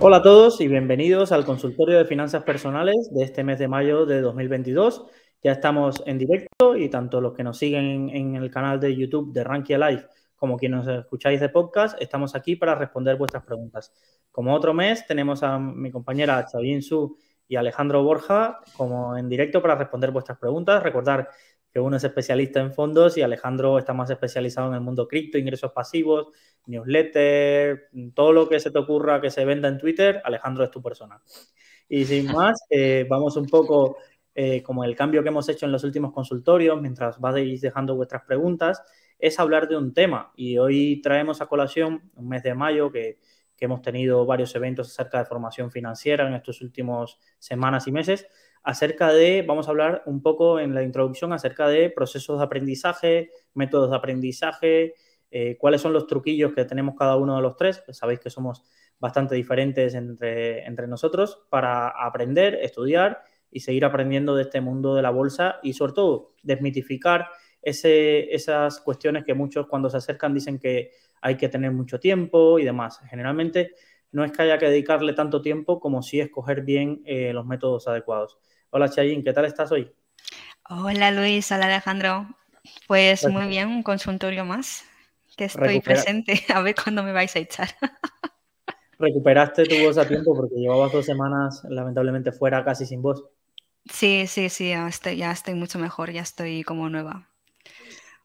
Hola 0.00 0.18
a 0.18 0.22
todos 0.22 0.60
y 0.60 0.68
bienvenidos 0.68 1.32
al 1.32 1.44
consultorio 1.44 1.98
de 1.98 2.04
finanzas 2.04 2.42
personales 2.42 3.10
de 3.12 3.24
este 3.24 3.44
mes 3.44 3.58
de 3.58 3.68
mayo 3.68 4.06
de 4.06 4.20
2022. 4.20 5.06
Ya 5.42 5.52
estamos 5.52 6.02
en 6.06 6.18
directo 6.18 6.76
y 6.76 6.88
tanto 6.88 7.20
los 7.20 7.32
que 7.34 7.44
nos 7.44 7.58
siguen 7.58 8.10
en 8.10 8.34
el 8.34 8.50
canal 8.50 8.80
de 8.80 8.94
YouTube 8.94 9.32
de 9.32 9.44
Rankia 9.44 9.78
Live 9.78 10.06
como 10.44 10.58
quienes 10.58 10.84
nos 10.84 10.98
escucháis 10.98 11.40
de 11.40 11.48
podcast, 11.48 11.98
estamos 12.02 12.34
aquí 12.34 12.54
para 12.54 12.74
responder 12.74 13.16
vuestras 13.16 13.44
preguntas. 13.44 13.94
Como 14.30 14.54
otro 14.54 14.74
mes, 14.74 15.06
tenemos 15.06 15.42
a 15.42 15.58
mi 15.58 15.90
compañera 15.90 16.44
Xavín 16.50 16.82
Su 16.82 17.16
y 17.48 17.56
Alejandro 17.56 18.02
Borja 18.02 18.60
como 18.76 19.16
en 19.16 19.28
directo 19.28 19.62
para 19.62 19.74
responder 19.74 20.10
vuestras 20.10 20.38
preguntas. 20.38 20.82
Recordar 20.82 21.30
que 21.74 21.80
uno 21.80 21.96
es 21.96 22.04
especialista 22.04 22.60
en 22.60 22.72
fondos 22.72 23.16
y 23.16 23.22
Alejandro 23.22 23.80
está 23.80 23.92
más 23.92 24.08
especializado 24.08 24.68
en 24.68 24.74
el 24.74 24.80
mundo 24.80 25.08
cripto, 25.08 25.38
ingresos 25.38 25.72
pasivos, 25.72 26.28
newsletter, 26.66 27.88
todo 28.14 28.32
lo 28.32 28.48
que 28.48 28.60
se 28.60 28.70
te 28.70 28.78
ocurra 28.78 29.20
que 29.20 29.28
se 29.28 29.44
venda 29.44 29.66
en 29.66 29.78
Twitter, 29.78 30.22
Alejandro 30.24 30.62
es 30.62 30.70
tu 30.70 30.80
persona. 30.80 31.20
Y 31.88 32.04
sin 32.04 32.26
más, 32.32 32.64
eh, 32.70 33.04
vamos 33.10 33.36
un 33.36 33.46
poco 33.46 33.96
eh, 34.36 34.62
como 34.62 34.84
el 34.84 34.94
cambio 34.94 35.24
que 35.24 35.30
hemos 35.30 35.48
hecho 35.48 35.66
en 35.66 35.72
los 35.72 35.82
últimos 35.82 36.12
consultorios, 36.12 36.80
mientras 36.80 37.18
vais 37.18 37.60
dejando 37.60 37.96
vuestras 37.96 38.22
preguntas, 38.22 38.80
es 39.18 39.40
hablar 39.40 39.66
de 39.66 39.76
un 39.76 39.92
tema. 39.92 40.32
Y 40.36 40.58
hoy 40.58 41.02
traemos 41.02 41.40
a 41.42 41.46
colación 41.46 42.08
un 42.14 42.28
mes 42.28 42.44
de 42.44 42.54
mayo 42.54 42.92
que, 42.92 43.18
que 43.56 43.64
hemos 43.64 43.82
tenido 43.82 44.24
varios 44.24 44.54
eventos 44.54 44.92
acerca 44.92 45.18
de 45.18 45.24
formación 45.24 45.72
financiera 45.72 46.24
en 46.28 46.34
estos 46.34 46.60
últimos 46.60 47.18
semanas 47.40 47.88
y 47.88 47.90
meses 47.90 48.28
acerca 48.64 49.12
de, 49.12 49.42
vamos 49.46 49.68
a 49.68 49.70
hablar 49.70 50.02
un 50.06 50.22
poco 50.22 50.58
en 50.58 50.74
la 50.74 50.82
introducción 50.82 51.32
acerca 51.32 51.68
de 51.68 51.90
procesos 51.90 52.38
de 52.38 52.44
aprendizaje, 52.44 53.30
métodos 53.52 53.90
de 53.90 53.96
aprendizaje, 53.96 54.94
eh, 55.30 55.56
cuáles 55.58 55.82
son 55.82 55.92
los 55.92 56.06
truquillos 56.06 56.54
que 56.54 56.64
tenemos 56.64 56.94
cada 56.98 57.16
uno 57.16 57.36
de 57.36 57.42
los 57.42 57.56
tres. 57.56 57.82
Sabéis 57.90 58.20
que 58.20 58.30
somos 58.30 58.64
bastante 58.98 59.34
diferentes 59.34 59.94
entre, 59.94 60.64
entre 60.64 60.86
nosotros 60.86 61.46
para 61.50 61.88
aprender, 61.88 62.54
estudiar 62.62 63.22
y 63.50 63.60
seguir 63.60 63.84
aprendiendo 63.84 64.34
de 64.34 64.42
este 64.42 64.60
mundo 64.62 64.94
de 64.94 65.02
la 65.02 65.10
bolsa 65.10 65.60
y 65.62 65.74
sobre 65.74 65.92
todo 65.92 66.32
desmitificar 66.42 67.28
esas 67.62 68.80
cuestiones 68.80 69.24
que 69.24 69.34
muchos 69.34 69.66
cuando 69.66 69.90
se 69.90 69.98
acercan 69.98 70.34
dicen 70.34 70.58
que 70.58 70.92
hay 71.20 71.36
que 71.36 71.48
tener 71.48 71.70
mucho 71.70 72.00
tiempo 72.00 72.58
y 72.58 72.64
demás. 72.64 73.00
Generalmente 73.08 73.72
no 74.12 74.24
es 74.24 74.32
que 74.32 74.42
haya 74.42 74.58
que 74.58 74.66
dedicarle 74.66 75.12
tanto 75.12 75.42
tiempo 75.42 75.80
como 75.80 76.02
si 76.02 76.20
escoger 76.20 76.62
bien 76.62 77.02
eh, 77.04 77.32
los 77.32 77.46
métodos 77.46 77.88
adecuados. 77.88 78.38
Hola 78.76 78.88
Chayín, 78.88 79.22
¿qué 79.22 79.32
tal 79.32 79.44
estás 79.44 79.70
hoy? 79.70 79.88
Hola 80.68 81.12
Luis, 81.12 81.52
hola 81.52 81.66
Alejandro. 81.66 82.26
Pues 82.88 83.24
muy 83.28 83.46
bien, 83.46 83.68
un 83.68 83.84
consultorio 83.84 84.44
más, 84.44 84.84
que 85.36 85.44
estoy 85.44 85.78
presente. 85.78 86.42
A 86.52 86.60
ver 86.60 86.74
cuándo 86.74 87.04
me 87.04 87.12
vais 87.12 87.36
a 87.36 87.38
echar. 87.38 87.68
Recuperaste 88.98 89.66
tu 89.66 89.76
voz 89.76 89.96
a 89.96 90.08
tiempo 90.08 90.34
porque 90.36 90.56
llevabas 90.56 90.90
dos 90.90 91.06
semanas 91.06 91.62
lamentablemente 91.68 92.32
fuera 92.32 92.64
casi 92.64 92.84
sin 92.84 93.00
voz. 93.00 93.24
Sí, 93.88 94.26
sí, 94.26 94.48
sí, 94.48 94.70
ya 94.70 94.88
estoy, 94.88 95.18
ya 95.18 95.30
estoy 95.30 95.54
mucho 95.54 95.78
mejor, 95.78 96.10
ya 96.10 96.22
estoy 96.22 96.64
como 96.64 96.88
nueva. 96.88 97.28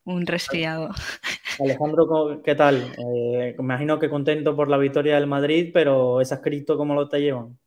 Un 0.04 0.26
resfriado. 0.26 0.90
Alejandro, 1.60 2.42
¿qué 2.44 2.56
tal? 2.56 2.78
Eh, 2.98 3.54
me 3.56 3.64
imagino 3.64 4.00
que 4.00 4.10
contento 4.10 4.56
por 4.56 4.68
la 4.68 4.80
victoria 4.80 5.14
del 5.14 5.28
Madrid, 5.28 5.70
pero 5.72 6.22
¿esas 6.22 6.40
cripto 6.40 6.76
cómo 6.76 6.96
lo 6.96 7.08
te 7.08 7.20
llevan? 7.20 7.60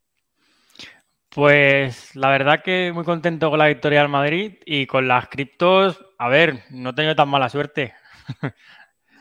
Pues 1.35 2.15
la 2.15 2.29
verdad 2.31 2.63
que 2.63 2.93
muy 2.93 3.05
contento 3.05 3.49
con 3.49 3.59
la 3.59 3.69
victoria 3.69 4.01
del 4.01 4.11
Madrid 4.11 4.59
y 4.67 4.87
con 4.87 5.09
las 5.09 5.29
criptos, 5.29 6.05
a 6.19 6.29
ver, 6.29 6.65
no 6.71 6.91
he 6.91 6.93
tenido 6.93 7.17
tan 7.17 7.31
mala 7.31 7.49
suerte. 7.49 7.95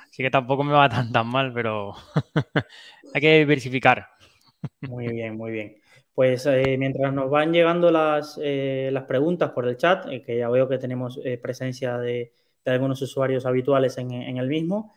Así 0.10 0.22
que 0.22 0.30
tampoco 0.30 0.66
me 0.66 0.74
va 0.74 0.90
tan 0.90 1.14
tan 1.14 1.28
mal, 1.28 1.54
pero 1.54 1.94
hay 3.14 3.22
que 3.22 3.38
diversificar. 3.40 4.10
Muy 4.82 5.08
bien, 5.08 5.38
muy 5.38 5.52
bien. 5.52 5.78
Pues 6.14 6.46
eh, 6.48 6.76
mientras 6.78 7.14
nos 7.14 7.30
van 7.30 7.54
llegando 7.54 7.90
las, 7.92 8.38
eh, 8.44 8.90
las 8.92 9.06
preguntas 9.06 9.52
por 9.52 9.66
el 9.66 9.78
chat, 9.78 10.06
eh, 10.08 10.22
que 10.22 10.38
ya 10.38 10.50
veo 10.50 10.68
que 10.68 10.78
tenemos 10.78 11.18
presencia 11.42 11.98
de, 11.98 12.34
algunos 12.66 13.02
usuarios 13.02 13.46
habituales 13.46 13.98
en, 13.98 14.12
el 14.12 14.48
mismo, 14.48 14.94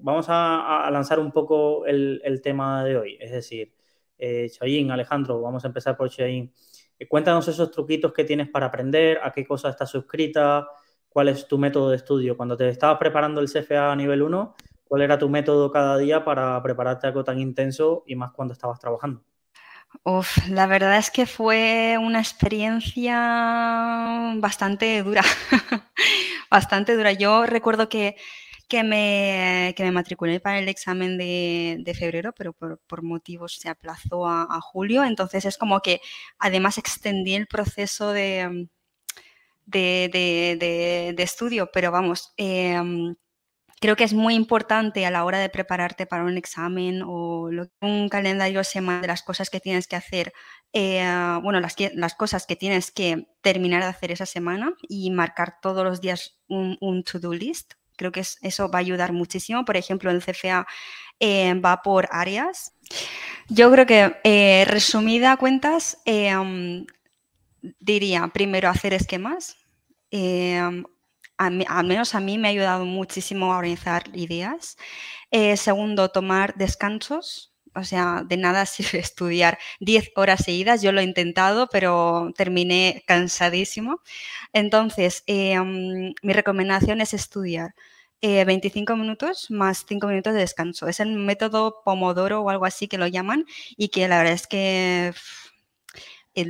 vamos 0.00 0.26
a, 0.28 0.88
lanzar 0.90 1.20
un 1.20 1.30
poco 1.30 1.86
el, 1.86 2.20
el 2.24 2.42
tema 2.42 2.84
de 2.84 2.96
hoy. 2.96 3.18
Es 3.20 3.30
decir, 3.30 3.77
eh, 4.18 4.50
Alejandro, 4.90 5.40
vamos 5.40 5.64
a 5.64 5.68
empezar 5.68 5.96
por 5.96 6.10
Chayin. 6.10 6.52
Eh, 6.98 7.06
cuéntanos 7.06 7.46
esos 7.48 7.70
truquitos 7.70 8.12
que 8.12 8.24
tienes 8.24 8.48
para 8.48 8.66
aprender, 8.66 9.20
a 9.22 9.32
qué 9.32 9.46
cosa 9.46 9.68
estás 9.68 9.90
suscrita, 9.90 10.66
cuál 11.08 11.28
es 11.28 11.46
tu 11.46 11.58
método 11.58 11.90
de 11.90 11.96
estudio. 11.96 12.36
Cuando 12.36 12.56
te 12.56 12.68
estabas 12.68 12.98
preparando 12.98 13.40
el 13.40 13.48
CFA 13.48 13.92
a 13.92 13.96
nivel 13.96 14.22
1, 14.22 14.56
¿cuál 14.84 15.02
era 15.02 15.18
tu 15.18 15.28
método 15.28 15.70
cada 15.70 15.96
día 15.98 16.24
para 16.24 16.60
prepararte 16.62 17.06
algo 17.06 17.24
tan 17.24 17.38
intenso 17.38 18.02
y 18.06 18.16
más 18.16 18.32
cuando 18.32 18.52
estabas 18.52 18.80
trabajando? 18.80 19.22
Uf, 20.04 20.48
la 20.48 20.66
verdad 20.66 20.98
es 20.98 21.10
que 21.10 21.26
fue 21.26 21.96
una 21.98 22.18
experiencia 22.18 23.14
bastante 24.36 25.02
dura, 25.02 25.22
bastante 26.50 26.94
dura. 26.94 27.12
Yo 27.12 27.46
recuerdo 27.46 27.88
que 27.88 28.16
que 28.68 28.84
me, 28.84 29.74
que 29.76 29.82
me 29.82 29.92
matriculé 29.92 30.40
para 30.40 30.58
el 30.58 30.68
examen 30.68 31.18
de, 31.18 31.96
febrero, 31.98 32.32
pero 32.34 32.52
por, 32.52 33.02
motivos 33.02 33.54
se 33.54 33.68
aplazó 33.70 34.28
a, 34.28 34.60
julio. 34.60 35.04
Entonces 35.04 35.44
es 35.46 35.56
como 35.58 35.80
que 35.80 36.00
además 36.38 36.78
extendí 36.78 37.34
el 37.34 37.46
proceso 37.46 38.12
de, 38.12 38.68
de, 39.66 41.14
estudio, 41.18 41.70
pero 41.72 41.90
vamos, 41.90 42.34
em, 42.36 43.16
creo 43.80 43.96
que 43.96 44.04
es 44.04 44.14
muy 44.14 44.34
importante 44.34 45.06
a 45.06 45.10
la 45.10 45.24
hora 45.24 45.38
de 45.38 45.48
prepararte 45.50 46.06
para 46.06 46.24
un 46.24 46.36
examen 46.36 47.02
o 47.06 47.50
un 47.80 48.08
calendario 48.10 48.64
semanal 48.64 49.02
de 49.02 49.08
las 49.08 49.22
cosas 49.22 49.50
que 49.50 49.60
tienes 49.60 49.86
que 49.88 49.96
hacer, 49.96 50.32
eh, 50.72 51.02
bueno, 51.42 51.60
las, 51.60 51.76
las, 51.94 52.14
cosas 52.14 52.46
que 52.46 52.56
tienes 52.56 52.90
que 52.90 53.28
terminar 53.42 53.82
de 53.82 53.88
hacer 53.88 54.12
esa 54.12 54.26
semana 54.26 54.74
y 54.88 55.10
marcar 55.10 55.60
todos 55.62 55.84
los 55.84 56.00
días 56.00 56.38
un, 56.48 56.76
un 56.80 57.04
to-do 57.04 57.32
list 57.32 57.74
Creo 57.98 58.12
que 58.12 58.20
eso 58.20 58.70
va 58.70 58.78
a 58.78 58.80
ayudar 58.80 59.12
muchísimo. 59.12 59.64
Por 59.66 59.76
ejemplo, 59.76 60.10
el 60.10 60.22
CFA 60.22 60.66
eh, 61.20 61.52
va 61.54 61.82
por 61.82 62.08
áreas. 62.12 62.72
Yo 63.48 63.70
creo 63.72 63.86
que, 63.86 64.16
eh, 64.24 64.64
resumida 64.66 65.36
cuentas, 65.36 65.98
eh, 66.06 66.36
um, 66.36 66.86
diría 67.80 68.28
primero 68.28 68.68
hacer 68.68 68.94
esquemas. 68.94 69.56
Um, 70.12 70.84
al 71.36 71.86
menos 71.86 72.14
a 72.14 72.20
mí 72.20 72.38
me 72.38 72.48
ha 72.48 72.50
ayudado 72.52 72.84
muchísimo 72.84 73.52
a 73.52 73.58
organizar 73.58 74.04
ideas. 74.14 74.76
segundo, 75.56 76.08
tomar 76.10 76.54
descansos. 76.56 77.47
O 77.74 77.84
sea, 77.84 78.24
de 78.26 78.36
nada 78.36 78.66
sirve 78.66 78.98
estudiar 78.98 79.58
10 79.80 80.12
horas 80.16 80.44
seguidas. 80.44 80.82
Yo 80.82 80.92
lo 80.92 81.00
he 81.00 81.04
intentado, 81.04 81.68
pero 81.70 82.32
terminé 82.36 83.02
cansadísimo. 83.06 84.00
Entonces, 84.52 85.24
um, 85.28 86.12
mi 86.22 86.32
recomendación 86.32 87.00
es 87.00 87.14
estudiar 87.14 87.74
25 88.20 88.92
eh, 88.92 88.96
minutos 88.96 89.50
más 89.50 89.84
5 89.88 90.06
minutos 90.08 90.34
de 90.34 90.40
descanso. 90.40 90.88
Es 90.88 91.00
el 91.00 91.16
método 91.16 91.82
Pomodoro 91.84 92.42
o 92.42 92.50
algo 92.50 92.64
así 92.64 92.88
que 92.88 92.98
lo 92.98 93.06
llaman 93.06 93.44
y 93.76 93.88
que 93.88 94.08
la 94.08 94.18
verdad 94.18 94.34
es 94.34 94.46
que 94.46 95.14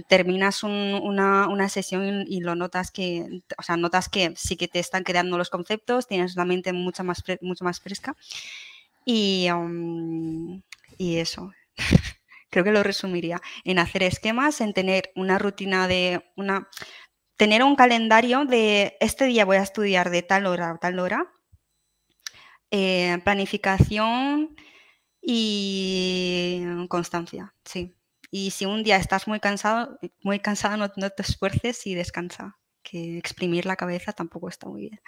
terminas 0.09 0.63
una, 0.63 1.69
sesión 1.69 2.25
y 2.27 2.41
lo 2.41 2.55
notas 2.55 2.91
que, 2.91 3.43
o 3.57 3.63
sea, 3.63 3.77
notas 3.77 4.09
que 4.09 4.33
sí 4.37 4.57
que 4.57 4.69
te 4.69 4.79
están 4.79 5.05
quedando 5.05 5.39
los 5.39 5.51
conceptos, 5.51 6.07
tienes 6.07 6.37
la 6.37 6.45
mente 6.45 6.73
mucho 6.73 7.05
más, 7.05 7.23
mucho 7.41 7.65
más 7.65 7.81
fresca 7.81 8.17
y, 9.05 9.49
y 10.99 11.17
eso. 11.19 11.53
Creo 12.51 12.65
que 12.65 12.73
lo 12.73 12.83
resumiría 12.83 13.41
en 13.65 13.79
hacer 13.79 14.03
esquemas, 14.03 14.61
en 14.61 14.75
tener 14.75 15.11
una 15.15 15.39
rutina 15.39 15.89
de 15.89 16.25
una 16.37 16.69
tener 17.37 17.63
un 17.63 17.77
calendario 17.77 18.45
de 18.45 18.97
este 19.01 19.27
día 19.27 19.45
voy 19.45 19.59
a 19.59 19.63
estudiar 19.63 20.11
de 20.11 20.23
tal 20.23 20.47
hora 20.47 20.73
a 20.73 20.79
tal 20.79 20.99
hora 20.99 21.33
eh, 22.71 23.19
planificación 23.25 24.57
y 25.23 26.63
constancia, 26.89 27.55
sí. 27.65 27.97
Y 28.31 28.51
si 28.51 28.67
un 28.67 28.83
día 28.83 28.97
estás 28.97 29.27
muy 29.27 29.41
cansado, 29.41 29.99
muy 30.23 30.39
cansada, 30.41 30.77
no, 30.77 30.91
te 30.91 31.23
esfuerces 31.23 31.87
y 31.87 31.95
descansa, 31.95 32.59
que 32.83 33.17
exprimir 33.17 33.65
la 33.65 33.77
cabeza 33.77 34.13
tampoco 34.13 34.49
está 34.49 34.69
muy 34.69 34.83
bien. 34.83 35.01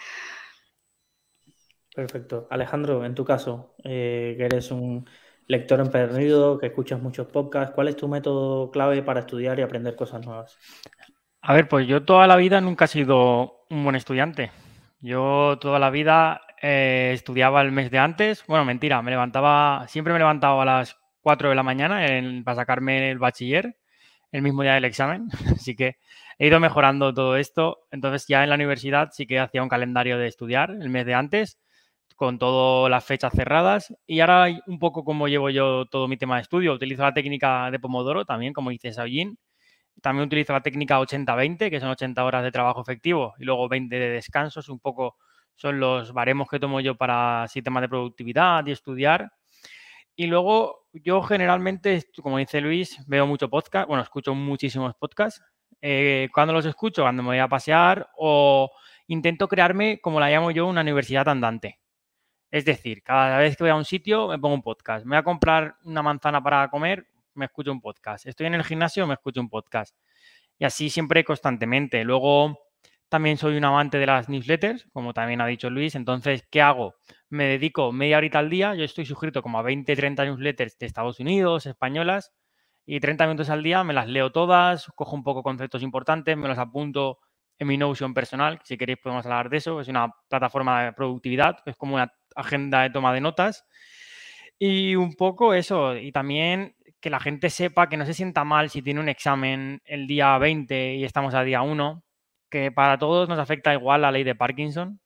Perfecto. 1.94 2.46
Alejandro, 2.50 3.04
en 3.04 3.14
tu 3.14 3.24
caso, 3.24 3.74
eh, 3.84 4.34
que 4.38 4.44
eres 4.44 4.70
un 4.70 5.06
lector 5.50 5.80
empedernido, 5.80 6.58
que 6.58 6.66
escuchas 6.66 7.02
muchos 7.02 7.26
podcasts. 7.26 7.74
¿Cuál 7.74 7.88
es 7.88 7.96
tu 7.96 8.06
método 8.06 8.70
clave 8.70 9.02
para 9.02 9.20
estudiar 9.20 9.58
y 9.58 9.62
aprender 9.62 9.96
cosas 9.96 10.24
nuevas? 10.24 10.56
A 11.42 11.54
ver, 11.54 11.66
pues 11.66 11.88
yo 11.88 12.04
toda 12.04 12.28
la 12.28 12.36
vida 12.36 12.60
nunca 12.60 12.84
he 12.84 12.88
sido 12.88 13.64
un 13.68 13.82
buen 13.82 13.96
estudiante. 13.96 14.52
Yo 15.00 15.58
toda 15.60 15.80
la 15.80 15.90
vida 15.90 16.42
eh, 16.62 17.10
estudiaba 17.14 17.62
el 17.62 17.72
mes 17.72 17.90
de 17.90 17.98
antes. 17.98 18.44
Bueno, 18.46 18.64
mentira, 18.64 19.02
me 19.02 19.10
levantaba, 19.10 19.86
siempre 19.88 20.12
me 20.12 20.20
levantaba 20.20 20.62
a 20.62 20.66
las 20.66 20.96
4 21.20 21.48
de 21.48 21.56
la 21.56 21.64
mañana 21.64 22.06
para 22.44 22.54
sacarme 22.54 23.10
el 23.10 23.18
bachiller 23.18 23.76
el 24.30 24.42
mismo 24.42 24.62
día 24.62 24.74
del 24.74 24.84
examen. 24.84 25.26
Así 25.52 25.74
que 25.74 25.96
he 26.38 26.46
ido 26.46 26.60
mejorando 26.60 27.12
todo 27.12 27.36
esto. 27.36 27.88
Entonces 27.90 28.28
ya 28.28 28.44
en 28.44 28.50
la 28.50 28.54
universidad 28.54 29.10
sí 29.10 29.26
que 29.26 29.40
hacía 29.40 29.64
un 29.64 29.68
calendario 29.68 30.16
de 30.16 30.28
estudiar 30.28 30.70
el 30.70 30.90
mes 30.90 31.06
de 31.06 31.14
antes 31.14 31.58
con 32.20 32.38
todas 32.38 32.90
las 32.90 33.02
fechas 33.02 33.32
cerradas. 33.34 33.94
Y 34.06 34.20
ahora 34.20 34.48
un 34.66 34.78
poco 34.78 35.04
como 35.04 35.26
llevo 35.26 35.48
yo 35.48 35.86
todo 35.86 36.06
mi 36.06 36.18
tema 36.18 36.36
de 36.36 36.42
estudio. 36.42 36.74
Utilizo 36.74 37.02
la 37.02 37.14
técnica 37.14 37.70
de 37.70 37.78
Pomodoro 37.78 38.26
también, 38.26 38.52
como 38.52 38.68
dice 38.68 38.92
Saujin. 38.92 39.38
También 40.02 40.26
utilizo 40.26 40.52
la 40.52 40.60
técnica 40.60 41.00
80-20, 41.00 41.70
que 41.70 41.80
son 41.80 41.88
80 41.88 42.22
horas 42.22 42.42
de 42.42 42.52
trabajo 42.52 42.82
efectivo 42.82 43.32
y 43.38 43.44
luego 43.44 43.70
20 43.70 43.98
de 43.98 44.10
descansos. 44.10 44.68
Un 44.68 44.80
poco 44.80 45.16
son 45.54 45.80
los 45.80 46.12
baremos 46.12 46.46
que 46.50 46.60
tomo 46.60 46.80
yo 46.82 46.94
para 46.94 47.48
sistemas 47.48 47.80
de 47.80 47.88
productividad 47.88 48.66
y 48.66 48.72
estudiar. 48.72 49.32
Y 50.14 50.26
luego 50.26 50.88
yo 50.92 51.22
generalmente, 51.22 52.04
como 52.22 52.36
dice 52.36 52.60
Luis, 52.60 52.98
veo 53.06 53.26
mucho 53.26 53.48
podcast, 53.48 53.88
bueno, 53.88 54.02
escucho 54.02 54.34
muchísimos 54.34 54.94
podcasts. 54.96 55.42
Eh, 55.80 56.28
cuando 56.34 56.52
los 56.52 56.66
escucho, 56.66 57.00
cuando 57.00 57.22
me 57.22 57.30
voy 57.30 57.38
a 57.38 57.48
pasear 57.48 58.10
o 58.18 58.70
intento 59.06 59.48
crearme, 59.48 60.00
como 60.02 60.20
la 60.20 60.28
llamo 60.28 60.50
yo, 60.50 60.66
una 60.66 60.82
universidad 60.82 61.26
andante. 61.30 61.79
Es 62.50 62.64
decir, 62.64 63.02
cada 63.02 63.38
vez 63.38 63.56
que 63.56 63.64
voy 63.64 63.70
a 63.70 63.76
un 63.76 63.84
sitio 63.84 64.28
me 64.28 64.38
pongo 64.38 64.54
un 64.54 64.62
podcast. 64.62 65.04
Me 65.04 65.10
voy 65.10 65.20
a 65.20 65.22
comprar 65.22 65.76
una 65.84 66.02
manzana 66.02 66.42
para 66.42 66.68
comer, 66.68 67.06
me 67.34 67.44
escucho 67.46 67.70
un 67.70 67.80
podcast. 67.80 68.26
Estoy 68.26 68.46
en 68.46 68.54
el 68.54 68.64
gimnasio, 68.64 69.06
me 69.06 69.14
escucho 69.14 69.40
un 69.40 69.48
podcast. 69.48 69.96
Y 70.58 70.64
así 70.64 70.90
siempre 70.90 71.24
constantemente. 71.24 72.02
Luego 72.04 72.58
también 73.08 73.36
soy 73.36 73.56
un 73.56 73.64
amante 73.64 73.98
de 73.98 74.06
las 74.06 74.28
newsletters, 74.28 74.88
como 74.92 75.14
también 75.14 75.40
ha 75.40 75.46
dicho 75.46 75.70
Luis. 75.70 75.94
Entonces, 75.94 76.46
¿qué 76.50 76.60
hago? 76.60 76.96
Me 77.28 77.44
dedico 77.44 77.92
media 77.92 78.18
horita 78.18 78.40
al 78.40 78.50
día. 78.50 78.74
Yo 78.74 78.84
estoy 78.84 79.06
suscrito 79.06 79.42
como 79.42 79.58
a 79.58 79.62
20, 79.62 79.94
30 79.94 80.24
newsletters 80.24 80.78
de 80.78 80.86
Estados 80.86 81.20
Unidos, 81.20 81.66
españolas, 81.66 82.32
y 82.84 82.98
30 82.98 83.26
minutos 83.26 83.50
al 83.50 83.62
día 83.62 83.84
me 83.84 83.94
las 83.94 84.08
leo 84.08 84.32
todas, 84.32 84.86
cojo 84.96 85.14
un 85.14 85.22
poco 85.22 85.42
conceptos 85.42 85.82
importantes, 85.82 86.36
me 86.36 86.48
los 86.48 86.58
apunto 86.58 87.18
en 87.58 87.68
mi 87.68 87.76
Notion 87.76 88.12
personal. 88.14 88.58
Si 88.64 88.76
queréis 88.76 88.98
podemos 88.98 89.24
hablar 89.26 89.50
de 89.50 89.58
eso. 89.58 89.80
Es 89.80 89.88
una 89.88 90.12
plataforma 90.28 90.84
de 90.84 90.92
productividad, 90.92 91.58
es 91.66 91.76
como 91.76 91.94
una 91.94 92.12
agenda 92.36 92.82
de 92.82 92.90
toma 92.90 93.12
de 93.12 93.20
notas. 93.20 93.64
Y 94.58 94.94
un 94.94 95.14
poco 95.14 95.54
eso, 95.54 95.96
y 95.96 96.12
también 96.12 96.76
que 97.00 97.10
la 97.10 97.20
gente 97.20 97.50
sepa 97.50 97.88
que 97.88 97.96
no 97.96 98.04
se 98.04 98.14
sienta 98.14 98.44
mal 98.44 98.70
si 98.70 98.82
tiene 98.82 99.00
un 99.00 99.08
examen 99.08 99.80
el 99.84 100.06
día 100.06 100.36
20 100.38 100.96
y 100.96 101.04
estamos 101.04 101.34
a 101.34 101.42
día 101.42 101.62
1, 101.62 102.04
que 102.50 102.70
para 102.70 102.98
todos 102.98 103.28
nos 103.28 103.38
afecta 103.38 103.72
igual 103.72 104.02
la 104.02 104.12
ley 104.12 104.22
de 104.24 104.34
Parkinson. 104.34 105.00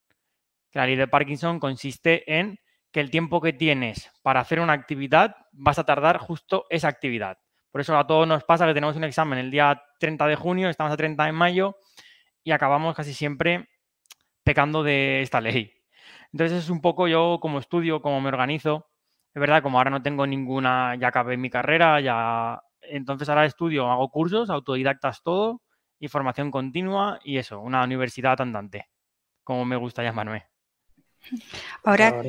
La 0.73 0.87
ley 0.87 0.97
de 0.97 1.07
Parkinson 1.07 1.61
consiste 1.61 2.25
en 2.37 2.59
que 2.91 3.01
el 3.01 3.11
tiempo 3.11 3.41
que 3.41 3.53
tienes 3.53 4.11
para 4.23 4.41
hacer 4.41 4.61
una 4.61 4.73
actividad 4.73 5.37
vas 5.53 5.79
a 5.79 5.85
tardar 5.85 6.19
justo 6.19 6.67
esa 6.71 6.89
actividad. 6.89 7.39
Por 7.71 7.81
eso 7.81 7.97
a 7.99 8.07
todos 8.07 8.27
nos 8.27 8.45
pasa 8.45 8.67
que 8.67 8.75
tenemos 8.75 8.97
un 8.97 9.05
examen 9.05 9.39
el 9.39 9.51
día 9.51 9.83
30 9.99 10.27
de 10.27 10.37
junio, 10.37 10.69
estamos 10.69 10.93
a 10.93 10.97
30 10.97 11.25
de 11.25 11.33
mayo 11.33 11.77
y 12.45 12.53
acabamos 12.53 12.95
casi 12.95 13.13
siempre 13.15 13.69
pecando 14.45 14.83
de 14.83 15.23
esta 15.23 15.41
ley. 15.41 15.73
Entonces 16.35 16.65
es 16.65 16.71
un 16.71 16.81
poco 16.81 17.07
yo 17.07 17.39
como 17.41 17.61
estudio, 17.61 18.03
como 18.03 18.21
me 18.21 18.27
organizo. 18.27 18.89
Es 19.33 19.41
verdad, 19.41 19.63
como 19.63 19.79
ahora 19.79 19.91
no 19.91 20.03
tengo 20.03 20.27
ninguna, 20.27 20.97
ya 20.97 21.09
acabé 21.09 21.37
mi 21.37 21.49
carrera, 21.49 22.01
ya... 22.01 22.61
Entonces 22.83 23.29
ahora 23.29 23.47
estudio, 23.47 23.89
hago 23.89 24.09
cursos, 24.11 24.51
autodidactas 24.51 25.23
todo, 25.23 25.63
y 26.01 26.09
formación 26.09 26.51
continua 26.51 27.21
y 27.23 27.39
eso, 27.39 27.61
una 27.61 27.85
universidad 27.85 28.41
andante, 28.41 28.89
como 29.45 29.65
me 29.65 29.77
gusta 29.77 30.03
llamarme. 30.03 30.47
Ahora, 31.85 32.21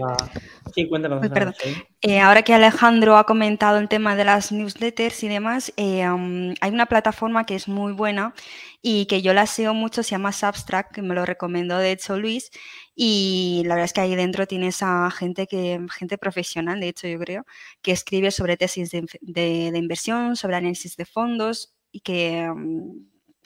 eh, 2.02 2.20
ahora 2.22 2.44
que 2.44 2.54
Alejandro 2.54 3.18
ha 3.18 3.26
comentado 3.26 3.78
el 3.78 3.90
tema 3.90 4.16
de 4.16 4.24
las 4.24 4.52
newsletters 4.52 5.24
y 5.24 5.28
demás, 5.28 5.74
eh, 5.78 6.04
hay 6.04 6.72
una 6.72 6.86
plataforma 6.86 7.46
que 7.46 7.56
es 7.56 7.68
muy 7.68 7.92
buena 7.92 8.34
y 8.82 9.06
que 9.08 9.22
yo 9.22 9.34
la 9.34 9.48
SEO 9.48 9.74
mucho, 9.74 10.04
se 10.04 10.12
llama 10.12 10.32
Substract, 10.32 10.94
que 10.94 11.02
me 11.02 11.16
lo 11.16 11.26
recomendó 11.26 11.78
de 11.78 11.92
hecho 11.92 12.18
Luis, 12.18 12.52
y 12.96 13.64
la 13.66 13.76
verdad 13.76 13.86
es 13.86 13.94
que 13.94 14.02
ahí 14.02 14.16
dentro 14.16 14.48
tienes 14.48 14.82
a 14.82 15.12
gente 15.12 15.48
que 15.48 15.86
gente 15.92 16.18
profesional, 16.18 16.80
de 16.80 16.88
hecho 16.88 17.08
yo 17.08 17.20
creo, 17.20 17.46
que 17.82 17.92
escribe 17.92 18.32
sobre 18.32 18.56
tesis 18.56 18.92
de, 18.92 19.72
inversión, 19.76 20.38
sobre 20.38 20.56
análisis 20.56 20.96
de 20.96 21.06
fondos 21.06 21.76
y 21.92 22.00
que, 22.00 22.50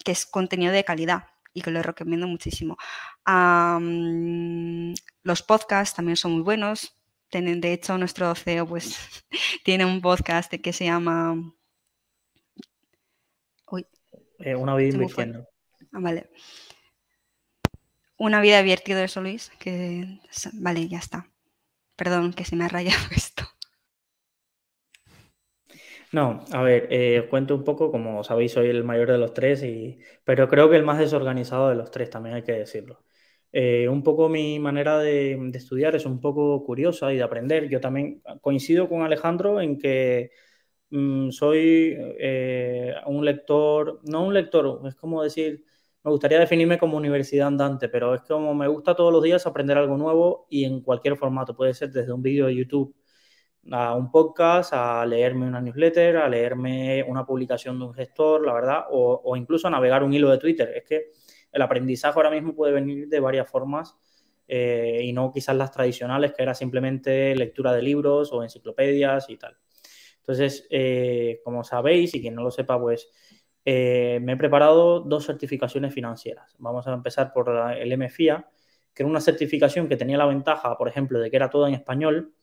que 0.05 0.11
es 0.11 0.27
contenido 0.27 0.71
de 0.71 0.83
calidad 0.83 1.23
y 1.53 1.61
que 1.61 1.71
lo 1.71 1.81
recomiendo 1.81 2.27
muchísimo. 2.27 2.77
los 5.23 5.41
podcasts 5.43 5.95
también 5.95 6.15
son 6.15 6.33
muy 6.33 6.43
buenos. 6.43 6.95
Tienen, 7.29 7.61
de 7.61 7.73
hecho, 7.73 7.97
nuestro 7.97 8.33
CEO 8.35 8.67
pues, 8.67 9.25
tiene 9.63 9.85
un 9.85 10.01
podcast 10.01 10.53
que 10.53 10.73
se 10.73 10.85
llama... 10.85 11.35
Eh, 14.39 14.55
una 14.55 14.73
vida 14.75 14.93
invirtiendo. 14.93 15.45
Ah, 15.91 15.99
vale. 15.99 16.29
Una 18.19 18.41
vida 18.41 18.61
divertida 18.61 19.03
eso, 19.03 19.21
Luis. 19.21 19.49
Que... 19.59 20.19
Vale, 20.53 20.87
ya 20.89 20.99
está. 20.99 21.31
Perdón, 21.95 22.33
que 22.33 22.43
se 22.43 22.55
me 22.57 22.65
ha 22.65 22.67
rayado 22.67 22.99
esto. 23.15 23.43
No, 26.11 26.43
a 26.51 26.61
ver, 26.63 26.87
eh, 26.91 27.27
cuento 27.29 27.55
un 27.55 27.63
poco, 27.63 27.91
como 27.91 28.23
sabéis, 28.23 28.53
soy 28.53 28.67
el 28.67 28.83
mayor 28.83 29.11
de 29.11 29.17
los 29.19 29.33
tres, 29.33 29.63
y, 29.63 29.99
pero 30.25 30.47
creo 30.49 30.69
que 30.69 30.75
el 30.75 30.83
más 30.83 30.97
desorganizado 30.99 31.69
de 31.69 31.75
los 31.75 31.91
tres, 31.91 32.09
también 32.09 32.35
hay 32.35 32.43
que 32.43 32.53
decirlo. 32.53 33.03
Eh, 33.51 33.87
un 33.87 34.03
poco 34.03 34.27
mi 34.27 34.59
manera 34.59 34.99
de, 34.99 35.33
estudiar 35.53 35.95
es 35.95 36.05
un 36.05 36.19
poco 36.19 36.63
curiosa 36.65 37.13
y 37.13 37.17
de 37.17 37.23
aprender. 37.23 37.69
Yo 37.69 37.79
también 37.79 38.21
coincido 38.41 38.89
con 38.89 39.01
Alejandro 39.03 39.61
en 39.61 39.77
que 39.77 40.31
mm, 40.89 41.31
soy 41.31 41.95
eh, 42.19 42.95
un 43.05 43.25
lector, 43.25 44.01
no 44.03 44.25
un 44.25 44.33
lector, 44.33 44.81
es 44.87 44.95
como 44.95 45.23
decir, 45.23 45.63
me 46.03 46.11
gustaría 46.11 46.39
definirme 46.39 46.77
como 46.77 46.97
universidad 46.97 47.47
andante, 47.47 47.89
pero 47.89 48.15
es 48.15 48.21
como 48.21 48.53
me 48.53 48.67
gusta 48.67 48.95
todos 48.95 49.11
los 49.11 49.21
días 49.21 49.45
aprender 49.45 49.77
algo 49.77 49.97
nuevo 49.97 50.47
y 50.49 50.63
en 50.63 50.81
cualquier 50.81 51.17
formato, 51.17 51.55
puede 51.55 51.73
ser 51.73 51.91
desde 51.91 52.13
un 52.13 52.21
vídeo 52.21 52.47
de 52.47 52.55
YouTube 52.55 52.95
a 53.71 53.95
un 53.95 54.09
podcast, 54.11 54.73
a 54.73 55.05
leerme 55.05 55.47
una 55.47 55.61
newsletter, 55.61 56.17
a 56.17 56.29
leerme 56.29 57.03
una 57.03 57.25
publicación 57.25 57.77
de 57.79 57.85
un 57.85 57.93
gestor, 57.93 58.45
la 58.45 58.53
verdad, 58.53 58.85
o, 58.89 59.35
incluso 59.35 59.67
a 59.67 59.71
navegar 59.71 60.03
un 60.03 60.13
hilo 60.13 60.29
de 60.29 60.37
Twitter. 60.37 60.71
Es 60.75 60.83
que 60.85 61.11
el 61.51 61.61
aprendizaje 61.61 62.17
ahora 62.17 62.31
mismo 62.31 62.55
puede 62.55 62.73
venir 62.73 63.07
de 63.07 63.19
varias 63.19 63.49
formas 63.49 63.95
eh, 64.47 65.01
y 65.03 65.13
no 65.13 65.31
quizás 65.31 65.55
las 65.55 65.71
tradicionales, 65.71 66.33
que 66.33 66.43
era 66.43 66.53
simplemente 66.55 67.35
lectura 67.35 67.73
de 67.73 67.81
libros 67.81 68.31
o 68.31 68.43
enciclopedias 68.43 69.29
y 69.29 69.37
tal. 69.37 69.57
Entonces, 70.19 70.67
eh, 70.69 71.41
como 71.43 71.63
sabéis, 71.63 72.13
y 72.15 72.21
quien 72.21 72.35
no 72.35 72.43
lo 72.43 72.51
sepa, 72.51 72.79
pues 72.79 73.09
eh, 73.71 74.19
me 74.21 74.33
he 74.33 74.37
preparado 74.37 75.01
dos 75.01 75.25
certificaciones 75.25 75.93
financieras. 75.93 76.55
Vamos 76.59 76.87
a 76.87 76.93
empezar 76.93 77.33
por 77.33 77.49
el 77.77 77.97
MFIA, 77.97 78.49
que 78.93 79.03
era 79.03 79.09
una 79.09 79.21
certificación 79.21 79.87
que 79.87 79.97
tenía 79.97 80.17
la 80.17 80.25
ventaja, 80.25 80.77
por 80.77 80.87
ejemplo, 80.87 81.19
de 81.19 81.29
que 81.29 81.37
era 81.37 81.49
todo 81.49 81.67
en 81.67 81.73
español 81.73 82.33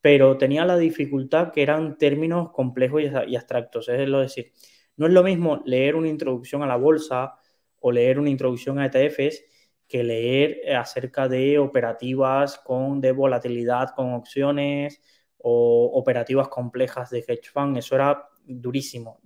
pero 0.00 0.36
tenía 0.38 0.64
la 0.64 0.76
dificultad 0.78 1.52
que 1.52 1.62
eran 1.62 1.98
términos 1.98 2.50
complejos 2.52 3.02
y 3.02 3.36
abstractos. 3.36 3.88
Es 3.88 4.10
decir, 4.10 4.52
no 4.96 5.06
es 5.06 5.12
lo 5.12 5.22
mismo 5.22 5.62
leer 5.64 5.96
una 5.96 6.08
introducción 6.08 6.62
a 6.62 6.66
la 6.66 6.76
bolsa 6.76 7.34
o 7.80 7.92
leer 7.92 8.18
una 8.18 8.30
introducción 8.30 8.78
a 8.78 8.86
ETFs 8.86 9.42
que 9.88 10.04
leer 10.04 10.74
acerca 10.76 11.28
de 11.28 11.58
operativas 11.58 12.58
con, 12.58 13.00
de 13.00 13.12
volatilidad 13.12 13.90
con 13.94 14.14
opciones 14.14 15.00
o 15.38 15.90
operativas 15.94 16.48
complejas 16.48 17.10
de 17.10 17.24
hedge 17.26 17.50
fund. 17.52 17.76
Eso 17.76 17.94
era 17.96 18.28
durísimo 18.44 19.20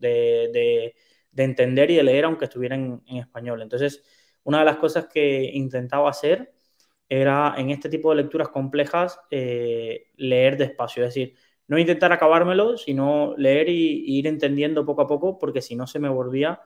entender 1.42 1.90
y 1.90 1.96
de 1.96 2.02
leer 2.04 2.24
aunque 2.26 2.44
estuviera 2.44 2.76
en 2.76 3.02
español. 3.06 3.62
Entonces, 3.62 4.02
una 4.44 4.60
de 4.60 4.64
las 4.66 4.76
cosas 4.76 5.06
que 5.06 5.50
intentaba 5.52 6.10
hacer 6.10 6.52
era 7.08 7.54
en 7.58 7.70
este 7.70 7.88
tipo 7.88 8.10
de 8.10 8.22
lecturas 8.22 8.48
complejas 8.48 9.18
eh, 9.30 10.08
leer 10.16 10.56
despacio, 10.56 11.04
es 11.04 11.14
decir, 11.14 11.36
no 11.66 11.78
intentar 11.78 12.12
acabármelo, 12.12 12.76
sino 12.76 13.34
leer 13.36 13.68
y, 13.68 14.18
ir 14.18 14.26
entendiendo 14.26 14.84
poco 14.86 15.02
a 15.02 15.06
poco, 15.06 15.38
porque 15.38 15.62
si 15.62 15.76
no 15.76 15.86
se 15.86 15.98
me 15.98 16.08
volvía, 16.08 16.60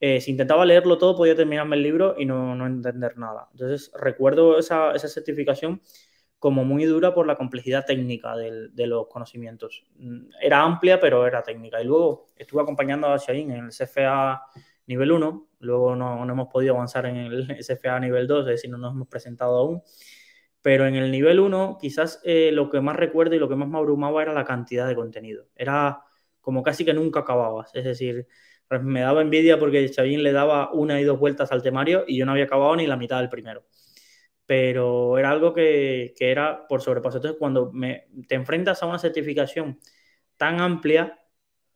eh, 0.00 0.20
si 0.20 0.30
intentaba 0.32 0.64
leerlo 0.64 0.98
todo, 0.98 1.16
podía 1.16 1.36
terminarme 1.36 1.76
el 1.76 1.82
libro 1.82 2.14
y 2.18 2.24
no, 2.26 2.66
entender 2.66 3.16
nada. 3.18 3.48
Entonces, 3.52 3.92
recuerdo 3.94 4.58
esa, 4.58 4.98
certificación 4.98 5.80
como 6.40 6.64
muy 6.64 6.86
dura 6.86 7.14
por 7.14 7.26
la 7.26 7.36
complejidad 7.36 7.84
técnica 7.86 8.34
de 8.34 8.86
los 8.86 9.06
conocimientos. 9.06 9.84
Mm, 9.98 10.30
era 10.40 10.62
amplia, 10.62 10.98
pero 10.98 11.26
era 11.26 11.42
técnica. 11.42 11.80
Y 11.80 11.84
luego 11.84 12.30
estuve 12.34 12.62
acompañando 12.62 13.06
a 13.06 13.18
Shain 13.18 13.52
en 13.52 13.66
el 13.66 13.70
CFA 13.70 14.42
nivel 14.90 15.12
1, 15.12 15.48
luego 15.60 15.94
no, 15.94 16.24
hemos 16.24 16.48
podido 16.48 16.74
avanzar 16.74 17.06
en 17.06 17.16
el 17.16 17.56
SFA 17.64 18.00
nivel 18.00 18.26
2, 18.26 18.40
es 18.40 18.46
decir, 18.46 18.70
no 18.70 18.78
nos 18.78 18.92
hemos 18.92 19.08
presentado 19.08 19.56
aún. 19.56 19.82
pero 20.62 20.86
en 20.86 20.96
el 20.96 21.10
nivel 21.10 21.40
1 21.40 21.78
quizás 21.80 22.20
eh, 22.24 22.50
lo 22.52 22.70
que 22.70 22.80
más 22.80 22.96
recuerdo 22.96 23.34
y 23.36 23.38
lo 23.38 23.48
que 23.48 23.56
más 23.56 23.68
me 23.68 23.78
abrumaba 23.78 24.22
era 24.22 24.32
la 24.34 24.44
cantidad 24.44 24.88
de 24.88 24.94
contenido. 24.96 25.46
Era 25.56 26.02
como 26.40 26.62
casi 26.62 26.84
que 26.84 26.94
nunca 26.94 27.20
acababas. 27.20 27.70
Es 27.74 27.84
decir, 27.84 28.26
pues 28.68 28.82
me 28.82 29.00
daba 29.00 29.22
envidia 29.22 29.58
porque 29.58 29.88
Chavín 29.90 30.22
le 30.22 30.32
daba 30.32 30.72
una 30.72 31.00
y 31.00 31.04
dos 31.04 31.18
vueltas 31.18 31.52
al 31.52 31.62
temario 31.62 32.04
y 32.06 32.18
yo 32.18 32.26
no 32.26 32.32
había 32.32 32.44
acabado 32.44 32.76
ni 32.76 32.86
la 32.86 32.96
mitad 32.96 33.18
del 33.20 33.28
primero. 33.28 33.64
Pero 34.50 35.16
era 35.16 35.30
algo 35.30 35.54
que, 35.54 36.12
era 36.18 36.66
por 36.66 36.82
sobrepaso. 36.82 37.18
Entonces, 37.18 37.38
cuando 37.38 37.70
me, 37.72 38.08
te 38.26 38.34
enfrentas 38.34 38.82
a 38.82 38.86
una 38.86 38.98
certificación 38.98 39.78
tan 40.36 40.60
amplia, 40.60 41.20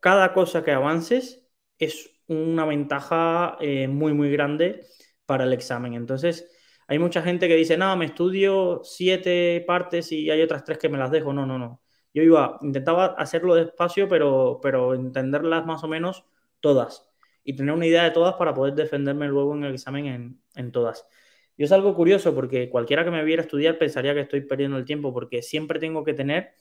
cada 0.01 0.33
cosa 0.33 0.65
que 0.65 0.73
avances 0.73 1.47
es 1.79 2.11
una 2.27 2.65
ventaja 2.67 3.57
eh, 3.61 3.87
muy, 3.87 4.13
muy 4.13 4.29
grande 4.33 4.87
para 5.25 5.45
el 5.45 5.53
examen. 5.53 5.95
Entonces, 5.95 6.51
hay 6.89 6.99
mucha 6.99 7.23
gente 7.23 7.47
que 7.47 7.55
dice, 7.55 7.77
no, 7.77 7.97
me 7.97 8.07
estudio 8.07 8.81
siete 8.83 9.63
partes 9.65 10.11
y 10.11 10.29
hay 10.31 10.43
otras 10.43 10.65
tres 10.65 10.79
que 10.79 10.89
me 10.89 10.99
las 10.99 11.13
dejo. 11.13 11.33
No, 11.33 11.47
no, 11.47 11.61
no. 11.61 11.81
Yo 12.13 12.25
iba, 12.25 12.59
intentaba 12.63 13.15
hacerlo 13.17 13.55
despacio, 13.55 14.09
pero, 14.09 14.59
pero 14.61 14.95
entenderlas 14.95 15.65
más 15.65 15.85
o 15.85 15.89
menos 15.89 16.25
todas 16.59 17.09
y 17.45 17.55
tener 17.55 17.73
una 17.73 17.87
idea 17.87 18.03
de 18.03 18.11
todas 18.11 18.35
para 18.35 18.53
poder 18.53 18.75
defenderme 18.75 19.29
luego 19.29 19.55
en 19.55 19.63
el 19.63 19.75
examen 19.75 20.41
en, 20.57 20.73
todas. 20.73 21.07
Y 21.57 21.65
es 21.65 21.73
algo 21.73 21.95
curioso 21.95 22.35
porque 22.35 22.69
cualquiera 22.69 23.05
que 23.05 23.11
me 23.11 23.25
viera 23.25 23.43
estudiar 23.43 23.79
pensaría 23.79 24.15
que 24.15 24.21
estoy 24.21 24.41
perdiendo 24.43 24.77
el 24.77 24.85
tiempo 24.85 25.13
porque 25.13 25.43
siempre 25.43 25.79
tengo 25.79 26.05
que 26.05 26.15
tener 26.15 26.53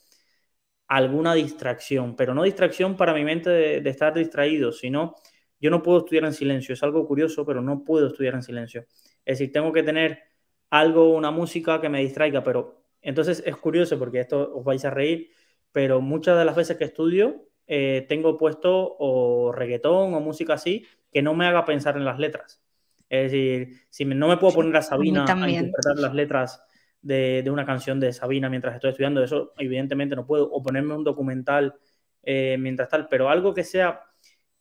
alguna 0.87 1.33
distracción, 1.33 2.15
pero 2.15 2.33
no 2.33 2.43
distracción 2.43 2.95
para 2.97 3.13
mi 3.13 3.23
mente 3.23 3.49
de, 3.49 3.89
estar 3.89 4.13
distraído, 4.13 4.71
sino 4.71 5.15
yo 5.59 5.69
no 5.71 5.81
puedo 5.81 5.99
estudiar 5.99 6.25
en 6.25 6.33
silencio. 6.33 6.73
Es 6.73 6.83
algo 6.83 7.07
curioso, 7.07 7.45
pero 7.45 7.61
no 7.61 7.83
puedo 7.83 8.07
estudiar 8.07 8.35
en 8.35 8.43
silencio. 8.43 8.85
Es 9.25 9.39
decir, 9.39 9.51
tengo 9.51 9.71
que 9.71 9.83
tener 9.83 10.19
algo, 10.69 11.13
una 11.15 11.31
música 11.31 11.81
que 11.81 11.89
me 11.89 12.01
distraiga, 12.01 12.43
pero 12.43 12.83
entonces 13.01 13.43
es 13.45 13.55
curioso 13.57 13.97
porque 13.99 14.19
esto 14.19 14.55
os 14.55 14.63
vais 14.63 14.83
a 14.85 14.89
reír, 14.91 15.31
pero 15.71 16.01
muchas 16.01 16.37
de 16.37 16.45
las 16.45 16.55
veces 16.55 16.77
que 16.77 16.85
estudio 16.85 17.47
eh, 17.67 18.05
tengo 18.09 18.37
puesto 18.37 18.95
o 18.99 19.51
reggaetón 19.51 20.13
o 20.13 20.19
música 20.19 20.53
así 20.55 20.85
que 21.11 21.21
no 21.21 21.33
me 21.33 21.45
haga 21.45 21.65
pensar 21.65 21.97
en 21.97 22.05
las 22.05 22.19
letras. 22.19 22.61
Es 23.13 23.31
decir, 23.31 23.85
si 23.91 24.05
no 24.05 24.27
me 24.27 24.37
puedo 24.37 24.55
poner 24.55 24.75
a 24.75 24.81
Sabina 24.81 25.23
a 25.23 25.47
interpretar 25.47 25.99
las 25.99 26.15
letras 26.15 26.63
de, 26.99 27.47
una 27.47 27.63
canción 27.63 27.99
de 27.99 28.11
Sabina 28.11 28.49
mientras 28.49 28.73
estoy 28.73 28.89
estudiando, 28.89 29.23
eso 29.23 29.53
evidentemente 29.59 30.15
no 30.15 30.25
puedo, 30.25 30.51
o 30.51 30.63
ponerme 30.63 30.95
un 30.95 31.03
documental 31.03 31.75
eh, 32.23 32.57
mientras 32.59 32.89
tal, 32.89 33.07
pero 33.07 33.29
algo 33.29 33.53
que 33.53 33.63
sea 33.63 34.01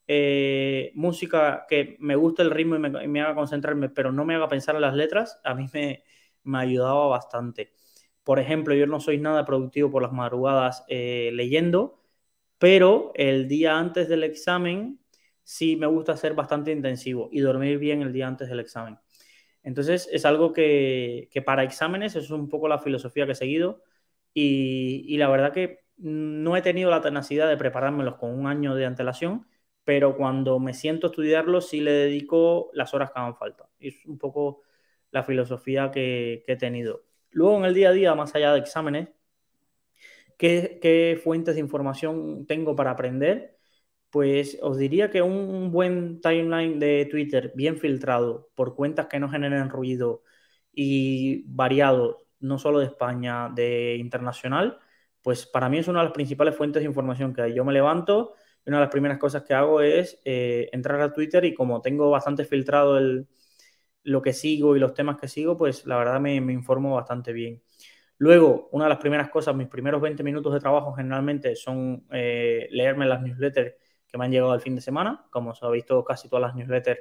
eh, 0.07 0.93
música 0.95 1.65
que 1.67 1.97
me 2.01 2.15
guste 2.15 2.43
el 2.43 2.51
ritmo 2.51 2.77
y 2.77 3.09
me, 3.09 3.23
haga 3.23 3.35
concentrarme, 3.35 3.89
pero 3.89 4.13
no 4.13 4.27
me 4.27 4.35
haga 4.35 4.51
pensar 4.51 4.75
en 4.75 4.83
las 4.83 4.95
letras, 4.95 5.41
a 5.45 5.55
mí 5.55 5.65
me, 5.73 6.05
me 6.43 6.59
ayudaba 6.59 7.07
bastante. 7.07 7.73
Por 8.23 8.39
ejemplo, 8.39 8.75
yo 8.75 8.87
no 8.87 9.01
soy 9.01 9.17
nada 9.17 9.47
productivo 9.47 9.91
por 9.91 10.03
las 10.03 10.13
madrugadas 10.13 10.85
leyendo, 10.89 12.03
pero 12.59 13.13
el 13.15 13.49
día 13.49 13.79
antes 13.79 14.11
del 14.11 14.25
examen 14.25 15.02
sí 15.53 15.77
me 15.77 15.87
gusta 15.87 16.17
ser 16.17 16.35
bastante 16.35 16.73
intensivo 16.73 17.29
y 17.33 17.41
dormir 17.41 17.79
bien 17.79 18.03
el 18.03 18.13
día 18.13 18.27
antes 18.27 18.49
del 18.49 18.61
examen. 18.61 18.99
Entonces 19.63 20.09
es 20.13 20.25
algo 20.25 20.53
que, 20.53 21.29
para 21.45 21.63
exámenes 21.65 22.17
es 22.17 22.31
un 22.31 22.49
poco 22.49 22.69
la 22.69 22.79
filosofía 22.79 23.27
que 23.27 23.33
he 23.33 23.35
seguido 23.37 23.83
y, 24.35 25.17
la 25.19 25.29
verdad 25.29 25.53
que 25.53 25.81
no 25.99 26.57
he 26.57 26.63
tenido 26.63 26.91
la 26.91 27.01
tenacidad 27.01 27.49
de 27.49 27.57
preparármelos 27.57 28.17
con 28.17 28.31
un 28.37 28.47
año 28.47 28.75
de 28.75 28.87
antelación, 28.87 29.47
pero 29.85 30.17
cuando 30.17 30.59
me 30.59 30.75
siento 30.75 31.07
a 31.07 31.11
estudiarlos 31.11 31.69
sí 31.69 31.81
le 31.81 31.93
dedico 31.93 32.71
las 32.73 32.95
horas 32.95 33.11
que 33.13 33.21
hagan 33.21 33.37
falta. 33.37 33.69
Es 33.79 34.05
un 34.07 34.19
poco 34.19 34.63
la 35.11 35.23
filosofía 35.23 35.91
que 35.91 36.45
he 36.47 36.57
tenido. 36.57 37.05
Luego 37.31 37.59
en 37.59 37.65
el 37.67 37.75
día 37.75 37.91
a 37.91 37.93
día, 37.93 38.15
más 38.15 38.35
allá 38.35 38.53
de 38.53 38.61
exámenes, 38.61 39.09
¿Qué, 40.43 41.21
fuentes 41.23 41.55
de 41.55 41.61
información 41.61 42.47
tengo 42.47 42.75
para 42.75 42.91
aprender? 42.91 43.59
Pues 44.13 44.59
os 44.61 44.77
diría 44.77 45.11
que 45.11 45.23
un 45.23 45.73
buen 45.73 46.21
timeline 46.21 46.79
de 46.79 47.09
Twitter 47.11 47.51
bien 47.55 47.79
filtrado 47.79 48.51
por 48.55 48.75
cuentas 48.77 49.07
que 49.07 49.19
no 49.19 49.31
generen 49.31 49.71
ruido 49.71 50.23
y 50.71 51.45
variado, 51.47 52.19
no 52.39 52.59
solo 52.59 52.81
de 52.81 52.87
España, 52.87 53.49
de 53.55 53.97
internacional, 53.97 54.79
pues 55.23 55.47
para 55.47 55.71
mí 55.71 55.79
es 55.79 55.89
una 55.89 56.01
de 56.01 56.07
las 56.07 56.13
principales 56.13 56.55
fuentes 56.55 56.83
de 56.83 56.89
información 56.89 57.33
que 57.33 57.41
hay. 57.41 57.55
Yo 57.55 57.65
me 57.65 57.73
levanto 57.73 58.35
y 58.67 58.69
una 58.69 58.79
de 58.81 58.85
las 58.85 58.93
primeras 58.93 59.19
cosas 59.19 59.45
que 59.45 59.55
hago 59.55 59.81
es 59.81 60.21
eh, 60.27 60.69
entrar 60.73 61.01
a 61.01 61.13
Twitter 61.15 61.47
y 61.47 61.55
como 61.55 61.81
tengo 61.81 62.11
bastante 62.11 62.45
filtrado 62.45 62.99
el, 62.99 63.29
lo 64.05 64.21
que 64.23 64.35
sigo 64.35 64.77
y 64.77 64.81
los 64.81 64.95
temas 64.95 65.17
que 65.19 65.29
sigo, 65.29 65.57
pues 65.57 65.87
la 65.87 65.97
verdad 65.97 66.21
me, 66.21 66.35
informo 66.37 66.95
bastante 66.97 67.33
bien. 67.33 67.63
Luego, 68.19 68.69
una 68.73 68.85
de 68.85 68.91
las 68.91 68.99
primeras 68.99 69.31
cosas, 69.31 69.57
mis 69.57 69.69
primeros 69.69 70.03
20 70.03 70.23
minutos 70.23 70.53
de 70.53 70.61
trabajo 70.61 70.93
generalmente 70.95 71.57
son 71.57 72.07
eh, 72.13 72.69
leerme 72.73 73.07
las 73.07 73.23
newsletters 73.23 73.75
que 74.13 74.19
me 74.19 74.27
han 74.27 74.31
llegado 74.31 74.55
el 74.55 74.61
fin 74.61 74.75
de 74.77 74.83
semana. 74.83 75.27
Como 75.31 75.55
ha 75.59 75.71
visto, 75.71 76.05
casi 76.05 76.29
todas 76.29 76.43
las 76.43 76.55
newsletters 76.55 77.01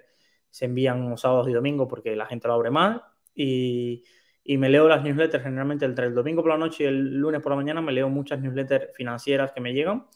se 0.49 0.65
envían 0.65 1.09
los 1.09 1.21
sábados 1.21 1.47
y 1.49 1.53
domingos 1.53 1.87
porque 1.89 2.15
la 2.15 2.25
gente 2.25 2.47
lo 2.47 2.53
abre 2.55 2.71
mal. 2.71 3.03
Y, 3.35 4.03
me 4.45 4.69
leo 4.69 4.87
las 4.87 5.03
newsletters 5.03 5.43
generalmente 5.43 5.85
entre 5.85 6.07
el 6.07 6.15
domingo 6.15 6.41
por 6.41 6.51
la 6.51 6.57
noche 6.57 6.83
y 6.83 6.87
el 6.87 7.17
lunes 7.17 7.41
por 7.41 7.51
la 7.51 7.57
mañana. 7.57 7.81
Me 7.81 7.91
leo 7.91 8.09
muchas 8.09 8.39
newsletters 8.39 8.95
financieras 8.95 9.51
que 9.51 9.61
me 9.61 9.73
llegan 9.73 10.07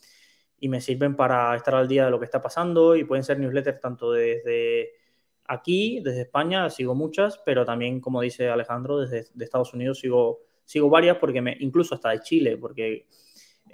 y 0.59 0.69
me 0.69 0.81
sirven 0.81 1.15
para 1.15 1.55
estar 1.55 1.75
al 1.75 1.87
día 1.87 2.05
de 2.05 2.11
lo 2.11 2.19
que 2.19 2.25
está 2.25 2.41
pasando. 2.41 2.95
Y 2.95 3.03
pueden 3.03 3.23
ser 3.23 3.39
newsletters 3.39 3.79
tanto 3.79 4.11
desde 4.11 4.91
aquí, 5.45 6.01
desde 6.01 6.21
España, 6.21 6.69
sigo 6.69 6.95
muchas, 6.95 7.37
pero 7.45 7.65
también, 7.65 8.01
como 8.01 8.21
dice 8.21 8.49
Alejandro, 8.49 8.99
desde 8.99 9.27
Estados 9.43 9.73
Unidos 9.73 9.99
sigo 9.99 10.45
sigo 10.65 10.89
varias 10.89 11.17
porque 11.17 11.41
me, 11.41 11.55
incluso 11.59 11.95
hasta 11.95 12.09
de 12.09 12.19
Chile, 12.19 12.57
porque 12.57 13.07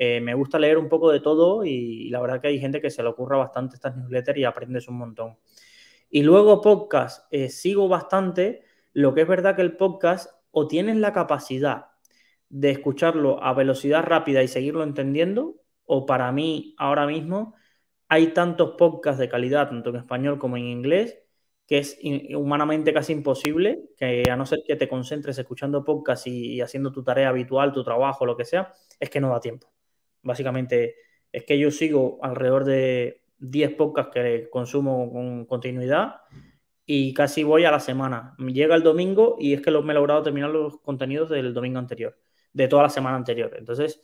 eh, 0.04 0.20
me 0.20 0.34
gusta 0.34 0.58
leer 0.58 0.80
un 0.80 0.90
poco 0.90 1.12
de 1.12 1.20
todo 1.20 1.64
y, 1.64 2.10
la 2.10 2.20
verdad 2.20 2.42
que 2.42 2.48
hay 2.48 2.60
gente 2.60 2.82
que 2.82 2.90
se 2.90 3.04
le 3.04 3.10
ocurra 3.10 3.38
bastante 3.38 3.76
estas 3.76 3.96
newsletters 3.96 4.40
y 4.40 4.46
aprendes 4.46 4.88
un 4.88 4.98
montón. 4.98 5.38
Y 6.10 6.24
luego 6.24 6.60
podcast, 6.60 7.28
eh, 7.32 7.50
sigo 7.50 7.88
bastante, 7.88 8.64
lo 8.94 9.14
que 9.14 9.22
es 9.22 9.28
verdad 9.28 9.56
que 9.56 9.62
el 9.62 9.78
podcast 9.78 10.32
o 10.50 10.68
tienes 10.68 10.98
la 10.98 11.14
capacidad 11.14 11.90
de 12.50 12.72
escucharlo 12.72 13.44
a 13.44 13.54
velocidad 13.54 14.04
rápida 14.04 14.42
y 14.42 14.48
seguirlo 14.48 14.82
entendiendo, 14.84 15.62
o 15.86 16.08
para 16.08 16.32
mí 16.32 16.74
ahora 16.80 17.06
mismo 17.06 17.54
hay 18.10 18.34
tantos 18.34 18.72
podcasts 18.80 19.20
de 19.20 19.30
calidad, 19.30 19.70
tanto 19.70 19.92
en 19.92 19.98
español 19.98 20.40
como 20.40 20.58
en 20.58 20.66
inglés, 20.66 21.20
que 21.68 21.78
es 21.78 22.00
humanamente 22.36 22.92
casi 22.92 23.14
imposible, 23.14 23.84
que 23.98 24.24
a 24.32 24.36
no 24.36 24.48
ser 24.48 24.64
que 24.66 24.76
te 24.76 24.88
concentres 24.90 25.38
escuchando 25.38 25.84
podcast 25.84 26.26
y, 26.26 26.60
haciendo 26.60 26.92
tu 26.92 27.04
tarea 27.04 27.30
habitual, 27.30 27.72
tu 27.72 27.84
trabajo, 27.84 28.26
lo 28.26 28.36
que 28.36 28.46
sea, 28.46 28.74
es 29.00 29.12
que 29.12 29.22
no 29.22 29.30
da 29.30 29.40
tiempo. 29.40 29.72
Básicamente 30.24 30.96
es 31.32 31.46
que 31.46 31.58
yo 31.58 31.72
sigo 31.72 32.20
alrededor 32.22 32.66
de 32.66 33.24
10 33.40 33.74
podcasts 33.76 34.12
que 34.14 34.50
consumo 34.50 35.12
con 35.12 35.46
continuidad 35.46 36.22
y 36.86 37.14
casi 37.14 37.44
voy 37.44 37.66
a 37.66 37.72
la 37.72 37.80
semana. 37.80 38.36
Llega 38.38 38.76
el 38.76 38.84
domingo 38.84 39.38
y 39.40 39.54
es 39.54 39.62
que 39.62 39.72
me 39.72 39.94
he 39.94 39.96
logrado 39.96 40.24
terminar 40.24 40.50
los 40.50 40.80
contenidos 40.82 41.30
del 41.30 41.54
domingo 41.54 41.80
anterior, 41.80 42.18
de 42.54 42.68
toda 42.68 42.84
la 42.84 42.90
semana 42.90 43.16
anterior. 43.16 43.56
Entonces, 43.58 44.04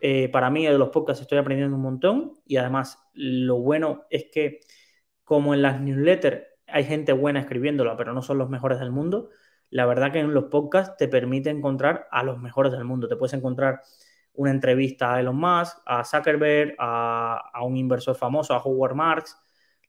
eh, 0.00 0.28
para 0.28 0.50
mí 0.50 0.66
de 0.66 0.78
los 0.78 0.90
podcasts 0.90 1.22
estoy 1.22 1.38
aprendiendo 1.38 1.76
un 1.76 1.82
montón 1.82 2.34
y 2.44 2.58
además 2.58 2.98
lo 3.14 3.56
bueno 3.58 4.04
es 4.10 4.26
que 4.30 4.60
como 5.24 5.54
en 5.54 5.62
las 5.62 5.80
newsletters 5.80 6.44
hay 6.66 6.84
gente 6.84 7.12
buena 7.12 7.40
escribiéndola, 7.40 7.96
pero 7.96 8.12
no 8.12 8.22
son 8.22 8.38
los 8.38 8.50
mejores 8.50 8.78
del 8.78 8.90
mundo. 8.90 9.30
La 9.70 9.86
verdad 9.86 10.12
que 10.12 10.20
en 10.20 10.34
los 10.34 10.44
podcasts 10.44 10.96
te 10.96 11.08
permite 11.08 11.50
encontrar 11.50 12.06
a 12.10 12.22
los 12.22 12.38
mejores 12.38 12.72
del 12.72 12.84
mundo. 12.84 13.08
Te 13.08 13.16
puedes 13.16 13.34
encontrar 13.34 13.80
una 14.36 14.50
entrevista 14.50 15.14
a 15.14 15.20
Elon 15.20 15.36
Musk, 15.36 15.78
a 15.86 16.04
Zuckerberg, 16.04 16.74
a, 16.78 17.60
un 17.62 17.76
inversor 17.76 18.16
famoso, 18.16 18.54
a 18.54 18.62
Howard 18.62 18.94
Marks. 18.94 19.36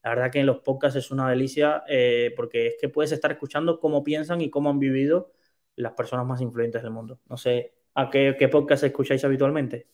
La 0.02 0.10
verdad 0.10 0.30
que 0.30 0.40
en 0.40 0.46
los 0.46 0.58
podcasts 0.58 0.96
es 0.96 1.10
una 1.10 1.28
delicia 1.28 1.84
eh, 1.88 2.32
porque 2.36 2.68
es 2.68 2.76
que 2.80 2.88
puedes 2.88 3.12
estar 3.12 3.30
escuchando 3.32 3.80
cómo 3.80 4.02
piensan 4.04 4.40
y 4.40 4.50
cómo 4.50 4.70
han 4.70 4.78
vivido 4.78 5.32
las 5.76 5.92
personas 5.92 6.26
más 6.26 6.40
influyentes 6.40 6.82
del 6.82 6.92
mundo. 6.92 7.20
No 7.28 7.36
sé, 7.36 7.74
¿a 7.94 8.10
qué, 8.10 8.36
qué 8.38 8.48
podcast 8.48 8.84
escucháis 8.84 9.24
habitualmente? 9.24 9.88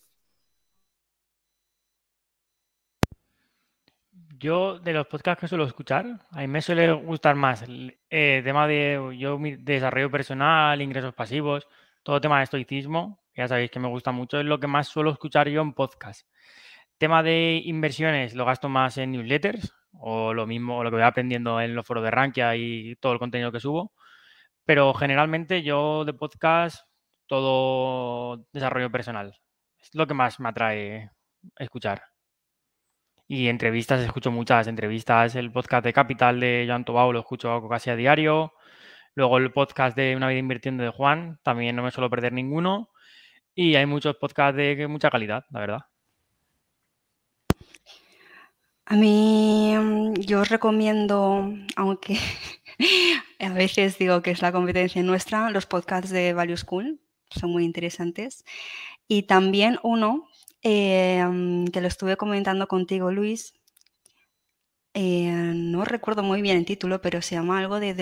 Yo, 4.44 4.78
de 4.78 4.92
los 4.92 5.06
podcasts 5.06 5.40
que 5.40 5.48
suelo 5.48 5.64
escuchar, 5.64 6.20
a 6.30 6.40
mí 6.40 6.48
me 6.48 6.60
suele 6.60 6.92
gustar 6.92 7.34
más 7.34 7.62
el 7.62 7.96
eh, 8.10 8.42
tema 8.44 8.66
de 8.68 9.16
yo, 9.18 9.38
mi 9.38 9.56
desarrollo 9.56 10.10
personal, 10.10 10.82
ingresos 10.82 11.14
pasivos, 11.14 11.66
todo 12.02 12.20
tema 12.20 12.38
de 12.38 12.44
estoicismo, 12.44 13.23
ya 13.36 13.48
sabéis 13.48 13.70
que 13.70 13.80
me 13.80 13.88
gusta 13.88 14.12
mucho, 14.12 14.38
es 14.40 14.46
lo 14.46 14.60
que 14.60 14.66
más 14.66 14.88
suelo 14.88 15.10
escuchar 15.10 15.48
yo 15.48 15.62
en 15.62 15.74
podcast. 15.74 16.26
Tema 16.98 17.22
de 17.22 17.60
inversiones 17.64 18.34
lo 18.34 18.44
gasto 18.44 18.68
más 18.68 18.98
en 18.98 19.12
newsletters 19.12 19.74
o 19.92 20.34
lo 20.34 20.46
mismo, 20.46 20.84
lo 20.84 20.90
que 20.90 20.96
voy 20.96 21.04
aprendiendo 21.04 21.60
en 21.60 21.74
los 21.74 21.86
foros 21.86 22.04
de 22.04 22.10
Rankia 22.10 22.56
y 22.56 22.96
todo 22.96 23.12
el 23.12 23.18
contenido 23.18 23.52
que 23.52 23.60
subo. 23.60 23.92
Pero 24.64 24.94
generalmente 24.94 25.62
yo 25.62 26.04
de 26.04 26.14
podcast 26.14 26.86
todo 27.26 28.46
desarrollo 28.52 28.90
personal. 28.90 29.34
Es 29.78 29.94
lo 29.94 30.06
que 30.06 30.14
más 30.14 30.40
me 30.40 30.48
atrae 30.48 31.10
escuchar. 31.58 32.02
Y 33.26 33.48
entrevistas, 33.48 34.00
escucho 34.02 34.30
muchas 34.30 34.66
entrevistas. 34.66 35.34
El 35.34 35.50
podcast 35.52 35.84
de 35.84 35.92
Capital 35.92 36.40
de 36.40 36.64
Joan 36.68 36.84
Tobau 36.84 37.12
lo 37.12 37.20
escucho 37.20 37.68
casi 37.68 37.90
a 37.90 37.96
diario. 37.96 38.52
Luego 39.14 39.38
el 39.38 39.52
podcast 39.52 39.96
de 39.96 40.16
Una 40.16 40.28
vida 40.28 40.38
invirtiendo 40.38 40.82
de 40.84 40.90
Juan, 40.90 41.38
también 41.42 41.76
no 41.76 41.82
me 41.82 41.90
suelo 41.90 42.10
perder 42.10 42.32
ninguno. 42.32 42.90
Y 43.54 43.74
hay 43.76 43.86
muchos 43.86 44.16
podcasts 44.16 44.56
de 44.56 44.86
mucha 44.88 45.10
calidad, 45.10 45.44
la 45.50 45.60
verdad. 45.60 45.80
A 48.86 48.96
mí 48.96 49.74
mm, 49.76 50.14
yo 50.20 50.44
recomiendo, 50.44 51.54
aunque 51.76 52.18
a 53.40 53.52
veces 53.52 53.98
digo 53.98 54.20
que 54.22 54.32
es 54.32 54.42
la 54.42 54.52
competencia 54.52 55.02
nuestra, 55.02 55.50
los 55.50 55.66
podcasts 55.66 56.10
de 56.10 56.34
Value 56.34 56.56
School, 56.56 57.00
son 57.30 57.50
muy 57.50 57.64
interesantes. 57.64 58.44
Y 59.08 59.22
también 59.24 59.78
uno 59.82 60.28
eh, 60.62 61.24
mm, 61.24 61.66
que 61.68 61.80
lo 61.80 61.88
estuve 61.88 62.16
comentando 62.16 62.68
contigo, 62.68 63.10
Luis, 63.10 63.54
eh, 64.94 65.52
no 65.54 65.84
recuerdo 65.84 66.22
muy 66.22 66.42
bien 66.42 66.58
el 66.58 66.64
título, 66.64 67.00
pero 67.00 67.20
se 67.22 67.34
llama 67.34 67.58
algo 67.58 67.80
de 67.80 67.94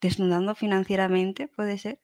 desnudando 0.00 0.54
financieramente, 0.54 1.48
¿puede 1.48 1.78
ser? 1.78 2.00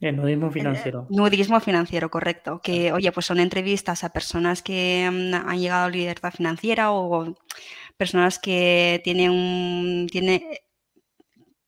El 0.00 0.16
nudismo 0.16 0.50
financiero. 0.50 1.06
nudismo 1.08 1.60
financiero, 1.60 2.10
correcto. 2.10 2.60
Que, 2.62 2.92
oye, 2.92 3.10
pues 3.12 3.26
son 3.26 3.40
entrevistas 3.40 4.04
a 4.04 4.10
personas 4.10 4.62
que 4.62 5.08
mm, 5.10 5.34
han 5.34 5.58
llegado 5.58 5.86
a 5.86 5.90
libertad 5.90 6.32
financiera 6.32 6.92
o 6.92 7.34
personas 7.96 8.38
que 8.38 9.00
tienen 9.04 9.30
un, 9.30 10.06
tiene, 10.10 10.60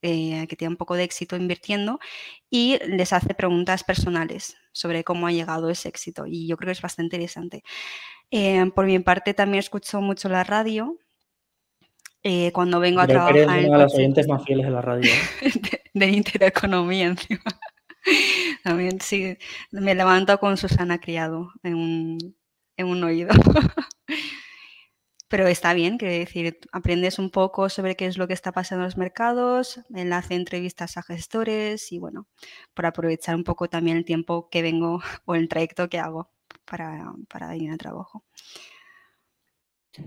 eh, 0.03 0.47
que 0.47 0.57
tienen 0.57 0.73
un 0.73 0.77
poco 0.77 0.95
de 0.95 1.05
éxito 1.05 1.37
invirtiendo 1.37 2.01
y 2.51 2.79
les 2.87 3.13
hace 3.13 3.35
preguntas 3.35 3.83
personales 3.83 4.57
sobre 4.73 5.05
cómo 5.05 5.27
ha 5.27 5.33
llegado 5.33 5.71
ese 5.71 5.89
éxito. 5.89 6.27
Y 6.27 6.47
yo 6.47 6.57
creo 6.57 6.69
que 6.69 6.73
es 6.73 6.83
bastante 6.83 7.17
interesante. 7.17 7.63
Eh, 8.31 8.71
por 8.75 8.85
mi 8.85 8.99
parte, 8.99 9.33
también 9.33 9.61
escucho 9.61 10.01
mucho 10.01 10.29
la 10.29 10.45
radio. 10.45 10.99
Eh, 12.25 12.51
cuando 12.53 12.81
vengo 12.81 13.01
a 13.01 13.07
trabajar. 13.07 13.37
Eres 13.37 13.47
una 13.47 13.79
de 13.79 13.85
las 13.85 13.95
oyentes 13.95 14.29
más 14.29 14.45
fieles 14.45 14.67
de 14.67 14.73
la 14.73 14.83
radio. 14.83 15.11
de, 15.41 15.83
de 15.95 16.07
intereconomía 16.09 17.07
encima. 17.07 17.43
También 18.65 19.01
sí, 19.01 19.37
me 19.71 19.95
levanto 19.95 20.39
con 20.39 20.57
Susana 20.57 21.01
Criado 21.01 21.53
en 21.63 21.75
un, 21.75 22.37
en 22.77 22.87
un 22.87 23.05
oído. 23.05 23.31
Pero 25.29 25.47
está 25.47 25.75
bien, 25.75 25.99
quiero 25.99 26.15
decir, 26.15 26.59
aprendes 26.73 27.19
un 27.19 27.31
poco 27.31 27.69
sobre 27.69 27.97
qué 27.97 28.07
es 28.07 28.17
lo 28.17 28.27
que 28.27 28.33
está 28.33 28.51
pasando 28.51 28.85
en 28.85 28.87
los 28.87 28.97
mercados, 28.97 29.79
enlace 29.95 30.35
entrevistas 30.35 30.97
a 30.97 31.03
gestores 31.03 31.93
y 31.93 31.99
bueno, 31.99 32.27
por 32.73 32.87
aprovechar 32.87 33.37
un 33.37 33.45
poco 33.45 33.69
también 33.69 33.99
el 33.99 34.07
tiempo 34.07 34.49
que 34.49 34.63
vengo 34.63 35.01
o 35.27 35.35
el 35.35 35.49
trayecto 35.49 35.89
que 35.91 35.99
hago 35.99 36.31
para, 36.65 37.13
para 37.29 37.55
ir 37.57 37.71
al 37.71 37.77
trabajo. 37.77 38.25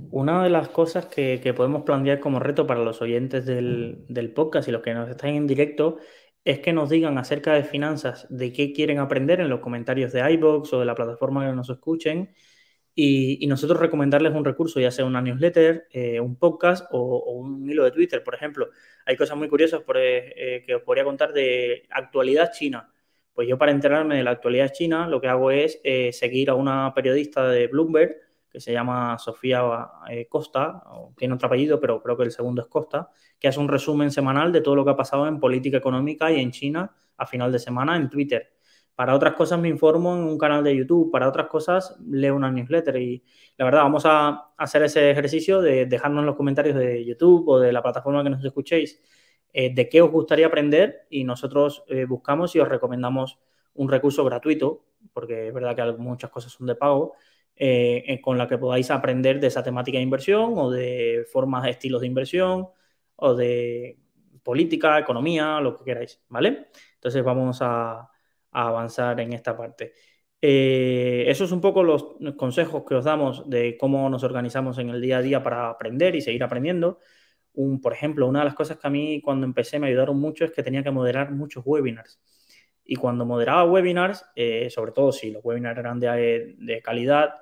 Una 0.10 0.44
de 0.44 0.50
las 0.50 0.70
cosas 0.70 1.06
que, 1.08 1.40
que, 1.44 1.54
podemos 1.54 1.84
plantear 1.84 2.20
como 2.20 2.40
reto 2.40 2.66
para 2.66 2.82
los 2.82 3.02
oyentes 3.02 3.46
del, 3.46 4.06
del, 4.08 4.34
podcast 4.34 4.68
y 4.68 4.72
los 4.72 4.82
que 4.82 4.94
nos 4.94 5.10
están 5.10 5.32
en 5.32 5.48
directo 5.48 5.98
es 6.44 6.60
que 6.60 6.74
nos 6.74 6.90
digan 6.90 7.18
acerca 7.18 7.54
de 7.54 7.64
finanzas, 7.64 8.28
de 8.30 8.52
qué 8.52 8.74
quieren 8.74 9.00
aprender 9.00 9.40
en 9.42 9.50
los 9.50 9.60
comentarios 9.60 10.12
de 10.12 10.32
iBox 10.34 10.74
o 10.74 10.80
de 10.80 10.86
la 10.86 10.96
plataforma 10.96 11.48
que 11.48 11.56
nos 11.56 11.70
escuchen 11.70 12.34
y, 12.94 13.48
nosotros 13.48 13.80
recomendarles 13.80 14.34
un 14.34 14.46
recurso, 14.46 14.80
ya 14.80 14.92
sea 14.92 15.06
una 15.06 15.22
newsletter, 15.22 15.88
eh, 15.92 16.20
un 16.20 16.36
podcast 16.38 16.88
o, 16.92 17.32
un 17.32 17.70
hilo 17.70 17.84
de 17.84 17.92
Twitter, 17.92 18.24
por 18.24 18.36
ejemplo. 18.36 18.70
Hay 19.06 19.16
cosas 19.16 19.38
muy 19.38 19.48
curiosas 19.48 19.82
por, 19.82 19.98
eh, 19.98 20.64
que 20.66 20.76
os 20.76 20.84
podría 20.84 21.04
contar 21.04 21.34
de 21.34 21.88
actualidad 21.90 22.52
china. 22.52 22.92
Pues 23.34 23.48
yo 23.48 23.58
para 23.58 23.72
enterarme 23.72 24.18
de 24.18 24.24
la 24.24 24.32
actualidad 24.32 24.72
china 24.72 25.08
lo 25.08 25.22
que 25.22 25.28
hago 25.28 25.52
es 25.52 25.80
eh, 25.84 26.12
seguir 26.12 26.50
a 26.50 26.56
una 26.56 26.94
periodista 26.94 27.48
de 27.48 27.68
Bloomberg 27.68 28.18
que 28.52 28.60
se 28.60 28.74
llama 28.74 29.18
Sofía 29.18 29.64
Costa, 30.30 30.84
tiene 31.16 31.36
otro 31.36 31.48
apellido, 31.48 31.80
pero 31.80 32.02
creo 32.02 32.18
que 32.18 32.24
el 32.24 32.32
segundo 32.32 32.62
es 32.62 32.68
Costa, 32.68 33.10
que 33.40 33.48
hace 33.48 33.60
un 33.60 33.68
resumen 33.68 34.12
semanal 34.12 34.52
de 34.52 34.62
todo 34.62 34.76
lo 34.76 34.84
que 34.84 34.92
ha 34.92 34.96
pasado 34.96 35.28
en 35.28 35.40
política 35.40 35.78
económica 35.78 36.32
y 36.32 36.40
en 36.40 36.52
China 36.52 36.94
a 37.18 37.26
final 37.26 37.52
de 37.52 37.60
semana 37.60 37.96
en 37.96 38.10
Twitter. 38.10 38.54
Para 38.96 39.16
otras 39.16 39.34
cosas 39.34 39.60
me 39.60 39.70
informo 39.70 40.16
en 40.16 40.24
un 40.24 40.38
canal 40.38 40.64
de 40.64 40.76
YouTube, 40.76 41.12
para 41.12 41.28
otras 41.28 41.48
cosas 41.48 41.98
leo 42.08 42.36
una 42.36 42.52
newsletter 42.52 42.98
y 42.98 43.24
la 43.58 43.66
verdad 43.66 43.84
vamos 43.84 44.04
a 44.06 44.54
hacer 44.58 44.84
ese 44.84 45.10
ejercicio 45.10 45.62
de 45.62 45.86
dejarnos 45.86 46.22
en 46.22 46.26
los 46.28 46.36
comentarios 46.36 46.76
de 46.76 47.04
YouTube 47.06 47.48
o 47.48 47.60
de 47.60 47.72
la 47.72 47.82
plataforma 47.82 48.24
que 48.24 48.30
nos 48.30 48.44
escuchéis 48.44 49.02
eh, 49.54 49.74
de 49.74 49.90
qué 49.90 50.02
os 50.02 50.12
gustaría 50.12 50.48
aprender 50.48 51.08
y 51.10 51.24
nosotros 51.24 51.84
eh, 51.88 52.06
buscamos 52.06 52.56
y 52.56 52.60
os 52.60 52.68
recomendamos 52.68 53.40
un 53.74 53.90
recurso 53.90 54.24
gratuito, 54.24 54.86
porque 55.14 55.48
es 55.48 55.54
verdad 55.54 55.76
que 55.76 55.98
muchas 55.98 56.30
cosas 56.30 56.52
son 56.52 56.68
de 56.68 56.76
pago, 56.76 57.14
eh, 57.56 58.20
con 58.22 58.38
la 58.38 58.48
que 58.48 58.58
podáis 58.58 58.92
aprender 58.92 59.40
de 59.40 59.48
esa 59.48 59.64
temática 59.64 59.98
de 59.98 60.04
inversión 60.04 60.54
o 60.58 60.72
de 60.72 61.26
formas, 61.32 61.68
estilos 61.68 62.02
de 62.02 62.08
inversión 62.08 62.70
o 63.16 63.36
de 63.36 64.00
política, 64.44 65.00
economía, 65.00 65.60
lo 65.62 65.76
que 65.76 65.84
queráis, 65.84 66.22
¿vale? 66.30 66.68
Entonces 66.96 67.24
vamos 67.24 67.60
a, 67.62 68.10
avanzar 68.54 69.20
en 69.22 69.34
esta 69.34 69.56
parte. 69.56 69.94
Eh, 70.42 71.26
esos 71.28 71.52
un 71.52 71.62
poco 71.62 71.84
los 71.84 72.18
consejos 72.38 72.84
que 72.88 72.96
os 72.96 73.06
damos 73.06 73.50
de 73.50 73.78
cómo 73.78 74.10
nos 74.10 74.24
organizamos 74.24 74.78
en 74.80 74.90
el 74.90 75.00
día 75.02 75.18
a 75.20 75.22
día 75.22 75.44
para 75.44 75.70
aprender 75.70 76.16
y 76.16 76.22
seguir 76.22 76.44
aprendiendo. 76.44 77.00
Por 77.82 77.94
ejemplo, 77.94 78.28
una 78.28 78.40
de 78.40 78.46
las 78.46 78.54
cosas 78.56 78.78
que 78.78 78.88
a 78.88 78.90
mí 78.90 79.22
cuando 79.22 79.46
empecé 79.46 79.80
me 79.80 79.88
ayudaron 79.88 80.20
mucho 80.20 80.46
es 80.46 80.52
que 80.52 80.64
tenía 80.64 80.84
que 80.84 80.92
moderar 80.92 81.32
muchos 81.32 81.64
webinars. 81.66 82.20
Y 82.92 82.98
cuando 82.98 83.26
moderaba 83.26 83.64
webinars, 83.64 84.26
eh, 84.36 84.70
sobre 84.70 84.92
todo 84.92 85.14
si 85.14 85.32
los 85.32 85.42
webinars 85.46 85.80
eran 85.80 85.98
de, 85.98 86.82
calidad, 86.84 87.36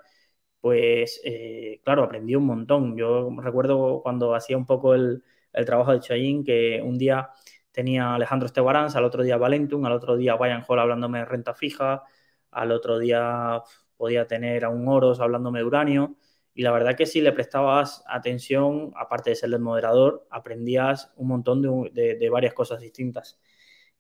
pues 0.62 1.20
eh, 1.26 1.82
claro, 1.84 2.04
aprendí 2.04 2.36
un 2.36 2.46
montón. 2.46 2.96
Yo 2.96 3.32
recuerdo 3.42 4.02
cuando 4.04 4.36
hacía 4.36 4.58
un 4.58 4.68
poco 4.68 4.94
el, 4.94 5.24
trabajo 5.66 5.92
de 5.92 6.02
Chayin, 6.02 6.44
que 6.44 6.84
un 6.86 7.00
día 7.00 7.32
tenía 7.72 8.14
Alejandro 8.14 8.46
Estebarans, 8.46 8.96
al 8.96 9.06
otro 9.06 9.24
día 9.24 9.38
Valentum, 9.38 9.84
al 9.86 9.94
otro 9.94 10.18
día 10.18 10.36
Bayern 10.36 10.64
Hall 10.68 10.80
hablándome 10.80 11.18
de 11.20 11.26
renta 11.26 11.56
fija, 11.56 12.04
al 12.52 12.72
otro 12.72 13.00
día 13.00 13.64
podía 13.98 14.28
tener 14.28 14.66
a 14.66 14.70
un 14.70 14.88
Oros 14.88 15.20
hablándome 15.20 15.60
de 15.60 15.66
uranio. 15.66 16.16
Y 16.54 16.62
la 16.62 16.72
verdad 16.72 16.96
que 16.96 17.08
si 17.08 17.22
le 17.22 17.32
prestabas 17.32 18.04
atención, 18.08 18.92
aparte 18.96 19.32
de 19.32 19.36
ser 19.36 19.52
el 19.52 19.60
moderador, 19.62 20.28
aprendías 20.30 21.12
un 21.16 21.28
montón 21.30 21.64
de, 21.64 22.30
varias 22.32 22.54
cosas 22.54 22.82
distintas. 22.82 23.40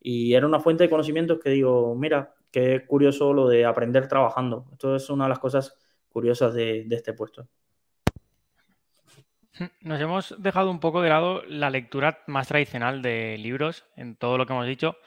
Y 0.02 0.34
era 0.34 0.48
una 0.48 0.60
fuente 0.60 0.84
de 0.84 0.90
conocimientos 0.90 1.40
que 1.40 1.50
digo, 1.50 1.96
mira, 1.96 2.34
qué 2.52 2.86
curioso 2.86 3.34
lo 3.34 3.48
de 3.48 3.66
aprender 3.66 4.08
trabajando. 4.08 4.66
Esto 4.72 4.96
es 4.96 5.10
una 5.10 5.26
de 5.26 5.30
las 5.30 5.40
cosas 5.40 5.78
curiosas 6.10 6.54
de 6.54 6.88
este 6.90 7.14
puesto. 7.14 7.48
Nos 9.82 10.00
hemos 10.00 10.36
dejado 10.42 10.72
un 10.72 10.80
poco 10.80 11.02
de 11.02 11.10
lado 11.10 11.44
la 11.46 11.70
lectura 11.70 12.24
más 12.28 12.48
tradicional 12.48 13.02
de 13.02 13.38
libros 13.38 13.86
en 13.96 14.16
todo 14.16 14.38
lo 14.38 14.46
que 14.46 14.54
hemos 14.54 14.68
dicho. 14.68 14.98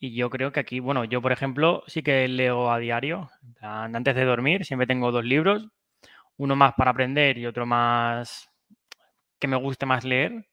Y 0.00 0.14
yo 0.14 0.30
creo 0.30 0.52
que 0.52 0.60
aquí, 0.60 0.80
bueno, 0.80 1.04
yo 1.04 1.20
por 1.20 1.32
ejemplo 1.32 1.82
sí 1.86 2.02
que 2.02 2.28
leo 2.28 2.70
a 2.70 2.78
diario. 2.78 3.30
Antes 3.60 4.14
de 4.14 4.24
dormir 4.24 4.64
siempre 4.64 4.86
tengo 4.86 5.10
dos 5.10 5.24
libros. 5.24 5.68
Uno 6.36 6.54
más 6.54 6.74
para 6.74 6.92
aprender 6.92 7.36
y 7.38 7.46
otro 7.46 7.66
más 7.66 8.48
que 9.40 9.48
me 9.48 9.56
guste 9.56 9.86
más 9.86 10.04
leer. 10.04 10.46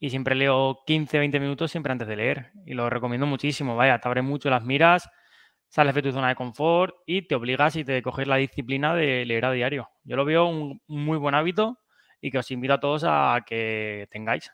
Y 0.00 0.10
siempre 0.10 0.34
leo 0.34 0.80
15, 0.86 1.18
20 1.18 1.40
minutos 1.40 1.70
siempre 1.70 1.92
antes 1.92 2.06
de 2.08 2.16
leer. 2.16 2.52
Y 2.66 2.74
lo 2.74 2.88
recomiendo 2.88 3.26
muchísimo. 3.26 3.76
Vaya, 3.76 3.98
te 3.98 4.08
abre 4.08 4.22
mucho 4.22 4.48
las 4.50 4.64
miras, 4.64 5.08
sales 5.68 5.94
de 5.94 6.02
tu 6.02 6.12
zona 6.12 6.28
de 6.28 6.36
confort 6.36 6.94
y 7.06 7.22
te 7.22 7.34
obligas 7.34 7.76
y 7.76 7.84
te 7.84 8.02
coges 8.02 8.26
la 8.28 8.36
disciplina 8.36 8.94
de 8.94 9.24
leer 9.24 9.44
a 9.44 9.52
diario. 9.52 9.88
Yo 10.04 10.16
lo 10.16 10.24
veo 10.24 10.46
un 10.46 10.80
muy 10.86 11.18
buen 11.18 11.34
hábito 11.34 11.78
y 12.20 12.30
que 12.30 12.38
os 12.38 12.50
invito 12.50 12.74
a 12.74 12.80
todos 12.80 13.04
a 13.06 13.44
que 13.46 14.08
tengáis. 14.10 14.50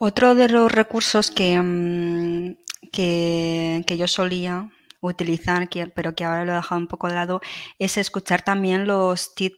Otro 0.00 0.36
de 0.36 0.48
los 0.48 0.70
recursos 0.70 1.32
que, 1.32 1.60
mm, 1.60 2.56
que, 2.92 3.96
yo 3.98 4.06
solía 4.06 4.70
utilizar, 5.00 5.68
pero 5.94 6.14
que 6.14 6.24
ahora 6.24 6.44
lo 6.44 6.52
he 6.52 6.56
dejado 6.56 6.80
un 6.80 6.86
poco 6.86 7.08
de 7.08 7.14
lado, 7.14 7.40
es 7.80 7.96
escuchar 7.96 8.42
también 8.42 8.86
los 8.86 9.34
TED 9.34 9.52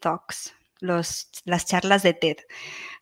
Talks, 0.81 1.31
las 1.45 1.67
charlas 1.67 2.03
de 2.03 2.15
TED. 2.15 2.37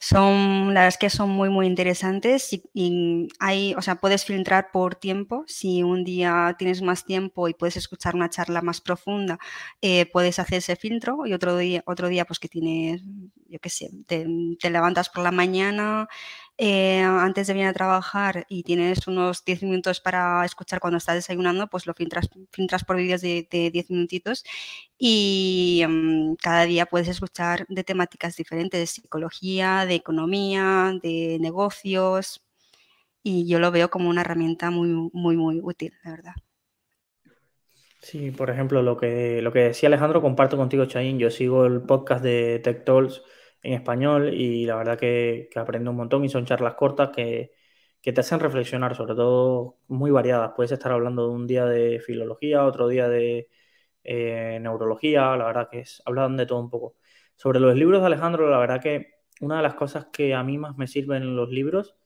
Son, 0.00 0.74
la 0.74 0.82
verdad 0.82 0.88
es 0.88 0.98
que 0.98 1.10
son 1.10 1.30
muy, 1.30 1.48
muy 1.50 1.66
interesantes 1.66 2.50
y, 2.72 3.28
hay, 3.40 3.74
o 3.74 3.82
sea, 3.82 3.96
puedes 3.96 4.24
filtrar 4.24 4.70
por 4.72 4.94
tiempo. 4.94 5.44
Si 5.46 5.82
un 5.82 6.04
día 6.04 6.54
tienes 6.58 6.82
más 6.82 7.04
tiempo 7.04 7.48
y 7.48 7.54
puedes 7.54 7.76
escuchar 7.76 8.14
una 8.14 8.30
charla 8.30 8.62
más 8.62 8.80
profunda, 8.80 9.38
eh, 9.82 10.06
puedes 10.12 10.38
hacer 10.38 10.58
ese 10.58 10.76
filtro 10.76 11.26
y 11.26 11.32
otro 11.32 11.56
día, 11.56 11.82
otro 11.86 12.08
día 12.08 12.24
pues 12.24 12.38
que 12.38 12.48
tienes, 12.48 13.02
yo 13.48 13.58
qué 13.60 13.70
sé, 13.70 13.90
te 14.06 14.70
levantas 14.70 15.08
por 15.08 15.24
la 15.24 15.32
mañana 15.32 16.08
eh, 16.60 17.02
antes 17.02 17.46
de 17.46 17.52
venir 17.52 17.68
a 17.68 17.72
trabajar 17.72 18.44
y 18.48 18.64
tienes 18.64 19.06
unos 19.06 19.44
10 19.44 19.62
minutos 19.62 20.00
para 20.00 20.44
escuchar 20.44 20.80
cuando 20.80 20.96
estás 20.98 21.14
desayunando, 21.14 21.68
pues 21.68 21.86
lo 21.86 21.94
filtras, 21.94 22.28
filtras 22.50 22.82
por 22.82 22.96
vídeos 22.96 23.20
de, 23.20 23.46
10 23.48 23.90
minutitos 23.90 24.44
y 24.98 25.84
mm, 25.88 26.34
cada 26.42 26.64
día 26.64 26.86
puedes 26.86 27.06
escuchar 27.06 27.64
de 27.68 27.84
temáticas 27.84 28.36
diferentes, 28.36 28.80
de 28.80 28.86
psicología, 28.88 29.86
de 29.86 29.94
economía, 29.94 30.98
de 31.00 31.38
negocios 31.40 32.44
y 33.22 33.46
yo 33.46 33.60
lo 33.60 33.70
veo 33.70 33.88
como 33.88 34.08
una 34.08 34.22
herramienta 34.22 34.70
muy, 34.70 34.88
muy, 35.12 35.36
muy 35.36 35.60
útil, 35.62 35.94
la 36.02 36.10
verdad. 36.10 36.34
Sí, 38.00 38.32
por 38.32 38.50
ejemplo, 38.50 38.82
lo 38.82 38.96
que, 38.96 39.42
lo 39.42 39.52
que 39.52 39.60
decía 39.60 39.88
Alejandro, 39.88 40.20
comparto 40.20 40.56
contigo, 40.56 40.86
Chain. 40.86 41.20
Yo 41.20 41.30
sigo 41.30 41.66
el 41.66 41.82
podcast 41.82 42.24
de 42.24 42.58
Tech 42.58 42.84
Talks 42.84 43.22
en 43.62 43.74
español 43.74 44.32
y 44.34 44.66
la 44.66 44.76
verdad 44.76 44.98
que, 44.98 45.48
que 45.50 45.58
aprendo 45.58 45.90
un 45.90 45.96
montón 45.96 46.24
y 46.24 46.28
son 46.28 46.46
charlas 46.46 46.74
cortas 46.74 47.10
que, 47.10 47.52
que 48.00 48.12
te 48.12 48.20
hacen 48.20 48.40
reflexionar, 48.40 48.94
sobre 48.96 49.14
todo 49.14 49.78
muy 49.88 50.10
variadas. 50.10 50.52
Puedes 50.56 50.72
estar 50.72 50.92
hablando 50.92 51.28
de 51.28 51.34
un 51.34 51.46
día 51.46 51.64
de 51.66 52.00
filología, 52.00 52.64
otro 52.64 52.88
día 52.88 53.08
de 53.08 53.48
eh, 54.04 54.58
neurología, 54.60 55.36
la 55.36 55.46
verdad 55.46 55.68
que 55.70 55.80
es, 55.80 56.02
hablan 56.06 56.36
de 56.36 56.46
todo 56.46 56.60
un 56.60 56.70
poco. 56.70 56.96
Sobre 57.36 57.60
los 57.60 57.76
libros 57.76 58.00
de 58.00 58.06
Alejandro, 58.06 58.48
la 58.50 58.58
verdad 58.58 58.80
que 58.82 59.14
una 59.40 59.58
de 59.58 59.62
las 59.62 59.74
cosas 59.74 60.06
que 60.12 60.34
a 60.34 60.42
mí 60.42 60.58
más 60.58 60.76
me 60.76 60.86
sirven 60.86 61.22
en 61.22 61.36
los 61.36 61.50
libros 61.50 61.96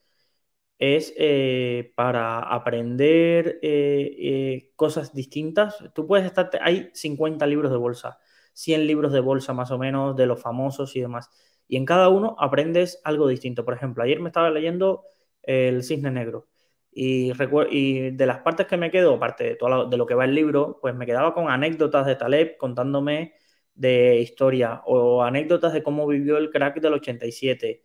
es 0.78 1.14
eh, 1.16 1.92
para 1.96 2.40
aprender 2.40 3.58
eh, 3.62 4.72
cosas 4.76 5.14
distintas. 5.14 5.76
Tú 5.94 6.06
puedes 6.06 6.26
estar, 6.26 6.50
hay 6.62 6.90
50 6.94 7.46
libros 7.46 7.70
de 7.70 7.78
bolsa, 7.78 8.18
100 8.52 8.86
libros 8.86 9.12
de 9.12 9.20
bolsa 9.20 9.52
más 9.52 9.70
o 9.70 9.78
menos, 9.78 10.16
de 10.16 10.26
los 10.26 10.40
famosos 10.40 10.96
y 10.96 11.00
demás. 11.00 11.30
Y 11.68 11.76
en 11.76 11.86
cada 11.86 12.08
uno 12.08 12.36
aprendes 12.38 13.00
algo 13.04 13.28
distinto. 13.28 13.64
Por 13.64 13.74
ejemplo, 13.74 14.02
ayer 14.02 14.20
me 14.20 14.28
estaba 14.28 14.50
leyendo 14.50 15.04
El 15.42 15.82
Cisne 15.84 16.10
Negro. 16.10 16.48
Y, 16.92 17.32
y 17.70 18.10
de 18.10 18.26
las 18.26 18.38
partes 18.40 18.66
que 18.66 18.76
me 18.76 18.90
quedo, 18.90 19.14
aparte 19.14 19.44
de, 19.44 19.54
todo 19.56 19.86
de 19.88 19.96
lo 19.96 20.06
que 20.06 20.14
va 20.14 20.26
el 20.26 20.34
libro, 20.34 20.78
pues 20.80 20.94
me 20.94 21.06
quedaba 21.06 21.32
con 21.34 21.48
anécdotas 21.48 22.06
de 22.06 22.16
Taleb 22.16 22.58
contándome 22.58 23.34
de 23.74 24.20
historia 24.20 24.82
o 24.84 25.22
anécdotas 25.22 25.72
de 25.72 25.82
cómo 25.82 26.06
vivió 26.06 26.36
el 26.36 26.50
crack 26.50 26.80
del 26.80 26.94
87 26.94 27.82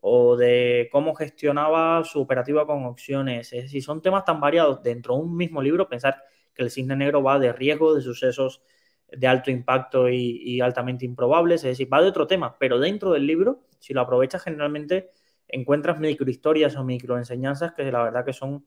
o 0.00 0.36
de 0.36 0.88
cómo 0.92 1.14
gestionaba 1.14 2.04
su 2.04 2.20
operativa 2.20 2.66
con 2.66 2.84
opciones. 2.86 3.52
Es 3.52 3.64
decir, 3.64 3.82
son 3.82 4.02
temas 4.02 4.24
tan 4.24 4.40
variados 4.40 4.82
dentro 4.82 5.14
de 5.14 5.20
un 5.22 5.36
mismo 5.36 5.60
libro, 5.62 5.88
pensar 5.88 6.22
que 6.54 6.62
el 6.62 6.70
cisne 6.70 6.96
negro 6.96 7.22
va 7.22 7.38
de 7.38 7.52
riesgo, 7.52 7.94
de 7.94 8.02
sucesos 8.02 8.62
de 9.10 9.26
alto 9.26 9.50
impacto 9.50 10.08
y, 10.08 10.60
altamente 10.60 11.04
improbables, 11.04 11.62
es 11.64 11.70
decir, 11.70 11.92
va 11.92 12.02
de 12.02 12.08
otro 12.08 12.26
tema, 12.26 12.56
pero 12.58 12.78
dentro 12.78 13.12
del 13.12 13.26
libro, 13.26 13.60
si 13.78 13.94
lo 13.94 14.00
aprovechas 14.00 14.42
generalmente 14.42 15.10
encuentras 15.48 16.00
microhistorias 16.00 16.76
o 16.76 16.84
microenseñanzas 16.84 17.72
que 17.72 17.90
la 17.92 18.02
verdad 18.02 18.24
que 18.24 18.32
son 18.32 18.64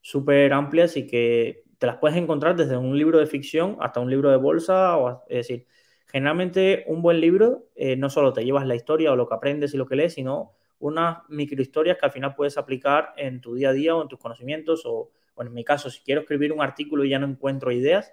súper 0.00 0.52
amplias 0.52 0.96
y 0.96 1.06
que 1.06 1.64
te 1.78 1.86
las 1.86 1.98
puedes 1.98 2.16
encontrar 2.16 2.56
desde 2.56 2.76
un 2.76 2.98
libro 2.98 3.18
de 3.18 3.26
ficción 3.26 3.76
hasta 3.80 4.00
un 4.00 4.10
libro 4.10 4.30
de 4.30 4.36
bolsa. 4.36 4.96
O, 4.96 5.24
es 5.28 5.46
decir, 5.48 5.66
generalmente 6.06 6.84
un 6.88 7.02
buen 7.02 7.20
libro 7.20 7.68
eh, 7.74 7.96
no 7.96 8.10
solo 8.10 8.32
te 8.32 8.44
llevas 8.44 8.66
la 8.66 8.74
historia 8.74 9.12
o 9.12 9.16
lo 9.16 9.28
que 9.28 9.34
aprendes 9.34 9.74
y 9.74 9.76
lo 9.76 9.86
que 9.86 9.96
lees, 9.96 10.14
sino 10.14 10.52
unas 10.78 11.18
microhistorias 11.28 11.98
que 11.98 12.06
al 12.06 12.12
final 12.12 12.34
puedes 12.34 12.58
aplicar 12.58 13.14
en 13.16 13.40
tu 13.40 13.54
día 13.54 13.70
a 13.70 13.72
día 13.72 13.94
o 13.94 14.02
en 14.02 14.08
tus 14.08 14.18
conocimientos 14.18 14.82
o, 14.84 15.10
o 15.34 15.42
en 15.42 15.52
mi 15.52 15.64
caso, 15.64 15.90
si 15.90 16.02
quiero 16.02 16.22
escribir 16.22 16.52
un 16.52 16.62
artículo 16.62 17.04
y 17.04 17.10
ya 17.10 17.18
no 17.18 17.26
encuentro 17.26 17.70
ideas, 17.70 18.12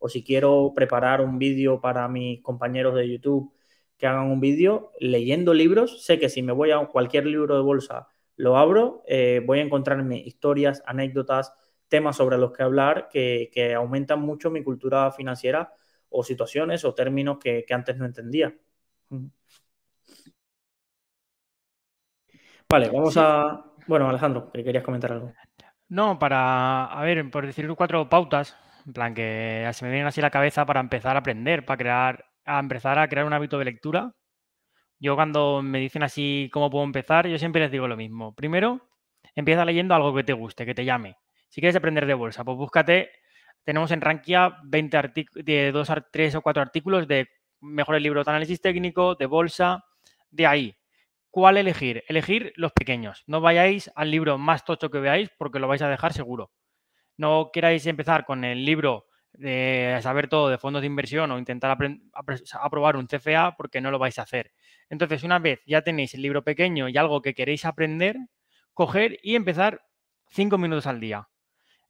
o 0.00 0.08
si 0.08 0.24
quiero 0.24 0.72
preparar 0.74 1.20
un 1.20 1.38
vídeo 1.38 1.80
para 1.80 2.08
mis 2.08 2.42
compañeros 2.42 2.96
de 2.96 3.08
YouTube 3.08 3.52
que 3.96 4.06
hagan 4.06 4.30
un 4.30 4.40
vídeo 4.40 4.90
leyendo 4.98 5.54
libros. 5.54 6.04
Sé 6.04 6.18
que 6.18 6.28
si 6.28 6.42
me 6.42 6.52
voy 6.52 6.72
a 6.72 6.78
cualquier 6.86 7.26
libro 7.26 7.54
de 7.54 7.62
bolsa, 7.62 8.08
lo 8.36 8.56
abro, 8.56 9.04
eh, 9.06 9.42
voy 9.46 9.60
a 9.60 9.62
encontrarme 9.62 10.18
historias, 10.18 10.82
anécdotas, 10.86 11.52
temas 11.86 12.16
sobre 12.16 12.38
los 12.38 12.52
que 12.52 12.62
hablar 12.62 13.08
que, 13.12 13.50
que, 13.52 13.74
aumentan 13.74 14.20
mucho 14.22 14.50
mi 14.50 14.64
cultura 14.64 15.12
financiera 15.12 15.72
o 16.08 16.24
situaciones 16.24 16.84
o 16.84 16.94
términos 16.94 17.38
que, 17.38 17.64
que 17.66 17.74
antes 17.74 17.96
no 17.98 18.06
entendía. 18.06 18.56
Vale, 22.70 22.88
vamos 22.88 23.12
sí. 23.12 23.20
a... 23.22 23.64
Bueno, 23.86 24.08
Alejandro, 24.08 24.50
querías 24.52 24.84
comentar 24.84 25.12
algo. 25.12 25.32
No, 25.88 26.18
para, 26.18 26.84
a 26.84 27.02
ver, 27.02 27.30
por 27.30 27.44
decir 27.44 27.68
cuatro 27.76 28.08
pautas, 28.08 28.56
en 28.86 28.92
plan 28.92 29.14
que 29.14 29.68
se 29.72 29.84
me 29.84 29.90
vienen 29.90 30.06
así 30.06 30.20
la 30.20 30.30
cabeza 30.30 30.66
para 30.66 30.80
empezar 30.80 31.16
a 31.16 31.20
aprender, 31.20 31.64
para 31.64 31.78
crear 31.78 32.24
a 32.44 32.58
empezar 32.58 32.98
a 32.98 33.08
crear 33.08 33.26
un 33.26 33.32
hábito 33.32 33.58
de 33.58 33.66
lectura, 33.66 34.12
yo 34.98 35.14
cuando 35.16 35.62
me 35.62 35.78
dicen 35.78 36.02
así 36.02 36.50
cómo 36.52 36.70
puedo 36.70 36.84
empezar, 36.84 37.26
yo 37.26 37.38
siempre 37.38 37.62
les 37.62 37.70
digo 37.70 37.88
lo 37.88 37.96
mismo. 37.96 38.34
Primero, 38.34 38.90
empieza 39.34 39.64
leyendo 39.64 39.94
algo 39.94 40.14
que 40.14 40.24
te 40.24 40.34
guste, 40.34 40.66
que 40.66 40.74
te 40.74 40.84
llame. 40.84 41.16
Si 41.48 41.60
quieres 41.60 41.76
aprender 41.76 42.06
de 42.06 42.14
bolsa, 42.14 42.44
pues 42.44 42.56
búscate, 42.58 43.10
tenemos 43.64 43.90
en 43.92 44.02
Rankia 44.02 44.58
20 44.64 44.96
artículos, 44.96 45.44
de 45.44 45.72
dos, 45.72 45.90
tres 46.12 46.34
o 46.34 46.42
cuatro 46.42 46.62
artículos 46.62 47.08
de 47.08 47.28
mejores 47.60 48.02
libros 48.02 48.26
de 48.26 48.30
análisis 48.30 48.60
técnico, 48.60 49.14
de 49.14 49.26
bolsa, 49.26 49.84
de 50.30 50.46
ahí. 50.46 50.76
¿Cuál 51.30 51.56
elegir? 51.56 52.04
Elegir 52.08 52.52
los 52.56 52.72
pequeños. 52.72 53.22
No 53.26 53.40
vayáis 53.40 53.90
al 53.94 54.10
libro 54.10 54.36
más 54.36 54.64
tocho 54.64 54.90
que 54.90 54.98
veáis 54.98 55.30
porque 55.38 55.60
lo 55.60 55.68
vais 55.68 55.82
a 55.82 55.88
dejar 55.88 56.12
seguro. 56.12 56.50
No 57.20 57.50
queráis 57.52 57.84
empezar 57.84 58.24
con 58.24 58.46
el 58.46 58.64
libro 58.64 59.04
de 59.34 59.98
saber 60.00 60.26
todo 60.26 60.48
de 60.48 60.56
fondos 60.56 60.80
de 60.80 60.86
inversión 60.86 61.30
o 61.30 61.38
intentar 61.38 61.76
aprobar 62.54 62.96
un 62.96 63.06
CFA 63.06 63.56
porque 63.58 63.82
no 63.82 63.90
lo 63.90 63.98
vais 63.98 64.18
a 64.18 64.22
hacer. 64.22 64.52
Entonces, 64.88 65.22
una 65.22 65.38
vez 65.38 65.60
ya 65.66 65.82
tenéis 65.82 66.14
el 66.14 66.22
libro 66.22 66.42
pequeño 66.42 66.88
y 66.88 66.96
algo 66.96 67.20
que 67.20 67.34
queréis 67.34 67.66
aprender, 67.66 68.16
coger 68.72 69.18
y 69.22 69.36
empezar 69.36 69.82
cinco 70.30 70.56
minutos 70.56 70.86
al 70.86 70.98
día. 70.98 71.28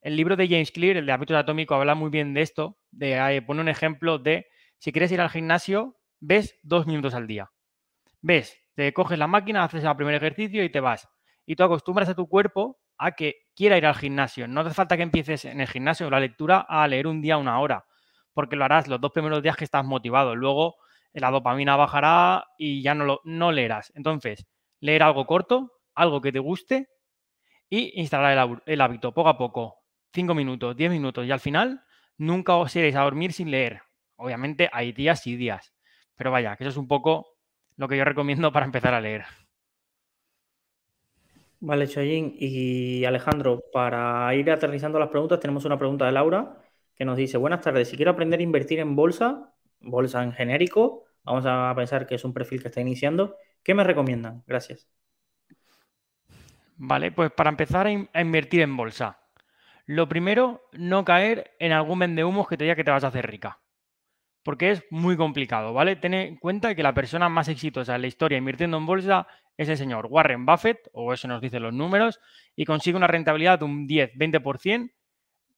El 0.01 0.16
libro 0.16 0.35
de 0.35 0.49
James 0.49 0.73
Clear, 0.73 0.97
el 0.97 1.07
de 1.07 1.12
hábitos 1.12 1.37
atómico, 1.37 1.77
habla 1.77 1.95
muy 1.95 2.11
bien 2.11 2.35
de 2.35 2.43
esto, 2.43 2.81
de 2.90 3.37
eh, 3.37 3.40
pone 3.40 3.61
un 3.61 3.69
ejemplo 3.69 4.19
de 4.19 4.49
si 4.79 4.90
quieres 4.90 5.12
ir 5.12 5.21
al 5.21 5.31
gimnasio, 5.31 5.97
ves 6.19 6.59
dos 6.64 6.88
minutos 6.88 7.14
al 7.14 7.29
día. 7.29 7.53
Ves, 8.21 8.59
te 8.75 8.93
coges 8.93 9.16
la 9.16 9.29
máquina, 9.29 9.62
haces 9.62 9.85
el 9.85 9.95
primer 9.95 10.16
ejercicio 10.16 10.64
y 10.64 10.71
te 10.71 10.81
vas. 10.81 11.09
Y 11.47 11.55
tú 11.55 11.62
acostumbras 11.62 12.09
a 12.09 12.16
tu 12.16 12.29
cuerpo 12.29 12.81
a 13.01 13.13
que 13.13 13.47
quiera 13.57 13.79
ir 13.79 13.87
al 13.87 13.95
gimnasio. 13.95 14.47
No 14.47 14.61
hace 14.61 14.75
falta 14.75 14.97
que 14.97 15.03
empieces 15.03 15.47
en 15.47 15.61
el 15.61 15.67
gimnasio 15.67 16.07
o 16.07 16.11
la 16.11 16.21
lectura 16.21 16.67
a 16.69 16.87
leer 16.87 17.07
un 17.07 17.23
día 17.23 17.39
una 17.39 17.59
hora, 17.59 17.87
porque 18.35 18.57
lo 18.57 18.65
harás 18.67 18.89
los 18.89 19.01
dos 19.01 19.11
primeros 19.11 19.43
días 19.43 19.57
que 19.57 19.65
estás 19.65 19.87
motivado. 19.87 20.37
Luego 20.37 20.77
la 21.15 21.31
dopamina 21.31 21.77
bajará 21.77 22.45
y 22.59 22.83
ya 22.83 22.95
no, 22.95 23.07
lo, 23.07 23.21
no 23.25 23.53
leerás. 23.53 23.91
Entonces, 23.97 24.47
leer 24.81 25.03
algo 25.03 25.27
corto, 25.27 25.73
algo 25.95 26.21
que 26.21 26.31
te 26.31 26.41
guste 26.41 26.91
y 27.71 27.99
instalar 27.99 28.37
el, 28.37 28.63
el 28.67 28.81
hábito 28.83 29.15
poco 29.15 29.31
a 29.31 29.39
poco. 29.39 29.79
Cinco 30.13 30.35
minutos, 30.35 30.77
diez 30.77 30.91
minutos 30.91 31.27
y 31.27 31.31
al 31.31 31.41
final 31.41 31.83
nunca 32.19 32.57
os 32.57 32.77
iréis 32.77 32.97
a 32.97 33.03
dormir 33.03 33.33
sin 33.33 33.51
leer. 33.51 33.81
Obviamente 34.17 34.69
hay 34.75 34.93
días 34.93 35.27
y 35.27 35.37
días, 35.37 35.73
pero 36.17 36.31
vaya, 36.31 36.55
que 36.57 36.65
eso 36.65 36.71
es 36.71 36.77
un 36.77 36.87
poco 36.89 37.39
lo 37.77 37.89
que 37.89 37.97
yo 37.97 38.05
recomiendo 38.05 38.53
para 38.53 38.67
empezar 38.67 38.93
a 38.93 39.01
leer. 39.01 39.25
Vale, 41.61 41.87
Choyin. 41.87 42.35
Y 42.38 43.05
Alejandro, 43.05 43.62
para 43.73 44.35
ir 44.35 44.51
aterrizando 44.51 44.99
las 44.99 45.11
preguntas, 45.11 45.40
tenemos 45.40 45.64
una 45.66 45.79
pregunta 45.79 46.07
de 46.07 46.12
Laura 46.12 46.59
que 46.94 47.05
nos 47.05 47.16
dice, 47.16 47.38
buenas 47.38 47.61
tardes, 47.61 47.88
si 47.88 47.96
quiero 47.96 48.11
aprender 48.11 48.40
a 48.40 48.42
invertir 48.42 48.79
en 48.79 48.96
bolsa, 48.96 49.55
bolsa 49.81 50.23
en 50.23 50.33
genérico, 50.33 51.05
vamos 51.23 51.44
a 51.46 51.73
pensar 51.75 52.07
que 52.07 52.14
es 52.14 52.25
un 52.25 52.35
perfil 52.35 52.61
que 52.61 52.68
está 52.68 52.81
iniciando, 52.81 53.37
¿qué 53.62 53.75
me 53.75 53.85
recomiendan? 53.85 54.42
Gracias. 54.46 54.87
Vale, 56.77 57.12
pues 57.12 57.31
para 57.31 57.49
empezar 57.49 57.87
a, 57.87 57.90
in 57.90 58.09
a 58.12 58.20
invertir 58.20 58.61
en 58.61 58.77
bolsa, 58.77 59.18
lo 59.87 60.09
primero, 60.09 60.62
no 60.73 61.05
caer 61.05 61.53
en 61.59 61.73
algún 61.73 61.99
vendehumos 62.01 62.49
que 62.49 62.59
te 62.59 62.64
diga 62.64 62.77
que 62.77 62.85
te 62.85 62.90
vas 62.90 63.05
a 63.05 63.09
hacer 63.09 63.27
rica 63.27 63.60
porque 64.42 64.70
es 64.70 64.85
muy 64.90 65.16
complicado, 65.16 65.72
¿vale? 65.72 65.96
Ten 65.96 66.14
en 66.14 66.37
cuenta 66.37 66.74
que 66.74 66.83
la 66.83 66.94
persona 66.94 67.29
más 67.29 67.48
exitosa 67.48 67.94
en 67.94 68.03
la 68.03 68.09
historia 68.09 68.38
invirtiendo 68.38 68.76
en 68.79 68.87
bolsa 68.87 69.26
es 69.57 69.68
el 69.68 69.76
señor 69.76 70.07
Warren 70.07 70.46
Buffett, 70.46 70.88
o 70.92 71.12
eso 71.12 71.29
nos 71.29 71.40
dicen 71.40 71.62
los 71.62 71.74
números, 71.74 72.18
y 72.57 72.64
consigue 72.64 72.96
una 72.96 73.07
rentabilidad 73.07 73.59
de 73.59 73.64
un 73.66 73.87
10-20% 73.87 74.90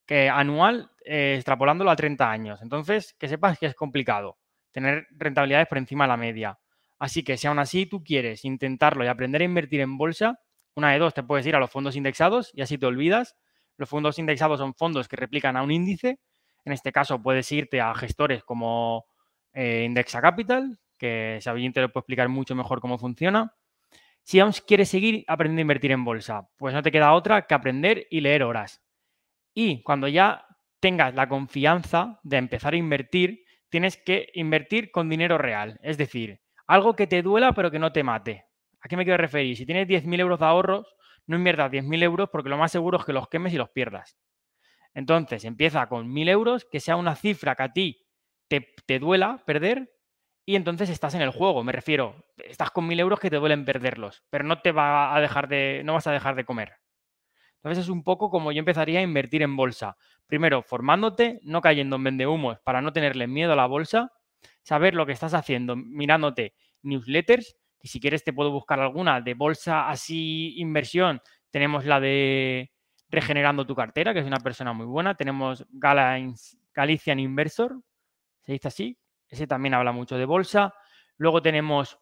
que 0.07 0.29
anual 0.29 0.90
eh, 1.05 1.35
extrapolándolo 1.37 1.90
a 1.90 1.97
30 1.97 2.31
años. 2.31 2.62
Entonces, 2.62 3.14
que 3.18 3.29
sepas 3.29 3.59
que 3.59 3.66
es 3.66 3.75
complicado 3.75 4.38
tener 4.73 5.07
rentabilidades 5.11 5.68
por 5.68 5.79
encima 5.79 6.05
de 6.05 6.09
la 6.09 6.16
media. 6.16 6.59
Así 6.99 7.23
que 7.23 7.37
si 7.37 7.47
aún 7.47 7.59
así 7.59 7.87
tú 7.87 8.03
quieres 8.03 8.45
intentarlo 8.45 9.05
y 9.05 9.09
aprender 9.09 9.42
a 9.42 9.45
invertir 9.45 9.81
en 9.81 9.97
bolsa, 9.99 10.40
una 10.75 10.92
de 10.92 10.99
dos, 10.99 11.14
te 11.14 11.23
puedes 11.23 11.47
ir 11.47 11.55
a 11.55 11.59
los 11.59 11.71
fondos 11.71 11.95
indexados 11.95 12.51
y 12.55 12.62
así 12.62 12.79
te 12.79 12.87
olvidas. 12.87 13.37
Los 13.77 13.88
fondos 13.88 14.18
indexados 14.18 14.59
son 14.59 14.75
fondos 14.75 15.09
que 15.09 15.16
replican 15.16 15.57
a 15.57 15.62
un 15.62 15.71
índice 15.71 16.18
en 16.64 16.72
este 16.72 16.92
caso 16.92 17.22
puedes 17.22 17.51
irte 17.53 17.81
a 17.81 17.94
gestores 17.94 18.44
como 18.44 19.07
eh, 19.53 19.85
Indexa 19.85 20.20
Capital, 20.20 20.79
que 20.96 21.38
Sabine 21.40 21.72
te 21.72 21.81
lo 21.81 21.92
puede 21.92 22.03
explicar 22.03 22.29
mucho 22.29 22.55
mejor 22.55 22.81
cómo 22.81 22.98
funciona. 22.98 23.55
Si 24.22 24.38
aún 24.38 24.53
quieres 24.66 24.88
seguir 24.88 25.25
aprendiendo 25.27 25.61
a 25.61 25.62
invertir 25.62 25.90
en 25.90 26.05
bolsa, 26.05 26.48
pues 26.57 26.75
no 26.75 26.83
te 26.83 26.92
queda 26.92 27.12
otra 27.12 27.46
que 27.46 27.55
aprender 27.55 28.07
y 28.11 28.20
leer 28.20 28.44
horas. 28.44 28.83
Y 29.53 29.83
cuando 29.83 30.07
ya 30.09 30.46
tengas 30.81 31.14
la 31.14 31.29
confianza 31.29 32.20
de 32.22 32.37
empezar 32.37 32.75
a 32.75 32.77
invertir, 32.77 33.44
tienes 33.68 33.96
que 33.96 34.31
invertir 34.35 34.90
con 34.90 35.09
dinero 35.09 35.38
real. 35.38 35.79
Es 35.83 35.98
decir, 35.98 36.40
algo 36.66 36.94
que 36.94 37.07
te 37.07 37.22
duela 37.22 37.53
pero 37.53 37.70
que 37.70 37.79
no 37.79 37.92
te 37.92 38.03
mate. 38.03 38.46
¿A 38.81 38.88
qué 38.88 38.96
me 38.96 39.05
quiero 39.05 39.16
referir? 39.16 39.57
Si 39.57 39.66
tienes 39.66 39.88
10.000 39.88 40.20
euros 40.20 40.40
de 40.40 40.46
ahorros, 40.46 40.96
no 41.27 41.37
inviertas 41.37 41.70
10.000 41.70 42.03
euros 42.03 42.29
porque 42.31 42.48
lo 42.48 42.59
más 42.59 42.72
seguro 42.72 42.98
es 42.98 43.05
que 43.05 43.12
los 43.12 43.29
quemes 43.29 43.53
y 43.53 43.57
los 43.57 43.70
pierdas. 43.70 44.16
Entonces, 44.95 45.45
empieza 45.45 45.89
con 45.89 46.09
1.000 46.13 46.29
euros, 46.29 46.67
que 46.71 46.81
sea 46.81 46.97
una 46.97 47.15
cifra 47.15 47.55
que 47.55 47.63
a 47.63 47.73
ti 47.73 48.07
te, 48.49 48.99
duela 48.99 49.43
perder 49.47 49.91
y 50.45 50.57
entonces 50.57 50.91
estás 50.91 51.15
en 51.15 51.23
el 51.23 51.31
juego. 51.31 51.65
Me 51.65 51.73
refiero, 51.73 52.27
estás 52.37 52.71
con 52.71 52.87
1.000 52.87 53.01
euros 53.01 53.21
que 53.21 53.31
te 53.31 53.37
duelen 53.37 53.65
perderlos, 53.65 54.23
pero 54.31 54.45
no 54.45 54.61
te 54.61 54.73
va 54.73 55.15
a 55.15 55.21
dejar 55.21 55.49
de, 55.49 55.83
no 55.85 55.95
vas 55.95 56.07
a 56.07 56.13
dejar 56.13 56.35
de 56.35 56.45
comer. 56.45 56.75
Entonces 57.57 57.85
es 57.85 57.91
un 57.91 58.03
poco 58.03 58.29
como 58.29 58.53
yo 58.53 58.59
empezaría 58.59 58.99
a 58.99 59.03
invertir 59.03 59.43
en 59.43 59.57
bolsa. 59.57 59.97
Primero, 60.27 60.63
formándote, 60.63 61.41
no 61.45 61.61
cayendo 61.61 61.97
en 61.97 62.05
vendehumos 62.05 62.59
para 62.61 62.83
no 62.83 62.93
tenerle 62.93 63.29
miedo 63.29 63.53
a 63.53 63.57
la 63.57 63.67
bolsa, 63.67 64.13
saber 64.63 64.95
lo 64.95 65.07
que 65.07 65.13
estás 65.13 65.33
haciendo, 65.35 65.77
mirándote 65.77 66.55
newsletters, 66.83 67.57
Y 67.81 67.89
si 67.89 68.01
quieres 68.01 68.25
te 68.25 68.33
puedo 68.33 68.51
buscar 68.51 68.81
alguna 68.81 69.21
de 69.21 69.35
bolsa 69.35 69.89
así 69.89 70.55
inversión. 70.59 71.21
Tenemos 71.51 71.85
la 71.85 72.01
de 72.01 72.73
Regenerando 73.12 73.66
tu 73.66 73.77
cartera, 73.77 74.12
que 74.12 74.20
es 74.20 74.27
una 74.27 74.40
persona 74.40 74.72
muy 74.72 74.87
buena. 74.87 75.14
Tenemos 75.14 75.64
Galician 75.70 77.20
Inversor, 77.20 77.77
se 78.42 78.53
dice 78.53 78.68
así. 78.68 78.98
Ese 79.29 79.46
también 79.46 79.75
habla 79.75 79.92
mucho 79.92 80.16
de 80.16 80.25
bolsa. 80.25 80.75
Luego 81.18 81.40
tenemos 81.42 81.98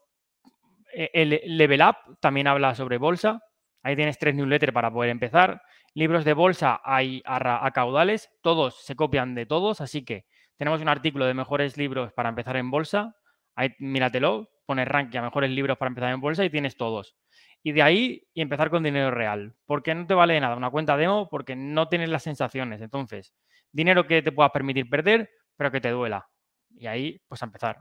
eh, 0.93 1.11
el 1.13 1.41
Level 1.59 1.83
Up, 1.83 2.19
también 2.21 2.47
habla 2.47 2.75
sobre 2.75 2.97
bolsa. 2.99 3.43
Ahí 3.83 3.97
tienes 3.97 4.19
tres 4.19 4.35
newsletters 4.35 4.73
para 4.73 4.93
poder 4.93 5.11
empezar. 5.11 5.63
Libros 5.95 6.25
de 6.25 6.35
bolsa 6.35 6.81
hay 6.85 7.23
a, 7.25 7.71
caudales, 7.73 8.31
todos 8.43 8.85
se 8.85 8.95
copian 8.95 9.35
de 9.35 9.47
todos, 9.47 9.81
así 9.81 10.05
que 10.05 10.27
tenemos 10.57 10.81
un 10.81 10.89
artículo 10.89 11.25
de 11.25 11.35
mejores 11.35 11.77
libros 11.77 12.13
para 12.13 12.29
empezar 12.29 12.57
en 12.57 12.71
bolsa. 12.71 13.17
Ahí 13.57 13.71
míratelo, 13.79 14.49
pones 14.67 14.87
ranking 14.87 15.19
a 15.19 15.23
mejores 15.23 15.51
libros 15.51 15.77
para 15.79 15.89
empezar 15.89 16.13
en 16.13 16.21
bolsa 16.21 16.45
y 16.45 16.51
tienes 16.51 16.77
todos. 16.77 17.17
Y 17.63 17.73
de 17.73 17.83
ahí 17.83 18.27
y 18.33 18.41
empezar 18.41 18.71
con 18.71 18.83
dinero 18.83 19.11
real. 19.11 19.55
Porque 19.67 19.95
no 19.95 20.07
te 20.07 20.15
vale 20.15 20.35
de 20.35 20.41
nada 20.41 20.57
una 20.57 20.71
cuenta 20.71 20.97
demo 20.97 21.29
porque 21.29 21.57
no 21.57 21.89
tienes 21.89 22.09
las 22.09 22.23
sensaciones. 22.23 22.81
Entonces, 22.81 23.35
dinero 23.73 24.07
que 24.07 24.23
te 24.23 24.33
pueda 24.33 24.51
permitir 24.51 24.89
perder, 24.89 25.31
pero 25.57 25.71
que 25.71 25.81
te 25.81 25.91
duela. 25.91 26.29
Y 26.77 26.87
ahí, 26.87 27.21
pues 27.29 27.43
a 27.43 27.47
empezar. 27.47 27.79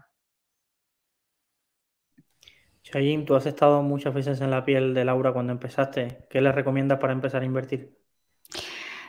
Shayin, 2.83 3.25
tú 3.25 3.35
has 3.35 3.45
estado 3.45 3.81
muchas 3.83 4.13
veces 4.13 4.41
en 4.41 4.51
la 4.51 4.65
piel 4.65 4.93
de 4.93 5.05
Laura 5.05 5.31
cuando 5.31 5.53
empezaste. 5.53 6.25
¿Qué 6.29 6.41
le 6.41 6.51
recomiendas 6.51 6.99
para 6.99 7.13
empezar 7.13 7.41
a 7.41 7.45
invertir? 7.45 7.97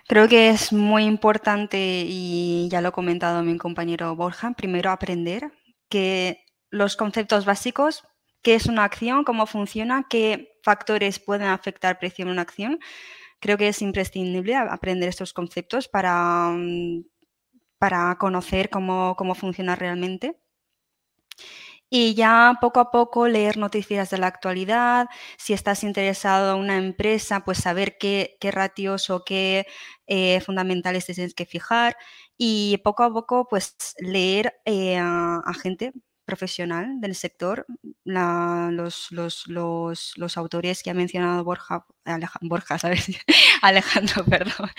Creo 0.06 0.28
que 0.28 0.50
es 0.50 0.72
muy 0.72 1.04
importante, 1.04 2.04
y 2.04 2.68
ya 2.68 2.80
lo 2.80 2.88
ha 2.88 2.92
comentado 2.92 3.42
mi 3.42 3.56
compañero 3.56 4.16
Borja, 4.16 4.52
primero 4.56 4.90
aprender 4.90 5.52
que 5.88 6.44
los 6.68 6.96
conceptos 6.96 7.44
básicos, 7.44 8.02
qué 8.42 8.54
es 8.54 8.66
una 8.66 8.84
acción, 8.84 9.24
cómo 9.24 9.46
funciona, 9.46 10.06
qué 10.08 10.58
factores 10.62 11.18
pueden 11.20 11.48
afectar 11.48 11.98
precio 11.98 12.24
de 12.26 12.32
una 12.32 12.42
acción. 12.42 12.78
Creo 13.40 13.58
que 13.58 13.68
es 13.68 13.82
imprescindible 13.82 14.56
aprender 14.56 15.08
estos 15.08 15.32
conceptos 15.32 15.88
para, 15.88 16.50
mm, 16.50 17.04
para 17.78 18.16
conocer 18.18 18.70
cómo, 18.70 19.16
cómo 19.16 19.34
funciona 19.34 19.76
realmente. 19.76 20.38
Y 21.92 22.14
ya 22.14 22.56
poco 22.60 22.78
a 22.78 22.90
poco 22.92 23.26
leer 23.26 23.56
noticias 23.56 24.10
de 24.10 24.18
la 24.18 24.28
actualidad, 24.28 25.08
si 25.36 25.52
estás 25.54 25.82
interesado 25.82 26.54
en 26.54 26.60
una 26.60 26.76
empresa, 26.78 27.40
pues 27.44 27.58
saber 27.58 27.98
qué, 27.98 28.38
ratios 28.52 29.10
o 29.10 29.24
qué 29.24 29.66
eh, 30.06 30.40
fundamentales 30.40 31.06
tienes 31.06 31.34
que 31.34 31.46
fijar. 31.46 31.96
Y 32.36 32.78
poco 32.84 33.02
a 33.02 33.12
poco 33.12 33.48
pues 33.48 33.74
leer 33.98 34.60
eh, 34.64 34.98
a, 34.98 35.42
gente 35.60 35.92
profesional 36.30 37.00
del 37.00 37.14
sector, 37.16 37.66
los, 38.04 39.10
los, 39.10 40.36
autores 40.36 40.82
que 40.82 40.90
ha 40.90 40.94
mencionado 40.94 41.42
Borja, 41.44 41.86
Borja 42.42 42.78
¿sabes? 42.78 43.06
Alejandro, 43.62 44.24
perdón, 44.30 44.70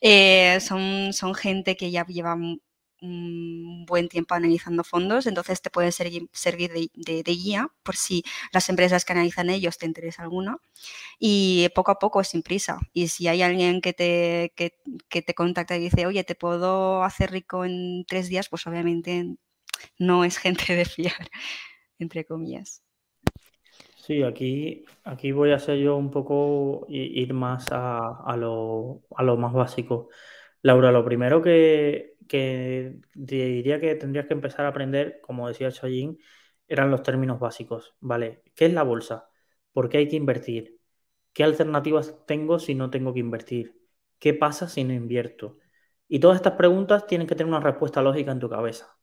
eh, 0.00 0.58
son, 0.60 1.12
son 1.12 1.34
gente 1.34 1.76
que 1.76 1.90
ya 1.90 2.06
lleva 2.06 2.36
un 3.02 3.84
buen 3.86 4.08
tiempo 4.08 4.34
analizando 4.34 4.84
fondos, 4.84 5.26
entonces 5.26 5.60
te 5.60 5.70
puede 5.70 5.90
servir, 5.92 6.28
de, 6.94 7.22
guía 7.24 7.68
por 7.82 7.96
si 7.96 8.22
las 8.52 8.68
empresas 8.68 9.04
que 9.04 9.12
analizan 9.12 9.50
ellos 9.50 9.76
te 9.76 9.86
interesa 9.86 10.22
alguna 10.22 10.58
y 11.18 11.68
poco 11.74 11.90
a 11.90 11.98
poco 11.98 12.22
sin 12.24 12.42
prisa. 12.42 12.78
Y 12.92 13.08
si 13.08 13.28
hay 13.28 13.42
alguien 13.42 13.80
que 13.80 13.92
te, 13.92 14.52
que, 14.56 15.22
te 15.22 15.34
contacta 15.34 15.76
y 15.76 15.80
dice, 15.80 16.06
oye, 16.06 16.24
te 16.24 16.36
puedo 16.36 17.02
hacer 17.02 17.32
rico 17.32 17.64
en 17.64 18.04
tres 18.06 18.28
días, 18.28 18.48
pues 18.48 18.66
obviamente 18.66 19.36
no 19.98 20.24
es 20.24 20.38
gente 20.38 20.74
de 20.76 20.84
fiar, 20.86 21.28
entre 21.98 22.24
comillas. 22.26 22.82
Sí, 23.94 24.22
aquí, 24.22 24.84
aquí 25.04 25.32
voy 25.32 25.52
a 25.52 25.56
hacer 25.56 25.78
yo 25.78 25.96
un 25.96 26.10
poco 26.10 26.86
ir 26.88 27.32
más 27.34 27.68
a, 27.70 28.36
lo, 28.36 29.02
a 29.16 29.22
lo 29.22 29.36
más 29.36 29.52
básico. 29.52 30.08
Laura, 30.62 30.90
lo 30.92 31.04
primero 31.04 31.40
que, 31.42 32.16
que 32.28 32.96
diría 33.14 33.80
que 33.80 33.94
tendrías 33.94 34.26
que 34.26 34.34
empezar 34.34 34.64
a 34.66 34.68
aprender, 34.68 35.20
como 35.22 35.48
decía 35.48 35.70
Chayín, 35.70 36.18
eran 36.66 36.90
los 36.90 37.02
términos 37.04 37.38
básicos, 37.40 37.94
¿vale? 38.00 38.42
¿Qué 38.56 38.66
es 38.66 38.72
la 38.72 38.82
bolsa? 38.82 39.28
¿Por 39.72 39.88
qué 39.88 39.98
hay 39.98 40.08
que 40.08 40.16
invertir? 40.16 40.80
¿Qué 41.32 41.44
alternativas 41.44 42.26
tengo 42.26 42.58
si 42.58 42.74
no 42.74 42.90
tengo 42.90 43.14
que 43.14 43.20
invertir? 43.20 43.80
¿Qué 44.18 44.34
pasa 44.34 44.68
si 44.68 44.84
no 44.84 44.92
invierto? 44.94 45.58
Y 46.08 46.20
todas 46.20 46.36
estas 46.36 46.54
preguntas 46.54 47.06
tienen 47.06 47.26
que 47.28 47.34
tener 47.36 47.48
una 47.52 47.60
respuesta 47.60 48.02
lógica 48.02 48.32
en 48.32 48.40
tu 48.40 48.48
cabeza. 48.50 48.98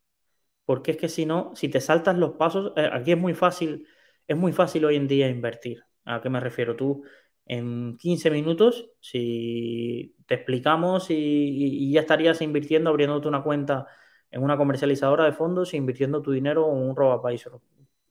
Porque 0.70 0.92
es 0.92 0.98
que 0.98 1.10
si 1.10 1.26
no, 1.26 1.52
si 1.56 1.68
te 1.68 1.82
saltas 1.82 2.16
los 2.16 2.34
pasos, 2.34 2.74
eh, 2.76 2.88
aquí 2.94 3.14
es 3.14 3.18
muy 3.18 3.34
fácil, 3.34 3.88
es 4.28 4.38
muy 4.38 4.54
fácil 4.54 4.86
hoy 4.86 4.98
en 4.98 5.08
día 5.08 5.28
invertir. 5.28 5.84
¿A 6.06 6.22
qué 6.22 6.30
me 6.30 6.40
refiero? 6.40 6.76
Tú 6.76 7.04
en 7.48 7.98
15 7.98 8.30
minutos, 8.30 8.92
si 9.00 10.16
te 10.28 10.36
explicamos 10.36 11.08
y, 11.10 11.92
ya 11.92 12.02
estarías 12.02 12.40
invirtiendo, 12.44 12.92
abriéndote 12.92 13.28
una 13.28 13.42
cuenta 13.42 13.88
en 14.30 14.44
una 14.44 14.58
comercializadora 14.58 15.26
de 15.26 15.32
fondos 15.34 15.74
invirtiendo 15.74 16.22
tu 16.22 16.32
dinero 16.32 16.72
en 16.72 16.78
un 16.90 16.96
RoboAdvisor. 16.96 17.60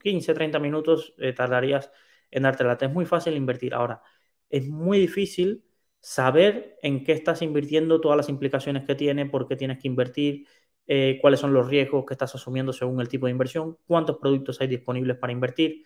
15, 0.02 0.34
30 0.34 0.58
minutos 0.58 1.14
eh, 1.18 1.32
tardarías 1.32 1.92
en 2.28 2.42
darte 2.42 2.64
la 2.64 2.72
Es 2.72 2.90
muy 2.92 3.06
fácil 3.06 3.36
invertir. 3.36 3.72
Ahora, 3.72 4.02
es 4.50 4.66
muy 4.68 4.98
difícil 4.98 5.62
saber 6.00 6.76
en 6.82 7.04
qué 7.04 7.12
estás 7.12 7.40
invirtiendo, 7.40 8.00
todas 8.00 8.16
las 8.16 8.28
implicaciones 8.28 8.84
que 8.84 8.96
tiene, 8.96 9.26
por 9.26 9.46
qué 9.46 9.54
tienes 9.54 9.78
que 9.78 9.86
invertir, 9.86 10.48
eh, 10.88 11.18
cuáles 11.20 11.40
son 11.40 11.52
los 11.52 11.68
riesgos 11.68 12.06
que 12.06 12.14
estás 12.14 12.34
asumiendo 12.34 12.72
según 12.72 13.00
el 13.00 13.08
tipo 13.08 13.26
de 13.26 13.32
inversión, 13.32 13.76
cuántos 13.86 14.18
productos 14.18 14.60
hay 14.60 14.68
disponibles 14.68 15.18
para 15.18 15.32
invertir. 15.32 15.84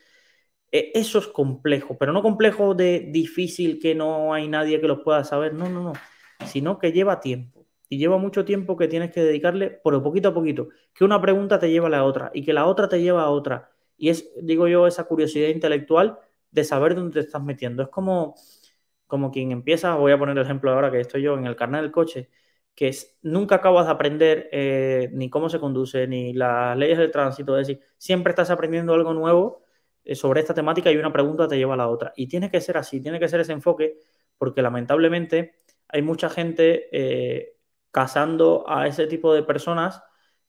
E, 0.70 0.92
eso 0.94 1.18
es 1.18 1.26
complejo, 1.28 1.98
pero 1.98 2.12
no 2.12 2.22
complejo 2.22 2.74
de 2.74 3.00
difícil 3.12 3.80
que 3.80 3.94
no 3.94 4.32
hay 4.32 4.48
nadie 4.48 4.80
que 4.80 4.88
los 4.88 5.00
pueda 5.00 5.24
saber, 5.24 5.54
no, 5.54 5.68
no, 5.68 5.82
no, 5.82 5.92
sino 6.46 6.78
que 6.78 6.92
lleva 6.92 7.20
tiempo. 7.20 7.66
Y 7.88 7.98
lleva 7.98 8.16
mucho 8.16 8.44
tiempo 8.44 8.76
que 8.76 8.88
tienes 8.88 9.10
que 9.12 9.22
dedicarle, 9.22 9.70
por 9.70 10.00
poquito 10.02 10.28
a 10.30 10.34
poquito, 10.34 10.68
que 10.94 11.04
una 11.04 11.20
pregunta 11.20 11.58
te 11.58 11.70
lleva 11.70 11.88
a 11.88 11.90
la 11.90 12.04
otra 12.04 12.30
y 12.32 12.42
que 12.44 12.52
la 12.54 12.66
otra 12.66 12.88
te 12.88 13.02
lleva 13.02 13.22
a 13.22 13.30
otra. 13.30 13.70
Y 13.98 14.08
es, 14.08 14.30
digo 14.40 14.68
yo, 14.68 14.86
esa 14.86 15.04
curiosidad 15.04 15.48
intelectual 15.48 16.18
de 16.50 16.64
saber 16.64 16.94
dónde 16.94 17.14
te 17.14 17.20
estás 17.26 17.42
metiendo. 17.42 17.82
Es 17.82 17.88
como, 17.90 18.34
como 19.06 19.30
quien 19.30 19.52
empieza, 19.52 19.94
voy 19.96 20.12
a 20.12 20.18
poner 20.18 20.38
el 20.38 20.44
ejemplo 20.44 20.72
ahora 20.72 20.90
que 20.90 21.00
estoy 21.00 21.22
yo 21.22 21.34
en 21.36 21.46
el 21.46 21.56
carnet 21.56 21.82
del 21.82 21.92
coche, 21.92 22.30
que 22.74 22.94
nunca 23.22 23.56
acabas 23.56 23.86
de 23.86 23.92
aprender 23.92 24.48
eh, 24.52 25.10
ni 25.12 25.28
cómo 25.30 25.48
se 25.48 25.60
conduce, 25.60 26.06
ni 26.06 26.32
las 26.32 26.76
leyes 26.76 26.98
del 26.98 27.10
tránsito, 27.10 27.58
es 27.58 27.66
decir, 27.68 27.84
siempre 27.98 28.30
estás 28.30 28.50
aprendiendo 28.50 28.94
algo 28.94 29.12
nuevo 29.14 29.62
eh, 30.04 30.14
sobre 30.14 30.40
esta 30.40 30.54
temática 30.54 30.90
y 30.90 30.96
una 30.96 31.12
pregunta 31.12 31.48
te 31.48 31.56
lleva 31.56 31.74
a 31.74 31.76
la 31.76 31.88
otra. 31.88 32.12
Y 32.16 32.26
tiene 32.28 32.50
que 32.50 32.60
ser 32.60 32.76
así, 32.78 33.00
tiene 33.00 33.20
que 33.20 33.28
ser 33.28 33.40
ese 33.40 33.52
enfoque, 33.52 33.98
porque 34.38 34.62
lamentablemente 34.62 35.60
hay 35.88 36.02
mucha 36.02 36.30
gente 36.30 36.88
eh, 36.92 37.56
casando 37.90 38.64
a 38.68 38.86
ese 38.86 39.06
tipo 39.06 39.34
de 39.34 39.42
personas 39.42 40.02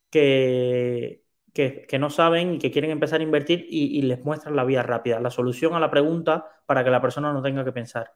que, 0.09 1.23
que, 1.53 1.99
no 1.99 2.09
saben 2.09 2.55
y 2.55 2.59
que 2.59 2.71
quieren 2.71 2.91
empezar 2.91 3.19
a 3.21 3.23
invertir 3.23 3.65
y, 3.69 4.01
les 4.03 4.23
muestran 4.23 4.55
la 4.55 4.63
vía 4.65 4.83
rápida, 4.83 5.19
la 5.19 5.29
solución 5.29 5.73
a 5.75 5.79
la 5.79 5.91
pregunta 5.91 6.47
para 6.65 6.83
que 6.83 6.89
la 6.89 7.01
persona 7.01 7.33
no 7.33 7.41
tenga 7.41 7.63
que 7.65 7.71
pensar. 7.71 8.13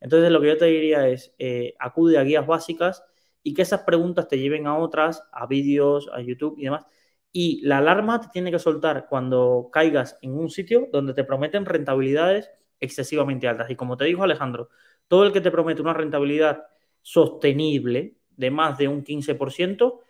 Entonces 0.00 0.30
lo 0.30 0.40
que 0.40 0.48
yo 0.48 0.56
te 0.56 0.66
diría 0.66 1.08
es, 1.08 1.34
eh, 1.38 1.74
acude 1.78 2.18
a 2.18 2.22
guías 2.22 2.46
básicas 2.46 3.04
y 3.48 3.54
que 3.54 3.62
esas 3.62 3.84
preguntas 3.84 4.28
te 4.28 4.38
lleven 4.38 4.66
a 4.66 4.76
otras, 4.76 5.26
a 5.32 5.46
vídeos, 5.46 6.10
a 6.12 6.20
YouTube 6.20 6.56
y 6.58 6.64
demás, 6.64 6.84
y 7.32 7.62
la 7.66 7.78
alarma 7.78 8.20
te 8.20 8.28
tiene 8.28 8.50
que 8.50 8.58
soltar 8.58 9.06
cuando 9.08 9.70
caigas 9.72 10.18
en 10.20 10.34
un 10.38 10.50
sitio 10.50 10.88
donde 10.92 11.14
te 11.14 11.24
prometen 11.24 11.64
rentabilidades 11.64 12.50
excesivamente 12.78 13.48
altas. 13.48 13.70
Y 13.70 13.74
como 13.76 13.96
te 13.96 14.04
dijo 14.04 14.22
Alejandro, 14.22 14.68
todo 15.08 15.24
el 15.24 15.32
que 15.32 15.40
te 15.40 15.50
promete 15.50 15.80
una 15.80 15.94
rentabilidad 15.94 16.66
sostenible 17.00 18.18
de 18.36 18.50
más 18.50 18.76
de 18.76 18.88
un 18.88 19.02
15%, 19.02 20.00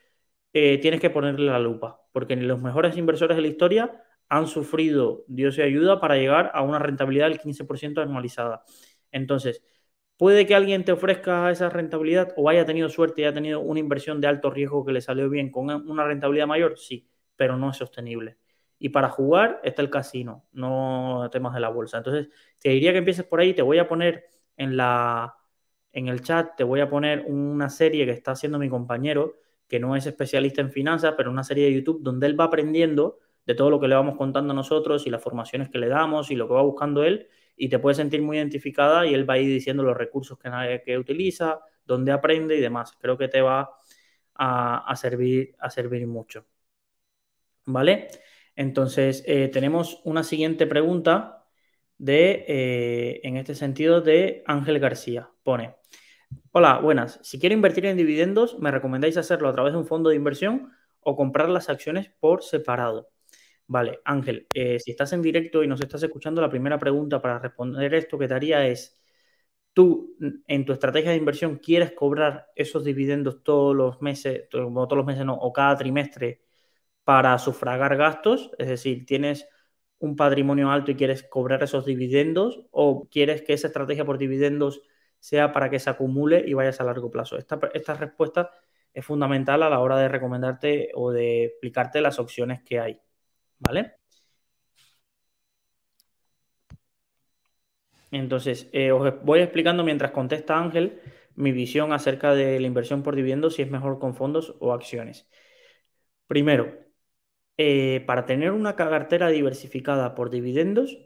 eh, 0.53 0.79
tienes 0.79 1.01
que 1.01 1.11
ponerle 1.11 1.47
la 1.47 1.61
lupa, 1.61 2.01
porque 2.13 2.35
los 2.35 2.61
mejores 2.61 2.97
inversores 2.97 3.37
de 3.37 3.43
la 3.43 3.49
historia 3.49 4.03
han 4.29 4.49
sufrido, 4.49 5.25
Dios 5.29 5.55
se 5.55 5.63
ayuda, 5.63 6.01
para 6.01 6.17
llegar 6.17 6.51
a 6.55 6.63
una 6.63 6.81
rentabilidad 6.81 7.29
del 7.29 7.39
15% 7.39 8.03
anualizada. 8.03 8.65
Entonces, 9.13 9.63
puede 10.19 10.47
que 10.47 10.55
alguien 10.55 10.85
te 10.85 10.93
ofrezca 10.93 11.51
esa 11.51 11.71
rentabilidad 11.71 12.35
o 12.37 12.51
haya 12.51 12.67
tenido 12.67 12.91
suerte 12.91 13.23
y 13.23 13.25
haya 13.25 13.35
tenido 13.35 13.61
una 13.61 13.81
inversión 13.81 14.21
de 14.21 14.27
alto 14.27 14.51
riesgo 14.51 14.85
que 14.85 14.93
le 14.93 15.01
salió 15.01 15.31
bien 15.31 15.51
con 15.51 15.71
una 15.71 16.05
rentabilidad 16.05 16.47
mayor, 16.47 16.77
sí, 16.77 17.09
pero 17.37 17.57
no 17.57 17.71
es 17.71 17.77
sostenible. 17.79 18.37
Y 18.79 18.91
para 18.91 19.09
jugar 19.09 19.61
está 19.65 19.83
el 19.83 19.91
casino, 19.91 20.47
no 20.53 21.29
temas 21.33 21.55
de 21.55 21.61
la 21.61 21.69
bolsa. 21.69 21.99
Entonces, 21.99 22.29
te 22.59 22.71
diría 22.71 22.93
que 22.93 22.99
empieces 22.99 23.25
por 23.25 23.41
ahí. 23.41 23.55
Te 23.55 23.63
voy 23.63 23.79
a 23.79 23.89
poner 23.89 24.27
en, 24.57 24.77
la, 24.77 25.37
en 25.93 26.09
el 26.09 26.23
chat, 26.23 26.57
te 26.57 26.65
voy 26.65 26.81
a 26.81 26.89
poner 26.89 27.25
una 27.27 27.71
serie 27.71 28.05
que 28.05 28.13
está 28.13 28.33
haciendo 28.33 28.59
mi 28.59 28.69
compañero, 28.69 29.37
que 29.67 29.81
no 29.81 29.97
es 29.97 30.07
especialista 30.07 30.61
en 30.61 30.71
finanzas, 30.71 31.15
pero 31.17 31.31
una 31.31 31.45
serie 31.45 31.65
de 31.67 31.75
YouTube 31.75 32.03
donde 32.03 32.27
él 32.27 32.39
va 32.39 32.45
aprendiendo 32.45 33.19
de 33.47 33.55
todo 33.55 33.71
lo 33.71 33.81
que 33.81 33.89
le 33.89 33.95
vamos 33.95 34.17
contando 34.17 34.55
nosotros 34.55 35.07
y 35.07 35.11
las 35.11 35.23
formaciones 35.23 35.71
que 35.71 35.79
le 35.79 35.89
damos 35.89 36.31
y 36.31 36.37
lo 36.37 36.47
que 36.47 36.55
va 36.55 36.63
buscando 36.63 37.03
él. 37.05 37.29
Y 37.59 37.69
te 37.69 37.79
puedes 37.79 37.97
sentir 37.97 38.23
muy 38.23 38.37
identificada 38.39 39.07
y 39.07 39.15
él 39.15 39.29
va 39.29 39.35
a 39.35 39.39
ir 39.39 39.49
diciendo 39.49 39.83
los 39.83 39.97
recursos 39.97 40.39
que, 40.39 40.83
que 40.85 40.97
utiliza, 40.97 41.61
dónde 41.85 42.13
aprende 42.13 42.57
y 42.57 42.61
demás. 42.61 42.97
Creo 43.01 43.19
que 43.19 43.29
te 43.29 43.41
va 43.41 43.71
a, 44.39 44.97
servir, 44.97 45.55
a 45.59 45.71
servir 45.71 46.07
mucho. 46.07 46.47
¿Vale? 47.67 48.09
Entonces, 48.57 49.23
eh, 49.27 49.49
tenemos 49.49 50.01
una 50.05 50.23
siguiente 50.25 50.67
pregunta 50.67 51.47
de, 51.99 52.45
eh, 52.49 53.21
en 53.25 53.37
este 53.37 53.55
sentido, 53.55 54.01
de 54.01 54.43
Ángel 54.47 54.79
García. 54.79 55.31
Pone, 55.43 55.77
hola, 56.53 56.79
buenas. 56.79 57.21
Si 57.23 57.39
quiero 57.39 57.55
invertir 57.55 57.87
en 57.87 57.97
dividendos, 57.97 58.59
¿me 58.59 58.71
recomendáis 58.71 59.17
hacerlo 59.17 59.49
a 59.49 59.53
través 59.53 59.73
de 59.73 59.79
un 59.79 59.87
fondo 59.87 60.11
de 60.11 60.17
inversión 60.17 60.73
o 61.01 61.17
comprar 61.17 61.49
las 61.49 61.69
acciones 61.69 62.11
por 62.21 62.43
separado? 62.43 63.11
Vale, 63.71 64.01
Ángel, 64.05 64.49
eh, 64.55 64.79
si 64.81 64.93
estás 64.93 65.13
en 65.13 65.21
directo 65.21 65.63
y 65.63 65.67
nos 65.69 65.81
estás 65.83 66.03
escuchando, 66.03 66.41
la 66.41 66.49
primera 66.49 66.79
pregunta 66.79 67.21
para 67.21 67.39
responder 67.39 67.93
esto 67.95 68.17
que 68.19 68.27
te 68.27 68.33
haría 68.35 68.67
es, 68.67 68.99
¿tú 69.75 70.17
en 70.49 70.65
tu 70.67 70.73
estrategia 70.73 71.11
de 71.13 71.19
inversión 71.19 71.59
quieres 71.59 71.93
cobrar 71.93 72.49
esos 72.57 72.85
dividendos 72.85 73.43
todos 73.45 73.77
los 73.77 74.03
meses, 74.03 74.49
todos 74.51 74.93
los 74.97 75.07
meses 75.07 75.25
no, 75.27 75.35
o 75.35 75.53
cada 75.53 75.77
trimestre 75.79 76.43
para 77.05 77.39
sufragar 77.39 77.97
gastos? 77.97 78.51
Es 78.59 78.69
decir, 78.69 79.07
¿tienes 79.07 79.49
un 80.01 80.17
patrimonio 80.17 80.71
alto 80.73 80.93
y 80.93 80.97
quieres 80.97 81.25
cobrar 81.25 81.63
esos 81.63 81.87
dividendos 81.87 82.63
o 82.73 83.09
quieres 83.11 83.43
que 83.43 83.55
esa 83.55 83.69
estrategia 83.69 84.05
por 84.07 84.19
dividendos 84.19 84.83
sea 85.21 85.53
para 85.53 85.71
que 85.71 85.79
se 85.81 85.91
acumule 85.91 86.45
y 86.47 86.55
vayas 86.55 86.81
a 86.81 86.85
largo 86.85 87.11
plazo? 87.11 87.39
Esta, 87.39 87.61
esta 87.75 87.95
respuesta 87.95 88.51
es 88.95 89.05
fundamental 89.07 89.63
a 89.65 89.71
la 89.71 89.81
hora 89.81 89.99
de 89.99 90.09
recomendarte 90.09 90.91
o 90.95 91.13
de 91.13 91.45
explicarte 91.47 92.01
las 92.03 92.19
opciones 92.21 92.63
que 92.65 92.81
hay. 92.81 93.01
¿Vale? 93.61 93.99
Entonces, 98.11 98.69
eh, 98.73 98.93
os 98.93 99.23
voy 99.25 99.41
explicando 99.41 99.85
mientras 99.85 100.13
contesta 100.13 100.59
Ángel 100.59 101.01
mi 101.35 101.53
visión 101.53 101.93
acerca 101.93 102.35
de 102.35 102.59
la 102.61 102.67
inversión 102.67 103.03
por 103.03 103.15
dividendos, 103.17 103.55
si 103.55 103.63
es 103.63 103.71
mejor 103.71 103.99
con 103.99 104.15
fondos 104.15 104.57
o 104.61 104.73
acciones. 104.73 105.29
Primero, 106.27 106.79
eh, 107.59 108.05
para 108.07 108.27
tener 108.27 108.53
una 108.53 108.77
cartera 108.77 109.29
diversificada 109.31 110.15
por 110.15 110.31
dividendos, 110.31 110.99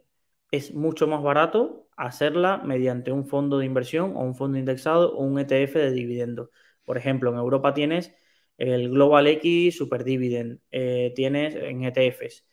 es 0.50 0.74
mucho 0.74 1.06
más 1.08 1.22
barato 1.22 1.88
hacerla 1.96 2.58
mediante 2.58 3.12
un 3.12 3.26
fondo 3.26 3.58
de 3.58 3.66
inversión 3.66 4.16
o 4.16 4.20
un 4.22 4.36
fondo 4.36 4.58
indexado 4.58 5.16
o 5.16 5.24
un 5.24 5.38
ETF 5.38 5.78
de 5.80 5.92
dividendos. 5.92 6.50
Por 6.84 6.98
ejemplo, 6.98 7.30
en 7.32 7.38
Europa 7.38 7.74
tienes 7.74 8.14
el 8.58 8.90
Global 8.90 9.26
X 9.26 9.76
Super 9.76 10.04
Dividend, 10.04 10.60
eh, 10.70 11.12
tienes 11.14 11.54
en 11.54 11.84
ETFs. 11.84 12.46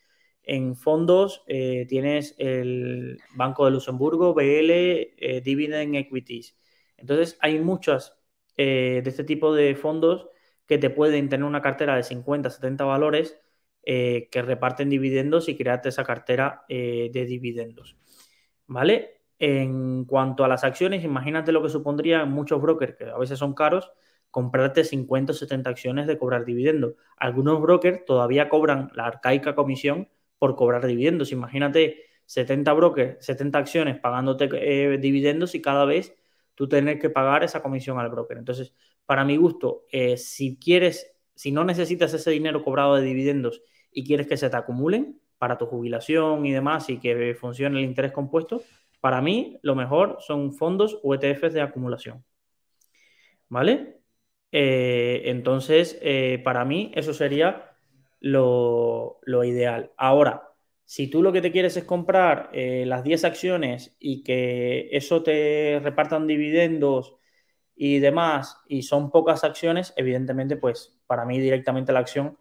En 0.43 0.75
fondos 0.75 1.43
eh, 1.47 1.85
tienes 1.87 2.35
el 2.39 3.19
Banco 3.35 3.65
de 3.65 3.71
Luxemburgo, 3.71 4.33
BL, 4.33 4.71
eh, 4.71 5.41
Dividend 5.43 5.95
Equities. 5.95 6.57
Entonces 6.97 7.37
hay 7.41 7.59
muchas 7.59 8.15
de 8.57 9.03
este 9.05 9.23
tipo 9.23 9.55
de 9.55 9.73
fondos 9.75 10.27
que 10.65 10.77
te 10.77 10.89
pueden 10.89 11.29
tener 11.29 11.45
una 11.45 11.61
cartera 11.61 11.95
de 11.95 12.03
50, 12.03 12.49
70 12.49 12.83
valores 12.83 13.39
que 13.81 14.27
reparten 14.33 14.89
dividendos 14.89 15.47
y 15.47 15.55
crearte 15.55 15.87
esa 15.89 16.03
cartera 16.03 16.65
de 16.67 17.25
dividendos. 17.25 17.95
¿Vale? 18.67 19.21
En 19.39 20.03
cuanto 20.03 20.43
a 20.43 20.49
las 20.49 20.65
acciones, 20.65 21.05
imagínate 21.05 21.53
lo 21.53 21.63
que 21.63 21.69
supondría 21.69 22.25
muchos 22.25 22.61
brokers, 22.61 22.95
que 22.97 23.05
a 23.05 23.17
veces 23.17 23.39
son 23.39 23.53
caros, 23.53 23.93
comprarte 24.31 24.83
50 24.83 25.31
o 25.31 25.35
70 25.35 25.69
acciones 25.69 26.07
de 26.07 26.17
cobrar 26.17 26.45
dividendos. 26.45 26.93
Algunos 27.17 27.61
brokers 27.61 28.05
todavía 28.05 28.49
cobran 28.49 28.91
la 28.93 29.07
arcaica 29.07 29.55
comisión 29.55 30.09
por 30.37 30.55
cobrar 30.55 30.85
dividendos. 30.85 31.31
Imagínate 31.31 32.05
70 32.25 32.73
brokers, 32.73 33.25
70 33.25 33.57
acciones 33.57 33.99
pagándote 33.99 34.49
eh, 34.53 34.97
dividendos 34.97 35.55
y 35.55 35.61
cada 35.61 35.85
vez 35.85 36.15
tú 36.55 36.67
tener 36.67 36.99
que 36.99 37.09
pagar 37.09 37.43
esa 37.43 37.61
comisión 37.63 37.99
al 37.99 38.09
broker. 38.09 38.37
Entonces, 38.37 38.73
para 39.05 39.23
mi 39.25 39.37
gusto, 39.37 39.85
eh, 39.91 40.17
si 40.17 40.57
quieres, 40.57 41.11
si 41.33 41.51
no 41.51 41.63
necesitas 41.63 42.13
ese 42.13 42.31
dinero 42.31 42.63
cobrado 42.63 42.95
de 42.95 43.01
dividendos 43.01 43.63
y 43.91 44.05
quieres 44.05 44.27
que 44.27 44.37
se 44.37 44.49
te 44.49 44.57
acumulen 44.57 45.19
para 45.37 45.57
tu 45.57 45.65
jubilación 45.65 46.45
y 46.45 46.51
demás 46.51 46.89
y 46.89 46.99
que 46.99 47.33
funcione 47.33 47.79
el 47.79 47.85
interés 47.85 48.11
compuesto, 48.11 48.61
para 48.99 49.21
mí 49.21 49.57
lo 49.63 49.73
mejor 49.73 50.17
son 50.19 50.53
fondos 50.53 50.99
o 51.01 51.15
ETFs 51.15 51.53
de 51.53 51.61
acumulación. 51.61 52.23
¿Vale? 53.47 53.98
Eh, 54.51 55.23
entonces, 55.25 55.97
eh, 56.01 56.41
para 56.43 56.65
mí, 56.65 56.91
eso 56.95 57.13
sería 57.13 57.71
lo, 58.19 59.19
ideal. 59.45 59.91
Ahora, 59.97 60.53
si 60.85 61.07
tú 61.07 61.21
lo 61.21 61.31
que 61.31 61.41
te 61.41 61.51
quieres 61.51 61.77
es 61.77 61.83
comprar 61.83 62.49
eh, 62.53 62.85
las 62.87 63.03
10 63.03 63.23
acciones 63.25 63.95
y 63.99 64.23
que 64.23 64.89
eso 64.91 65.23
te 65.23 65.79
repartan 65.83 66.27
dividendos 66.27 67.15
y 67.75 67.99
demás, 67.99 68.57
y 68.67 68.83
son 68.83 69.11
pocas 69.11 69.43
acciones, 69.43 69.93
evidentemente, 69.97 70.57
pues 70.57 70.99
para 71.07 71.25
mí 71.25 71.39
directamente 71.39 71.93
la 71.93 71.99
acción, 71.99 72.37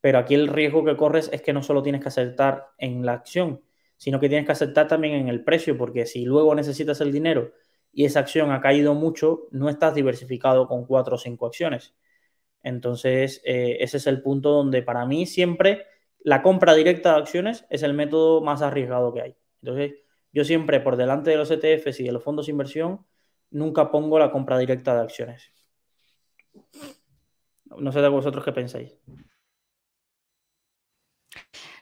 pero 0.00 0.18
aquí 0.18 0.34
el 0.34 0.48
riesgo 0.48 0.84
que 0.84 0.96
corres 0.96 1.30
es 1.32 1.42
que 1.42 1.52
no 1.52 1.62
solo 1.62 1.82
tienes 1.82 2.02
que 2.02 2.08
aceptar 2.08 2.68
en 2.78 3.04
la 3.06 3.12
acción, 3.14 3.62
sino 3.96 4.18
que 4.18 4.28
tienes 4.28 4.46
que 4.46 4.52
aceptar 4.52 4.88
también 4.88 5.14
en 5.14 5.28
el 5.28 5.44
precio, 5.44 5.76
porque 5.76 6.06
si 6.06 6.24
luego 6.24 6.54
necesitas 6.54 7.00
el 7.02 7.12
dinero 7.12 7.52
y 7.92 8.04
esa 8.04 8.20
acción 8.20 8.52
ha 8.52 8.60
caído 8.60 8.94
mucho, 8.94 9.48
no 9.50 9.68
estás 9.68 9.94
diversificado 9.94 10.68
con 10.68 10.86
cuatro 10.86 11.16
o 11.16 11.18
cinco 11.18 11.46
acciones. 11.46 11.94
Entonces, 12.62 13.40
eh, 13.44 13.78
ese 13.80 13.96
es 13.96 14.06
el 14.06 14.22
punto 14.22 14.50
donde 14.50 14.82
para 14.82 15.06
mí 15.06 15.26
siempre 15.26 15.86
la 16.22 16.42
compra 16.42 16.74
directa 16.74 17.12
de 17.12 17.20
acciones 17.20 17.66
es 17.70 17.82
el 17.82 17.94
método 17.94 18.42
más 18.42 18.62
arriesgado 18.62 19.12
que 19.12 19.22
hay. 19.22 19.36
Entonces, 19.62 19.94
yo 20.32 20.44
siempre 20.44 20.80
por 20.80 20.96
delante 20.96 21.30
de 21.30 21.36
los 21.36 21.50
ETFs 21.50 22.00
y 22.00 22.04
de 22.04 22.12
los 22.12 22.22
fondos 22.22 22.46
de 22.46 22.52
inversión, 22.52 23.04
nunca 23.50 23.90
pongo 23.90 24.18
la 24.18 24.30
compra 24.30 24.58
directa 24.58 24.94
de 24.94 25.00
acciones. 25.00 25.50
No 27.64 27.92
sé 27.92 28.00
de 28.00 28.08
vosotros 28.08 28.44
qué 28.44 28.52
pensáis. 28.52 28.98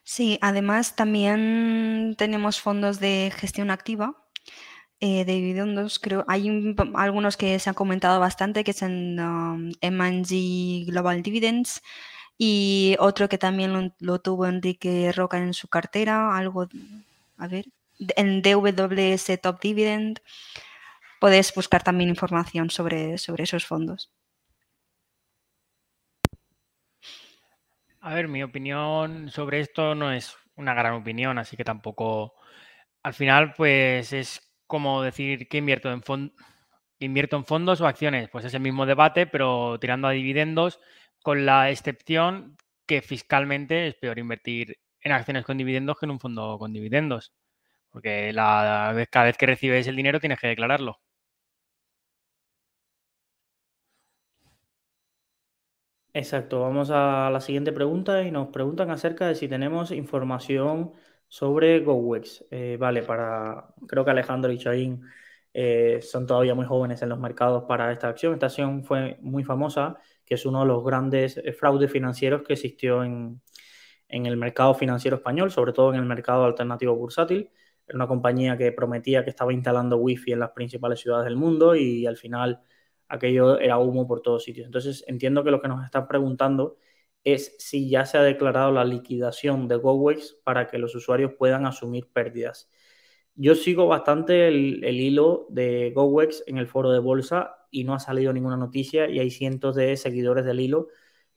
Sí, 0.04 0.38
además 0.40 0.96
también 0.96 2.14
tenemos 2.16 2.60
fondos 2.60 2.98
de 2.98 3.30
gestión 3.34 3.70
activa 3.70 4.27
eh, 5.00 5.24
de 5.24 5.32
dividendos, 5.32 5.98
creo, 6.00 6.24
hay 6.26 6.74
algunos 6.94 7.36
que 7.36 7.58
se 7.60 7.70
han 7.70 7.74
comentado 7.74 8.18
bastante, 8.18 8.64
que 8.64 8.72
son 8.72 9.20
um, 9.20 9.72
M&G 9.80 10.86
Global 10.86 11.22
Dividends, 11.22 11.82
y 12.36 12.96
otro 12.98 13.28
que 13.28 13.38
también 13.38 13.94
lo, 14.00 14.20
tuvo 14.20 14.46
Enrique 14.46 15.12
Roca 15.12 15.38
en 15.38 15.54
su 15.54 15.68
cartera, 15.68 16.36
algo, 16.36 16.68
a 17.36 17.48
ver, 17.48 17.66
en 18.16 18.42
DWS 18.42 19.40
Top 19.40 19.60
Dividend. 19.60 20.20
Puedes 21.20 21.54
buscar 21.54 21.82
también 21.82 22.10
información 22.10 22.70
sobre, 22.70 23.18
sobre 23.18 23.44
esos 23.44 23.66
fondos. 23.66 24.10
A 28.00 28.14
ver, 28.14 28.28
mi 28.28 28.42
opinión 28.42 29.30
sobre 29.30 29.60
esto 29.60 29.94
no 29.94 30.12
es 30.12 30.36
una 30.56 30.74
gran 30.74 30.94
opinión, 30.94 31.38
así 31.38 31.56
que 31.56 31.64
tampoco. 31.64 32.34
Al 33.02 33.14
final, 33.14 33.54
pues 33.54 34.12
es 34.12 34.47
como 34.68 35.02
decir 35.02 35.48
que 35.48 35.58
invierto 35.58 35.90
en, 35.90 36.02
fondos 37.46 37.80
o 37.80 37.86
acciones. 37.88 38.28
Pues 38.30 38.44
es 38.44 38.54
el 38.54 38.60
mismo 38.60 38.86
debate, 38.86 39.26
pero 39.26 39.78
tirando 39.80 40.08
a 40.08 40.12
dividendos, 40.12 40.80
con 41.22 41.46
la 41.46 41.70
excepción 41.70 42.56
que 42.86 43.02
fiscalmente 43.02 43.88
es 43.88 43.94
peor 43.96 44.18
invertir 44.18 44.78
en 45.00 45.12
acciones 45.12 45.44
con 45.44 45.58
dividendos 45.58 45.98
que 45.98 46.06
en 46.06 46.12
un 46.12 46.20
fondo 46.20 46.58
con 46.58 46.72
dividendos. 46.72 47.32
Porque 47.90 48.32
cada 48.34 48.92
vez 48.92 49.38
que 49.38 49.46
recibes 49.46 49.86
el 49.88 49.96
dinero 49.96 50.20
tienes 50.20 50.40
que 50.40 50.48
declararlo. 50.48 51.00
Exacto, 56.14 56.60
vamos 56.60 56.90
a 56.90 57.30
la 57.30 57.40
siguiente 57.40 57.72
pregunta 57.72 58.22
y 58.22 58.30
nos 58.30 58.48
preguntan 58.48 58.90
acerca 58.90 59.28
de 59.28 59.34
si 59.34 59.46
tenemos 59.46 59.90
información 59.92 60.92
sobre 61.28 61.80
GoWex, 61.80 62.46
eh, 62.50 62.76
vale, 62.80 63.02
para, 63.02 63.68
creo 63.86 64.04
que 64.04 64.10
Alejandro 64.10 64.50
y 64.50 64.58
Chain 64.58 65.02
eh, 65.52 66.00
son 66.02 66.26
todavía 66.26 66.54
muy 66.54 66.66
jóvenes 66.66 67.02
en 67.02 67.10
los 67.10 67.18
mercados 67.18 67.64
para 67.64 67.92
esta 67.92 68.08
acción. 68.08 68.34
Esta 68.34 68.46
acción 68.46 68.84
fue 68.84 69.18
muy 69.20 69.44
famosa, 69.44 69.98
que 70.24 70.34
es 70.34 70.46
uno 70.46 70.60
de 70.60 70.66
los 70.66 70.84
grandes 70.84 71.36
eh, 71.36 71.52
fraudes 71.52 71.90
financieros 71.92 72.42
que 72.42 72.54
existió 72.54 73.04
en, 73.04 73.40
en 74.08 74.26
el 74.26 74.36
mercado 74.36 74.74
financiero 74.74 75.18
español, 75.18 75.50
sobre 75.50 75.72
todo 75.72 75.92
en 75.92 76.00
el 76.00 76.06
mercado 76.06 76.44
alternativo 76.44 76.94
bursátil. 76.96 77.50
Era 77.86 77.96
una 77.96 78.06
compañía 78.08 78.56
que 78.56 78.72
prometía 78.72 79.24
que 79.24 79.30
estaba 79.30 79.52
instalando 79.52 79.96
wifi 79.98 80.32
en 80.32 80.40
las 80.40 80.50
principales 80.50 81.00
ciudades 81.00 81.24
del 81.24 81.36
mundo 81.36 81.74
y 81.74 82.06
al 82.06 82.16
final 82.16 82.62
aquello 83.08 83.58
era 83.58 83.78
humo 83.78 84.06
por 84.06 84.20
todos 84.22 84.44
sitios. 84.44 84.66
Entonces 84.66 85.04
entiendo 85.08 85.44
que 85.44 85.50
lo 85.50 85.60
que 85.60 85.68
nos 85.68 85.84
están 85.84 86.06
preguntando 86.08 86.76
es 87.34 87.56
si 87.58 87.88
ya 87.90 88.04
se 88.06 88.18
ha 88.18 88.22
declarado 88.22 88.72
la 88.72 88.84
liquidación 88.84 89.68
de 89.68 89.76
GoWex 89.76 90.38
para 90.44 90.66
que 90.68 90.78
los 90.78 90.94
usuarios 90.94 91.32
puedan 91.34 91.66
asumir 91.66 92.08
pérdidas. 92.12 92.70
Yo 93.34 93.54
sigo 93.54 93.86
bastante 93.86 94.48
el, 94.48 94.84
hilo 94.84 95.46
de 95.50 95.92
GoWex 95.94 96.44
en 96.46 96.58
el 96.58 96.66
foro 96.66 96.90
de 96.90 96.98
bolsa 96.98 97.56
y 97.70 97.84
no 97.84 97.94
ha 97.94 98.00
salido 98.00 98.32
ninguna 98.32 98.56
noticia 98.56 99.08
y 99.08 99.20
hay 99.20 99.30
cientos 99.30 99.76
de 99.76 99.96
seguidores 99.96 100.44
del 100.44 100.60
hilo 100.60 100.88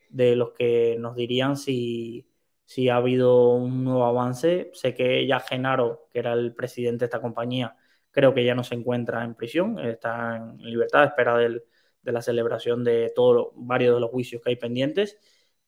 de 0.09 0.35
los 0.35 0.51
que 0.51 0.97
nos 0.99 1.15
dirían 1.15 1.57
si, 1.57 2.27
si 2.65 2.89
ha 2.89 2.95
habido 2.97 3.49
un 3.53 3.83
nuevo 3.83 4.05
avance. 4.05 4.71
Sé 4.73 4.93
que 4.95 5.27
ya 5.27 5.39
Genaro, 5.39 6.07
que 6.11 6.19
era 6.19 6.33
el 6.33 6.55
presidente 6.55 6.99
de 7.01 7.05
esta 7.05 7.21
compañía, 7.21 7.75
creo 8.11 8.33
que 8.33 8.43
ya 8.45 8.55
no 8.55 8.63
se 8.63 8.75
encuentra 8.75 9.23
en 9.23 9.35
prisión, 9.35 9.79
está 9.79 10.37
en 10.37 10.57
libertad, 10.57 11.05
espera 11.05 11.37
de 11.37 11.61
la 12.03 12.21
celebración 12.21 12.83
de 12.83 13.11
todos 13.15 13.49
varios 13.55 13.95
de 13.95 14.01
los 14.01 14.09
juicios 14.09 14.41
que 14.41 14.49
hay 14.51 14.55
pendientes 14.55 15.19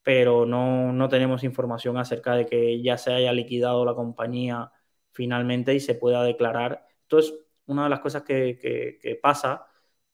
pero 0.03 0.45
no, 0.45 1.09
tenemos 1.09 1.43
información 1.43 1.97
acerca 1.97 2.35
de 2.35 2.45
que 2.45 2.81
ya 2.81 2.97
se 2.97 3.13
haya 3.13 3.31
liquidado 3.31 3.85
la 3.85 3.95
compañía 3.95 4.71
finalmente 5.11 5.73
y 5.73 5.79
se 5.79 5.95
pueda 5.95 6.23
declarar. 6.23 6.85
Entonces, 7.03 7.33
una 7.65 7.85
de 7.85 7.89
las 7.89 8.01
cosas 8.01 8.23
que, 8.23 9.19
pasa 9.21 9.65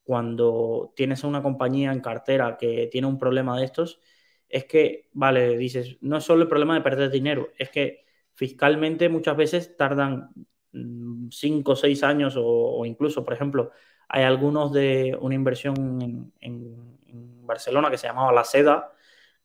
cuando 0.04 0.94
tienes 0.96 1.24
una 1.24 1.42
compañía 1.42 1.92
en 1.92 2.02
cartera 2.02 2.58
que 2.58 2.88
tiene 2.92 3.08
un 3.08 3.18
problema 3.20 3.58
de 3.60 3.66
estos 3.66 4.00
es 4.48 4.66
que, 4.66 5.10
vale, 5.14 5.58
dices, 5.58 5.98
no 6.02 6.18
es 6.18 6.24
solo 6.24 6.44
el 6.44 6.50
problema 6.50 6.76
de 6.76 6.82
perder 6.82 7.12
dinero, 7.12 7.50
es 7.58 7.70
que 7.70 8.06
fiscalmente 8.34 9.10
muchas 9.10 9.38
veces 9.38 9.78
tardan 9.78 10.32
5 10.72 11.72
o 11.72 11.76
6 11.76 12.04
años 12.04 12.36
o, 12.38 12.86
incluso, 12.86 13.24
por 13.24 13.34
ejemplo, 13.34 13.72
hay 14.08 14.24
algunos 14.24 14.72
de 14.74 15.18
una 15.20 15.36
inversión 15.36 16.32
en, 16.40 17.00
Barcelona 17.46 17.90
que 17.90 17.98
se 17.98 18.06
llamaba 18.06 18.32
La 18.32 18.44
Seda, 18.44 18.94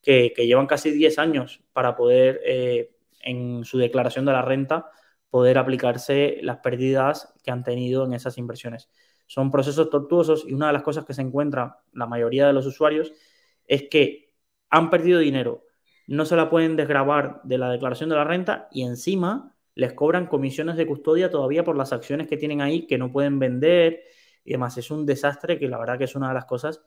que, 0.05 0.33
llevan 0.37 0.67
casi 0.67 0.91
10 0.91 1.19
años 1.19 1.63
para 1.73 1.97
poder, 1.97 2.41
eh, 2.45 2.93
en 3.23 3.65
su 3.65 3.79
declaración 3.79 4.25
de 4.25 4.33
la 4.33 4.43
renta, 4.43 4.91
poder 5.31 5.59
aplicarse 5.59 6.39
las 6.43 6.59
pérdidas 6.59 7.35
que 7.43 7.51
han 7.51 7.65
tenido 7.65 8.05
en 8.05 8.15
esas 8.15 8.39
inversiones. 8.39 8.89
Son 9.27 9.51
procesos 9.51 9.91
tortuosos 9.91 10.45
y 10.47 10.53
una 10.53 10.69
de 10.69 10.75
las 10.75 10.83
cosas 10.83 11.05
que 11.05 11.15
se 11.15 11.23
encuentra 11.23 11.81
la 11.93 12.07
mayoría 12.07 12.47
de 12.47 12.53
los 12.53 12.67
usuarios 12.67 13.13
es 13.67 13.85
que 13.91 14.33
han 14.71 14.91
perdido 14.91 15.19
dinero, 15.19 15.65
no 16.07 16.27
se 16.27 16.37
la 16.37 16.51
pueden 16.51 16.77
desgrabar 16.77 17.41
de 17.45 17.59
la 17.59 17.71
declaración 17.71 18.11
de 18.11 18.17
la 18.17 18.25
renta 18.25 18.69
y 18.71 18.83
encima 18.83 19.57
les 19.75 19.95
cobran 19.95 20.27
comisiones 20.27 20.77
de 20.77 20.87
custodia 20.87 21.31
todavía 21.31 21.65
por 21.65 21.77
las 21.77 21.93
acciones 21.93 22.29
que 22.29 22.37
tienen 22.37 22.61
ahí 22.61 22.87
que 22.87 22.99
no 22.99 23.11
pueden 23.11 23.39
vender 23.39 24.03
y 24.45 24.53
demás. 24.53 24.77
Es 24.79 24.91
un 24.91 25.07
desastre 25.07 25.59
que 25.59 25.69
la 25.69 25.79
verdad 25.79 25.99
que 25.99 26.05
es 26.05 26.15
una 26.15 26.29
de 26.29 26.35
las 26.35 26.45
cosas 26.45 26.83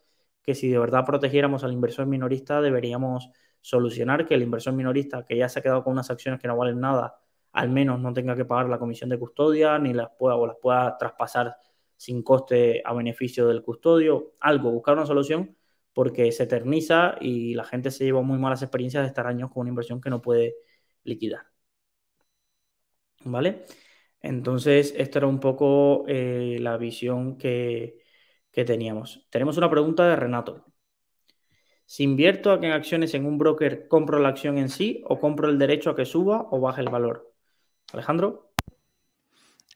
que 0.47 0.55
si 0.55 0.69
de 0.69 0.79
verdad 0.79 1.05
protegiéramos 1.05 1.65
al 1.65 1.73
inversor 1.73 2.05
minorista 2.07 2.61
deberíamos 2.61 3.29
solucionar, 3.59 4.25
que 4.25 4.33
el 4.35 4.43
inversor 4.43 4.73
minorista 4.73 5.25
que 5.25 5.35
ya 5.37 5.49
se 5.49 5.59
ha 5.59 5.61
quedado 5.61 5.83
con 5.83 5.91
unas 5.91 6.09
acciones 6.09 6.39
que 6.39 6.47
no 6.47 6.55
valen 6.55 6.79
nada, 6.79 7.19
al 7.51 7.69
menos 7.69 7.99
no 7.99 8.13
tenga 8.13 8.33
que 8.33 8.45
pagar 8.45 8.69
la 8.69 8.79
comisión 8.79 9.09
de 9.09 9.19
custodia 9.19 9.77
ni 9.77 9.93
las 9.93 10.09
pueda 10.17 10.37
o 10.37 10.47
las 10.47 10.55
pueda 10.61 10.97
traspasar 10.97 11.57
sin 11.97 12.23
coste 12.23 12.81
a 12.85 12.93
beneficio 12.93 13.47
del 13.47 13.61
custodio, 13.61 14.35
algo, 14.39 14.71
buscar 14.71 14.95
una 14.95 15.05
solución 15.05 15.57
porque 15.93 16.31
se 16.31 16.43
eterniza 16.43 17.17
y 17.19 17.53
la 17.53 17.65
gente 17.65 17.91
se 17.91 18.05
lleva 18.05 18.21
muy 18.21 18.37
malas 18.39 18.61
experiencias 18.61 19.03
de 19.03 19.07
estar 19.09 19.27
años 19.27 19.51
con 19.51 19.61
una 19.61 19.69
inversión 19.71 19.99
que 19.99 20.09
no 20.09 20.21
puede 20.21 20.55
liquidar. 21.03 21.41
¿Vale? 23.25 23.65
Entonces, 24.21 24.93
esta 24.97 25.19
era 25.19 25.27
un 25.27 25.39
poco 25.39 26.05
eh, 26.07 26.57
la 26.61 26.77
visión 26.77 27.37
que, 27.37 28.06
teníamos. 28.65 29.25
Tenemos 29.29 29.57
una 29.57 29.69
pregunta 29.69 30.07
de 30.07 30.15
Renato. 30.15 30.65
Si 31.85 32.03
invierto 32.03 32.53
en 32.53 32.71
acciones 32.71 33.13
en 33.13 33.25
un 33.25 33.37
broker, 33.37 33.87
¿compro 33.87 34.19
la 34.19 34.29
acción 34.29 34.57
en 34.57 34.69
sí 34.69 35.01
o 35.05 35.19
compro 35.19 35.49
el 35.49 35.57
derecho 35.57 35.89
a 35.89 35.95
que 35.95 36.05
suba 36.05 36.47
o 36.51 36.59
baje 36.59 36.81
el 36.81 36.89
valor? 36.89 37.33
Alejandro. 37.93 38.51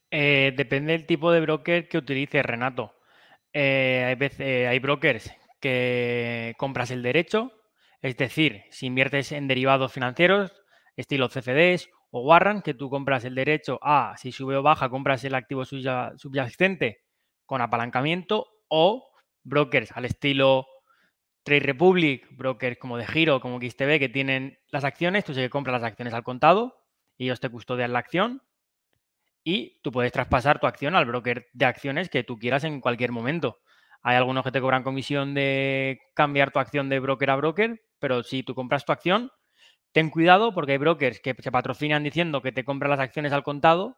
Eh, 0.09 0.53
depende 0.57 0.91
del 0.91 1.05
tipo 1.05 1.31
de 1.31 1.39
broker 1.39 1.87
que 1.87 1.97
utilices, 1.97 2.45
Renato. 2.45 2.93
Eh, 3.53 4.03
hay, 4.07 4.15
veces, 4.15 4.67
hay 4.67 4.79
brokers 4.79 5.31
que 5.61 6.53
compras 6.57 6.91
el 6.91 7.01
derecho, 7.01 7.51
es 8.01 8.17
decir, 8.17 8.63
si 8.71 8.87
inviertes 8.87 9.31
en 9.31 9.47
derivados 9.47 9.93
financieros, 9.93 10.51
estilo 10.97 11.29
CFDs 11.29 11.89
o 12.09 12.21
Warren, 12.21 12.61
que 12.61 12.73
tú 12.73 12.89
compras 12.89 13.23
el 13.23 13.35
derecho 13.35 13.79
a, 13.81 14.15
si 14.17 14.31
sube 14.31 14.57
o 14.57 14.63
baja, 14.63 14.89
compras 14.89 15.23
el 15.23 15.35
activo 15.35 15.63
subyacente 15.65 17.03
con 17.45 17.61
apalancamiento, 17.61 18.47
o 18.71 19.11
brokers 19.43 19.91
al 19.91 20.05
estilo 20.05 20.65
Trade 21.43 21.59
Republic, 21.59 22.25
brokers 22.31 22.77
como 22.77 22.97
de 22.97 23.05
Giro, 23.05 23.41
como 23.41 23.59
XTB, 23.59 23.99
que 23.99 24.09
tienen 24.09 24.59
las 24.69 24.83
acciones, 24.83 25.25
tú 25.25 25.33
que 25.33 25.49
compras 25.49 25.81
las 25.81 25.91
acciones 25.91 26.13
al 26.13 26.23
contado, 26.23 26.77
y 27.17 27.25
ellos 27.25 27.39
te 27.39 27.49
custodian 27.49 27.91
la 27.91 27.99
acción, 27.99 28.41
y 29.43 29.79
tú 29.81 29.91
puedes 29.91 30.11
traspasar 30.11 30.59
tu 30.59 30.67
acción 30.67 30.95
al 30.95 31.05
broker 31.05 31.47
de 31.51 31.65
acciones 31.65 32.09
que 32.09 32.23
tú 32.23 32.37
quieras 32.37 32.63
en 32.63 32.79
cualquier 32.79 33.11
momento. 33.11 33.59
Hay 34.03 34.15
algunos 34.15 34.43
que 34.43 34.51
te 34.51 34.61
cobran 34.61 34.83
comisión 34.83 35.33
de 35.33 35.99
cambiar 36.13 36.51
tu 36.51 36.59
acción 36.59 36.89
de 36.89 36.99
broker 36.99 37.31
a 37.31 37.35
broker, 37.35 37.81
pero 37.99 38.23
si 38.23 38.43
tú 38.43 38.55
compras 38.55 38.85
tu 38.85 38.93
acción, 38.93 39.31
ten 39.91 40.09
cuidado 40.09 40.53
porque 40.53 40.73
hay 40.73 40.77
brokers 40.77 41.19
que 41.19 41.35
se 41.37 41.51
patrocinan 41.51 42.03
diciendo 42.03 42.41
que 42.41 42.51
te 42.51 42.63
compran 42.63 42.91
las 42.91 42.99
acciones 42.99 43.33
al 43.33 43.43
contado, 43.43 43.97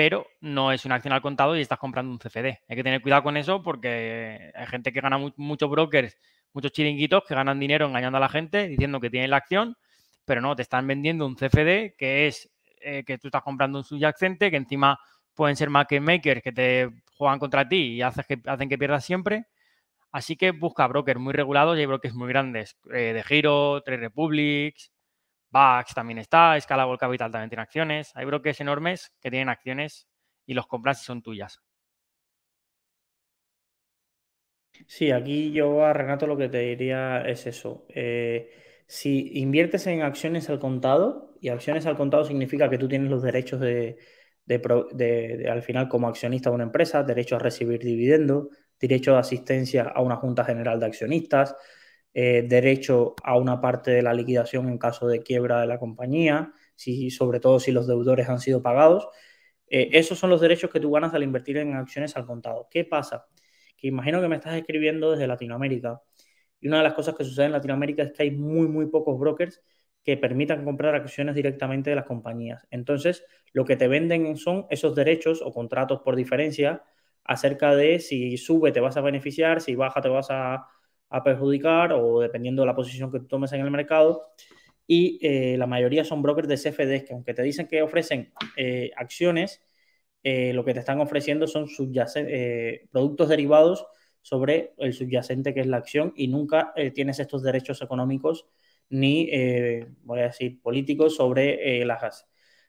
pero 0.00 0.26
no 0.40 0.72
es 0.72 0.86
una 0.86 0.94
acción 0.94 1.12
al 1.12 1.20
contado 1.20 1.54
y 1.58 1.60
estás 1.60 1.78
comprando 1.78 2.10
un 2.10 2.18
CFD. 2.18 2.60
Hay 2.66 2.74
que 2.74 2.82
tener 2.82 3.02
cuidado 3.02 3.22
con 3.22 3.36
eso 3.36 3.62
porque 3.62 4.50
hay 4.54 4.66
gente 4.66 4.94
que 4.94 5.02
gana 5.02 5.18
muchos 5.36 5.68
brokers, 5.68 6.16
muchos 6.54 6.72
chiringuitos 6.72 7.22
que 7.28 7.34
ganan 7.34 7.60
dinero 7.60 7.84
engañando 7.84 8.16
a 8.16 8.20
la 8.22 8.30
gente 8.30 8.66
diciendo 8.66 8.98
que 8.98 9.10
tienen 9.10 9.28
la 9.28 9.36
acción, 9.36 9.76
pero 10.24 10.40
no, 10.40 10.56
te 10.56 10.62
están 10.62 10.86
vendiendo 10.86 11.26
un 11.26 11.36
CFD 11.36 11.96
que 11.98 12.26
es 12.26 12.50
eh, 12.80 13.04
que 13.04 13.18
tú 13.18 13.28
estás 13.28 13.42
comprando 13.42 13.76
un 13.76 13.84
subyacente, 13.84 14.50
que 14.50 14.56
encima 14.56 14.98
pueden 15.34 15.54
ser 15.54 15.68
market 15.68 16.00
makers 16.00 16.42
que 16.42 16.52
te 16.52 16.88
juegan 17.18 17.38
contra 17.38 17.68
ti 17.68 17.96
y 17.96 18.00
hacen 18.00 18.24
que, 18.70 18.78
pierdas 18.78 19.04
siempre. 19.04 19.48
Así 20.12 20.34
que 20.34 20.52
busca 20.52 20.86
brokers 20.86 21.20
muy 21.20 21.34
regulados 21.34 21.76
y 21.76 21.80
hay 21.80 21.86
brokers 21.86 22.14
muy 22.14 22.28
grandes. 22.28 22.74
Eh, 22.90 23.12
de 23.12 23.22
Giro, 23.22 23.82
Trade 23.82 24.00
Republics, 24.00 24.92
Bax 25.50 25.94
también 25.94 26.18
está, 26.18 26.58
Scalable 26.60 26.98
Capital 26.98 27.30
también 27.30 27.50
tiene 27.50 27.62
acciones. 27.62 28.12
Hay 28.14 28.24
brokers 28.26 28.60
enormes 28.60 29.12
que 29.20 29.30
tienen 29.30 29.48
acciones 29.48 30.08
y 30.46 30.54
los 30.54 30.66
compras 30.66 31.02
y 31.02 31.04
son 31.04 31.22
tuyas. 31.22 31.60
Sí, 34.86 35.10
aquí 35.10 35.52
yo 35.52 35.84
a 35.84 35.92
Renato 35.92 36.26
lo 36.26 36.36
que 36.36 36.48
te 36.48 36.58
diría 36.58 37.22
es 37.26 37.46
eso. 37.46 37.86
Eh, 37.90 38.50
si 38.86 39.38
inviertes 39.38 39.86
en 39.86 40.02
acciones 40.02 40.48
al 40.48 40.58
contado, 40.58 41.34
y 41.40 41.48
acciones 41.48 41.86
al 41.86 41.96
contado 41.96 42.24
significa 42.24 42.68
que 42.68 42.78
tú 42.78 42.88
tienes 42.88 43.10
los 43.10 43.22
derechos 43.22 43.60
de, 43.60 43.98
de, 44.46 45.48
al 45.50 45.62
final 45.62 45.88
como 45.88 46.08
accionista 46.08 46.50
de 46.50 46.54
una 46.56 46.64
empresa, 46.64 47.02
derecho 47.02 47.36
a 47.36 47.38
recibir 47.38 47.80
dividendos, 47.80 48.48
derecho 48.78 49.12
de 49.12 49.18
asistencia 49.18 49.84
a 49.84 50.02
una 50.02 50.16
junta 50.16 50.44
general 50.44 50.80
de 50.80 50.86
accionistas, 50.86 51.54
eh, 52.14 52.44
derecho 52.48 53.14
a 53.22 53.36
una 53.38 53.60
parte 53.60 53.90
de 53.92 54.02
la 54.02 54.14
liquidación 54.14 54.68
en 54.68 54.78
caso 54.78 55.06
de 55.06 55.22
quiebra 55.22 55.60
de 55.60 55.66
la 55.66 55.78
compañía, 55.78 56.52
si, 56.74 57.10
sobre 57.10 57.40
todo 57.40 57.60
si 57.60 57.72
los 57.72 57.86
deudores 57.86 58.28
han 58.28 58.40
sido 58.40 58.62
pagados. 58.62 59.08
Eh, 59.68 59.90
esos 59.92 60.18
son 60.18 60.30
los 60.30 60.40
derechos 60.40 60.70
que 60.70 60.80
tú 60.80 60.90
ganas 60.90 61.14
al 61.14 61.22
invertir 61.22 61.58
en 61.58 61.74
acciones 61.74 62.16
al 62.16 62.26
contado. 62.26 62.68
¿Qué 62.70 62.84
pasa? 62.84 63.26
Que 63.76 63.88
imagino 63.88 64.20
que 64.20 64.28
me 64.28 64.36
estás 64.36 64.54
escribiendo 64.56 65.12
desde 65.12 65.26
Latinoamérica 65.26 66.02
y 66.60 66.68
una 66.68 66.78
de 66.78 66.84
las 66.84 66.94
cosas 66.94 67.14
que 67.16 67.24
sucede 67.24 67.46
en 67.46 67.52
Latinoamérica 67.52 68.02
es 68.02 68.12
que 68.12 68.22
hay 68.24 68.30
muy, 68.30 68.68
muy 68.68 68.86
pocos 68.86 69.18
brokers 69.18 69.62
que 70.04 70.16
permitan 70.16 70.64
comprar 70.64 70.94
acciones 70.94 71.34
directamente 71.34 71.90
de 71.90 71.96
las 71.96 72.06
compañías. 72.06 72.66
Entonces, 72.70 73.24
lo 73.52 73.64
que 73.64 73.76
te 73.76 73.88
venden 73.88 74.36
son 74.36 74.66
esos 74.70 74.94
derechos 74.94 75.42
o 75.42 75.52
contratos 75.52 76.00
por 76.00 76.16
diferencia 76.16 76.82
acerca 77.24 77.74
de 77.74 77.98
si 77.98 78.36
sube 78.36 78.72
te 78.72 78.80
vas 78.80 78.96
a 78.96 79.02
beneficiar, 79.02 79.60
si 79.60 79.74
baja 79.74 80.00
te 80.00 80.08
vas 80.08 80.28
a, 80.30 80.66
perjudicar 81.24 81.92
o 81.92 82.20
dependiendo 82.20 82.62
de 82.62 82.66
la 82.66 82.74
posición 82.74 83.10
que 83.10 83.18
tú 83.20 83.26
tomes 83.26 83.52
en 83.52 83.60
el 83.60 83.70
mercado. 83.70 84.32
Y 84.86 85.18
eh, 85.22 85.56
la 85.56 85.66
mayoría 85.66 86.04
son 86.04 86.22
brokers 86.22 86.48
de 86.48 86.56
CFDs 86.56 87.04
que 87.04 87.12
aunque 87.12 87.34
te 87.34 87.42
dicen 87.42 87.68
que 87.68 87.82
ofrecen 87.82 88.32
eh, 88.56 88.90
acciones, 88.96 89.62
eh, 90.22 90.52
lo 90.52 90.64
que 90.64 90.74
te 90.74 90.80
están 90.80 91.00
ofreciendo 91.00 91.46
son 91.46 91.66
productos 92.90 93.28
derivados 93.28 93.86
sobre 94.22 94.74
el 94.78 94.92
subyacente 94.92 95.54
que 95.54 95.60
es 95.60 95.66
la 95.66 95.78
acción 95.78 96.12
y 96.16 96.28
nunca 96.28 96.74
tienes 96.94 97.20
estos 97.20 97.42
derechos 97.42 97.80
económicos 97.80 98.46
ni, 98.90 99.30
voy 100.02 100.20
a 100.20 100.24
decir, 100.24 100.60
políticos 100.60 101.16
sobre 101.16 101.84
las, 101.84 102.26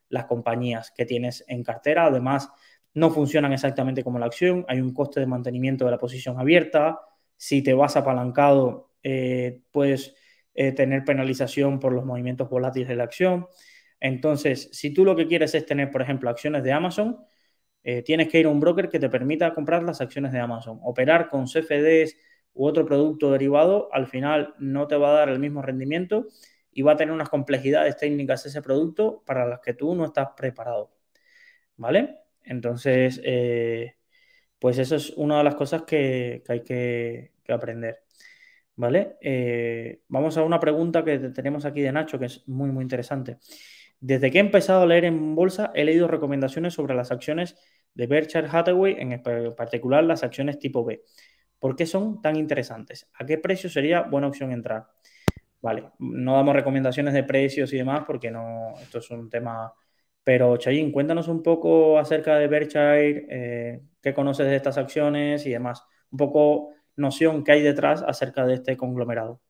las 0.07 0.25
compañías 0.25 0.91
que 0.91 1.05
tienes 1.05 1.43
en 1.47 1.63
cartera. 1.63 2.05
Además, 2.05 2.49
no 2.93 3.09
funcionan 3.09 3.53
exactamente 3.53 4.03
como 4.03 4.19
la 4.19 4.25
acción, 4.25 4.65
hay 4.67 4.81
un 4.81 4.93
coste 4.93 5.19
de 5.19 5.25
mantenimiento 5.25 5.85
de 5.85 5.91
la 5.91 5.97
posición 5.97 6.39
abierta. 6.39 6.99
Si 7.41 7.63
te 7.63 7.73
vas 7.73 7.95
apalancado, 7.97 8.91
eh, 9.03 9.61
puedes 9.71 10.15
tener 10.53 11.03
penalización 11.05 11.79
por 11.79 11.93
los 11.93 12.05
movimientos 12.05 12.49
volátiles 12.49 12.89
de 12.89 12.95
la 12.95 13.05
acción. 13.05 13.47
Entonces, 13.99 14.69
si 14.73 14.93
tú 14.93 15.05
lo 15.05 15.15
que 15.15 15.25
quieres 15.25 15.55
es 15.55 15.65
tener, 15.65 15.89
por 15.89 16.01
ejemplo, 16.01 16.29
acciones 16.29 16.61
de 16.63 16.73
Amazon, 16.73 17.17
tienes 18.05 18.27
que 18.27 18.39
ir 18.39 18.45
a 18.45 18.49
un 18.49 18.59
broker 18.59 18.89
que 18.89 18.99
te 18.99 19.09
permita 19.09 19.53
comprar 19.53 19.81
las 19.81 20.01
acciones 20.01 20.33
de 20.33 20.39
Amazon, 20.39 20.79
operar 20.83 21.29
con 21.29 21.47
CFDs 21.47 22.15
u 22.53 22.67
otro 22.67 22.85
producto 22.85 23.31
derivado, 23.31 23.89
al 23.93 24.07
final 24.07 24.53
no 24.59 24.87
te 24.87 24.97
va 24.97 25.09
a 25.09 25.13
dar 25.13 25.29
el 25.29 25.39
mismo 25.39 25.61
rendimiento 25.61 26.27
y 26.71 26.81
va 26.81 26.93
a 26.93 26.97
tener 26.97 27.13
unas 27.13 27.29
complejidades 27.29 27.97
técnicas 27.97 28.45
ese 28.45 28.61
producto 28.61 29.23
para 29.25 29.45
las 29.45 29.59
que 29.59 29.73
tú 29.73 29.95
no 29.95 30.05
estás 30.05 30.29
preparado. 30.37 30.91
¿Vale? 31.77 32.19
Entonces, 32.43 33.21
eh, 33.23 33.95
pues 34.61 34.77
eso 34.77 34.95
es 34.95 35.09
una 35.17 35.39
de 35.39 35.43
las 35.43 35.55
cosas 35.55 35.81
que, 35.81 36.43
hay 36.47 36.61
que, 36.61 37.31
aprender. 37.49 38.03
¿Vale? 38.75 39.17
Eh, 39.19 40.01
vamos 40.07 40.37
a 40.37 40.43
una 40.43 40.59
pregunta 40.59 41.03
que 41.03 41.17
tenemos 41.17 41.65
aquí 41.65 41.81
de 41.81 41.91
Nacho, 41.91 42.19
que 42.19 42.25
es 42.25 42.47
muy, 42.47 42.69
muy 42.69 42.83
interesante. 42.83 43.39
Desde 43.99 44.29
que 44.29 44.37
he 44.37 44.41
empezado 44.41 44.83
a 44.83 44.85
leer 44.85 45.05
en 45.05 45.33
bolsa, 45.33 45.71
he 45.73 45.83
leído 45.83 46.07
recomendaciones 46.07 46.75
sobre 46.75 46.93
las 46.93 47.11
acciones 47.11 47.57
de 47.95 48.05
Berkshire 48.05 48.47
Hathaway, 48.51 48.97
en 48.99 49.23
particular 49.55 50.03
las 50.03 50.21
acciones 50.21 50.59
tipo 50.59 50.85
B. 50.85 51.01
¿Por 51.57 51.75
qué 51.75 51.87
son 51.87 52.21
tan 52.21 52.35
interesantes? 52.35 53.09
¿A 53.15 53.25
qué 53.25 53.39
precio 53.39 53.67
sería 53.67 54.01
buena 54.03 54.27
opción 54.27 54.51
entrar? 54.51 54.85
Vale, 55.59 55.89
no 55.97 56.35
damos 56.35 56.55
recomendaciones 56.55 57.15
de 57.15 57.23
precios 57.23 57.73
y 57.73 57.77
demás 57.77 58.03
porque 58.05 58.29
no, 58.29 58.75
esto 58.79 58.99
es 58.99 59.09
un 59.09 59.27
tema. 59.27 59.73
Pero 60.23 60.57
Chayin, 60.57 60.91
cuéntanos 60.91 61.27
un 61.27 61.41
poco 61.41 61.97
acerca 61.97 62.37
de 62.37 62.47
Berkshire, 62.47 63.25
eh, 63.29 63.81
qué 64.01 64.13
conoces 64.13 64.47
de 64.47 64.55
estas 64.55 64.77
acciones 64.77 65.45
y 65.45 65.51
demás. 65.51 65.83
Un 66.11 66.17
poco 66.17 66.69
noción 66.95 67.43
que 67.43 67.53
hay 67.53 67.61
detrás 67.61 68.03
acerca 68.03 68.45
de 68.45 68.55
este 68.55 68.77
conglomerado. 68.77 69.41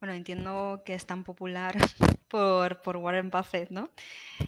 Bueno, 0.00 0.14
entiendo 0.14 0.82
que 0.84 0.94
es 0.94 1.06
tan 1.06 1.24
popular 1.24 1.74
por, 2.28 2.96
Warren 2.96 3.30
Buffett, 3.30 3.70
¿no? 3.70 3.90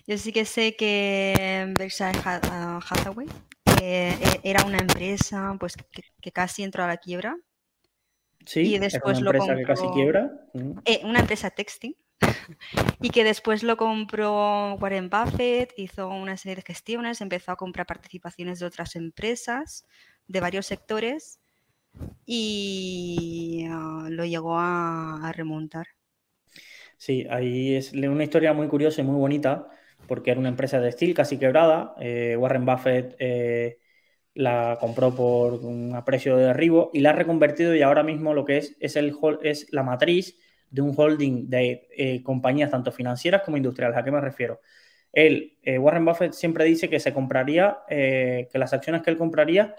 Yo 0.06 0.18
sí 0.18 0.32
que 0.32 0.44
sé 0.44 0.76
que 0.76 1.72
Berkshire 1.78 2.18
Hathaway 2.24 3.28
eh, 3.82 4.14
e, 4.20 4.50
era 4.50 4.64
una 4.64 4.78
empresa 4.78 5.56
pues, 5.58 5.74
que, 6.20 6.32
casi 6.32 6.62
entró 6.62 6.84
a 6.84 6.88
la 6.88 6.96
quiebra. 6.98 7.36
Sí, 8.44 8.74
y 8.74 8.78
después 8.78 9.18
una 9.20 9.30
empresa 9.30 9.56
que 9.56 9.62
casi 9.64 9.86
quiebra. 9.88 10.30
Eh, 10.84 11.00
una 11.04 11.20
empresa 11.20 11.50
texting. 11.50 11.94
y 13.00 13.10
que 13.10 13.24
después 13.24 13.62
lo 13.62 13.76
compró 13.76 14.74
Warren 14.74 15.10
Buffett, 15.10 15.72
hizo 15.76 16.08
una 16.08 16.36
serie 16.36 16.56
de 16.56 16.62
gestiones, 16.62 17.20
empezó 17.20 17.52
a 17.52 17.56
comprar 17.56 17.86
participaciones 17.86 18.58
de 18.58 18.66
otras 18.66 18.96
empresas 18.96 19.86
de 20.26 20.40
varios 20.40 20.66
sectores 20.66 21.40
y 22.26 23.66
ah, 23.70 24.08
lo 24.10 24.24
llegó 24.24 24.56
a, 24.58 25.32
remontar. 25.34 25.86
Sí, 26.96 27.26
ahí 27.30 27.74
es 27.74 27.92
una 27.92 28.24
historia 28.24 28.52
muy 28.52 28.68
curiosa 28.68 29.00
y 29.00 29.04
muy 29.04 29.16
bonita, 29.16 29.68
porque 30.06 30.30
era 30.30 30.40
una 30.40 30.48
empresa 30.48 30.80
de 30.80 30.92
steel 30.92 31.14
casi 31.14 31.38
quebrada. 31.38 31.94
Eh, 32.00 32.36
Warren 32.36 32.66
Buffett 32.66 33.16
eh, 33.18 33.78
la 34.34 34.78
compró 34.80 35.14
por 35.14 35.54
un 35.54 36.00
precio 36.04 36.36
de 36.36 36.46
derribo 36.46 36.90
y 36.92 37.00
la 37.00 37.10
ha 37.10 37.12
reconvertido 37.14 37.74
y 37.74 37.82
ahora 37.82 38.02
mismo 38.02 38.34
lo 38.34 38.44
que 38.44 38.58
es 38.58 38.76
es, 38.80 38.96
el, 38.96 39.16
es 39.42 39.66
la 39.72 39.82
matriz 39.82 40.36
de 40.70 40.82
un 40.82 40.94
holding 40.96 41.48
de 41.48 41.88
eh, 41.96 42.22
compañías 42.22 42.70
tanto 42.70 42.92
financieras 42.92 43.42
como 43.42 43.56
industriales. 43.56 43.96
¿A 43.96 44.04
qué 44.04 44.10
me 44.10 44.20
refiero? 44.20 44.60
Él, 45.12 45.56
Warren 45.78 46.04
Buffett 46.04 46.32
siempre 46.32 46.64
dice 46.64 46.90
que 46.90 47.00
se 47.00 47.14
compraría, 47.14 47.78
que 47.88 48.48
las 48.52 48.74
acciones 48.74 49.00
que 49.02 49.10
él 49.10 49.16
compraría 49.16 49.74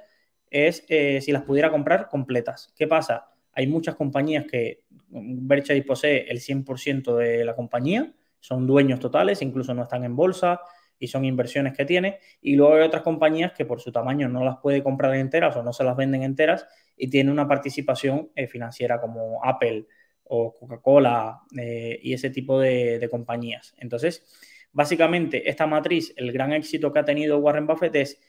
es 0.50 0.86
eh, 0.90 1.20
si 1.22 1.32
las 1.32 1.44
pudiera 1.44 1.70
comprar 1.70 2.08
completas. 2.08 2.74
¿Qué 2.76 2.88
pasa? 2.88 3.32
Hay 3.54 3.68
muchas 3.68 3.96
compañías 3.96 4.46
que 4.50 4.84
Berkshire 5.10 5.84
posee 5.84 6.30
el 6.30 6.40
100% 6.40 7.16
de 7.16 7.44
la 7.46 7.56
compañía, 7.56 8.14
son 8.40 8.66
dueños 8.66 9.00
totales, 9.00 9.42
incluso 9.42 9.74
no 9.74 9.84
están 9.84 10.04
en 10.04 10.16
bolsa 10.16 10.62
y 10.98 11.08
son 11.08 11.26
inversiones 11.26 11.76
que 11.76 11.86
tiene. 11.86 12.20
Y 12.42 12.56
luego 12.56 12.76
hay 12.76 12.84
otras 12.84 13.04
compañías 13.04 13.54
que 13.54 13.66
por 13.66 13.82
su 13.82 13.92
tamaño 13.92 14.30
no 14.30 14.44
las 14.44 14.58
puede 14.58 14.84
comprar 14.84 15.16
enteras 15.16 15.56
o 15.56 15.64
no 15.64 15.74
se 15.74 15.84
las 15.84 15.96
venden 15.96 16.24
enteras 16.24 16.68
y 16.96 17.10
tiene 17.10 17.32
una 17.32 17.48
participación 17.48 18.32
eh, 18.36 18.48
financiera 18.48 19.00
como 19.00 19.44
Apple 19.44 19.88
o 20.30 20.54
Coca-Cola 20.54 21.42
eh, 21.58 22.00
y 22.02 22.14
ese 22.14 22.30
tipo 22.30 22.60
de, 22.60 23.00
de 23.00 23.10
compañías. 23.10 23.76
Entonces, 23.78 24.26
básicamente, 24.72 25.50
esta 25.50 25.68
matriz, 25.68 26.14
el 26.18 26.32
gran 26.32 26.54
éxito 26.54 26.92
que 26.94 27.00
ha 27.00 27.06
tenido 27.06 27.40
Warren 27.40 27.68
Buffett 27.68 27.96
es 27.96 28.20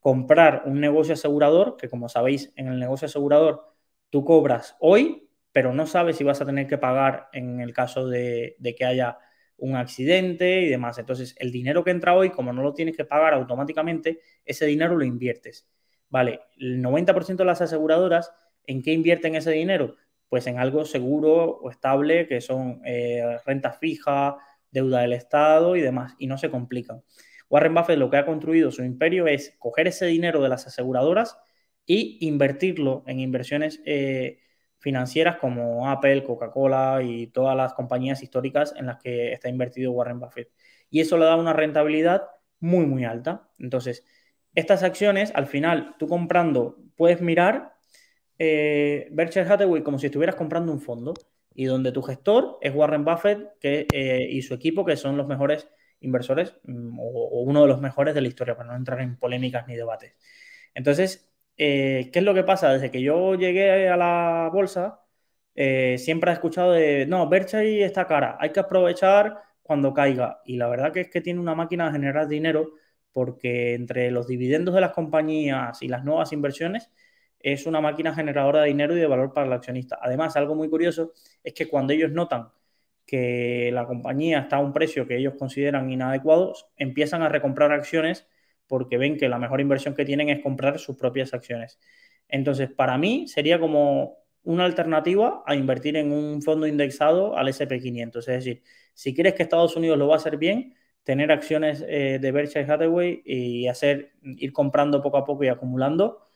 comprar 0.00 0.62
un 0.66 0.80
negocio 0.80 1.14
asegurador, 1.14 1.76
que 1.76 1.88
como 1.88 2.08
sabéis, 2.08 2.52
en 2.56 2.68
el 2.68 2.80
negocio 2.80 3.06
asegurador 3.06 3.70
tú 4.10 4.24
cobras 4.24 4.76
hoy, 4.80 5.28
pero 5.52 5.72
no 5.72 5.86
sabes 5.86 6.16
si 6.16 6.24
vas 6.24 6.40
a 6.40 6.46
tener 6.46 6.66
que 6.66 6.78
pagar 6.78 7.28
en 7.32 7.60
el 7.60 7.72
caso 7.72 8.08
de, 8.08 8.56
que 8.76 8.84
haya 8.84 9.18
un 9.56 9.76
accidente 9.76 10.62
y 10.62 10.68
demás. 10.68 10.98
Entonces, 10.98 11.34
el 11.38 11.52
dinero 11.52 11.84
que 11.84 11.90
entra 11.90 12.14
hoy, 12.14 12.30
como 12.30 12.52
no 12.52 12.62
lo 12.62 12.72
tienes 12.74 12.96
que 12.96 13.04
pagar 13.04 13.34
automáticamente, 13.34 14.20
ese 14.44 14.66
dinero 14.66 14.96
lo 14.96 15.04
inviertes. 15.04 15.68
Vale, 16.08 16.40
el 16.58 16.80
90% 16.82 17.36
de 17.36 17.44
las 17.44 17.60
aseguradoras, 17.60 18.32
¿en 18.66 18.82
qué 18.82 18.92
invierten 18.92 19.34
ese 19.36 19.50
dinero? 19.50 19.96
Pues 20.30 20.46
en 20.46 20.58
algo 20.58 20.86
seguro 20.86 21.58
o 21.58 21.70
estable, 21.70 22.26
que 22.26 22.40
son 22.40 22.80
eh, 22.86 23.38
renta 23.44 23.72
fija, 23.72 24.38
deuda 24.70 25.02
del 25.02 25.12
Estado 25.12 25.76
y 25.76 25.82
demás, 25.82 26.14
y 26.18 26.26
no 26.26 26.38
se 26.38 26.50
complican. 26.50 27.02
Warren 27.50 27.74
Buffett 27.74 27.98
lo 27.98 28.08
que 28.08 28.16
ha 28.16 28.24
construido 28.24 28.70
su 28.70 28.82
imperio 28.84 29.26
es 29.26 29.54
coger 29.58 29.88
ese 29.88 30.06
dinero 30.06 30.40
de 30.40 30.48
las 30.48 30.66
aseguradoras 30.66 31.36
y 31.84 32.18
invertirlo 32.26 33.04
en 33.06 33.20
inversiones 33.20 33.82
eh, 33.84 34.38
financieras 34.78 35.36
como 35.36 35.90
Apple, 35.90 36.24
Coca-Cola 36.24 37.02
y 37.02 37.26
todas 37.28 37.56
las 37.56 37.74
compañías 37.74 38.22
históricas 38.22 38.72
en 38.76 38.86
las 38.86 38.98
que 39.02 39.32
está 39.32 39.48
invertido 39.48 39.92
Warren 39.92 40.20
Buffett. 40.20 40.50
Y 40.88 41.00
eso 41.00 41.18
le 41.18 41.26
da 41.26 41.36
una 41.36 41.52
rentabilidad 41.52 42.22
muy, 42.60 42.86
muy 42.86 43.04
alta. 43.04 43.48
Entonces, 43.58 44.04
estas 44.54 44.82
acciones, 44.82 45.32
al 45.34 45.46
final, 45.46 45.96
tú 45.98 46.08
comprando, 46.08 46.78
puedes 46.96 47.20
mirar 47.20 47.74
eh, 48.42 49.08
Berkshire 49.12 49.46
Hathaway 49.46 49.82
como 49.82 49.98
si 49.98 50.06
estuvieras 50.06 50.34
comprando 50.34 50.72
un 50.72 50.80
fondo 50.80 51.12
y 51.54 51.66
donde 51.66 51.92
tu 51.92 52.02
gestor 52.02 52.58
es 52.62 52.74
Warren 52.74 53.04
Buffett 53.04 53.50
eh, 53.62 54.26
y 54.30 54.40
su 54.40 54.54
equipo, 54.54 54.84
que 54.84 54.96
son 54.96 55.18
los 55.18 55.26
mejores 55.26 55.68
inversores 56.00 56.56
mm, 56.64 56.98
o, 56.98 57.42
uno 57.42 57.62
de 57.62 57.68
los 57.68 57.80
mejores 57.82 58.14
de 58.14 58.22
la 58.22 58.28
historia, 58.28 58.56
para 58.56 58.70
no 58.70 58.76
entrar 58.76 59.00
en 59.02 59.18
polémicas 59.18 59.68
ni 59.68 59.76
debates. 59.76 60.14
Entonces, 60.74 61.30
eh, 61.58 62.08
¿qué 62.12 62.20
es 62.20 62.24
lo 62.24 62.32
que 62.32 62.44
pasa? 62.44 62.72
Desde 62.72 62.90
que 62.90 63.02
yo 63.02 63.34
llegué 63.34 63.88
a 63.90 63.96
la 63.98 64.48
bolsa, 64.52 65.02
eh, 65.54 65.96
siempre 65.98 66.30
he 66.30 66.34
escuchado 66.34 66.72
de, 66.72 67.06
no, 67.06 67.28
Berkshire 67.28 67.84
está 67.84 68.06
cara, 68.06 68.38
hay 68.40 68.52
que 68.52 68.60
aprovechar 68.60 69.42
cuando 69.62 69.92
caiga. 69.92 70.40
Y 70.46 70.56
la 70.56 70.68
verdad 70.68 70.92
que 70.92 71.02
es 71.02 71.10
que 71.10 71.20
tiene 71.20 71.40
una 71.40 71.54
máquina 71.54 71.86
de 71.86 71.92
generar 71.92 72.26
dinero 72.28 72.72
porque 73.12 73.74
entre 73.74 74.10
los 74.10 74.26
dividendos 74.26 74.74
de 74.74 74.80
las 74.80 74.92
compañías 74.92 75.82
y 75.82 75.88
las 75.88 76.04
nuevas 76.04 76.32
inversiones, 76.32 76.90
es 77.40 77.66
una 77.66 77.80
máquina 77.80 78.14
generadora 78.14 78.62
de 78.62 78.68
dinero 78.68 78.96
y 78.96 79.00
de 79.00 79.06
valor 79.06 79.32
para 79.32 79.46
el 79.46 79.52
accionista. 79.52 79.98
Además, 80.00 80.36
algo 80.36 80.54
muy 80.54 80.68
curioso 80.68 81.12
es 81.42 81.54
que 81.54 81.68
cuando 81.68 81.92
ellos 81.92 82.12
notan 82.12 82.48
que 83.06 83.70
la 83.72 83.86
compañía 83.86 84.40
está 84.40 84.56
a 84.56 84.60
un 84.60 84.72
precio 84.72 85.06
que 85.06 85.16
ellos 85.16 85.34
consideran 85.38 85.90
inadecuado, 85.90 86.54
empiezan 86.76 87.22
a 87.22 87.28
recomprar 87.28 87.72
acciones 87.72 88.28
porque 88.66 88.98
ven 88.98 89.16
que 89.16 89.28
la 89.28 89.38
mejor 89.38 89.60
inversión 89.60 89.94
que 89.94 90.04
tienen 90.04 90.28
es 90.28 90.42
comprar 90.42 90.78
sus 90.78 90.96
propias 90.96 91.34
acciones. 91.34 91.80
Entonces, 92.28 92.70
para 92.70 92.96
mí 92.98 93.26
sería 93.26 93.58
como 93.58 94.18
una 94.44 94.64
alternativa 94.64 95.42
a 95.46 95.54
invertir 95.54 95.96
en 95.96 96.12
un 96.12 96.40
fondo 96.42 96.66
indexado 96.66 97.36
al 97.36 97.48
SP500. 97.48 98.18
Es 98.18 98.26
decir, 98.26 98.62
si 98.94 99.14
quieres 99.14 99.34
que 99.34 99.42
Estados 99.42 99.76
Unidos 99.76 99.98
lo 99.98 100.06
va 100.06 100.14
a 100.14 100.18
hacer 100.18 100.36
bien, 100.36 100.74
tener 101.02 101.32
acciones 101.32 101.84
eh, 101.88 102.18
de 102.20 102.32
Berkshire 102.32 102.70
Hathaway 102.70 103.22
y 103.24 103.66
hacer, 103.66 104.12
ir 104.22 104.52
comprando 104.52 105.02
poco 105.02 105.16
a 105.16 105.24
poco 105.24 105.42
y 105.44 105.48
acumulando 105.48 106.29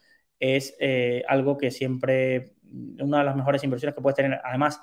es 0.45 0.77
eh, 0.79 1.25
algo 1.27 1.57
que 1.57 1.71
siempre, 1.71 2.57
una 3.01 3.21
de 3.21 3.25
las 3.25 3.35
mejores 3.35 3.65
inversiones 3.65 3.95
que 3.95 4.03
puedes 4.03 4.17
tener. 4.17 4.41
Además, 4.45 4.79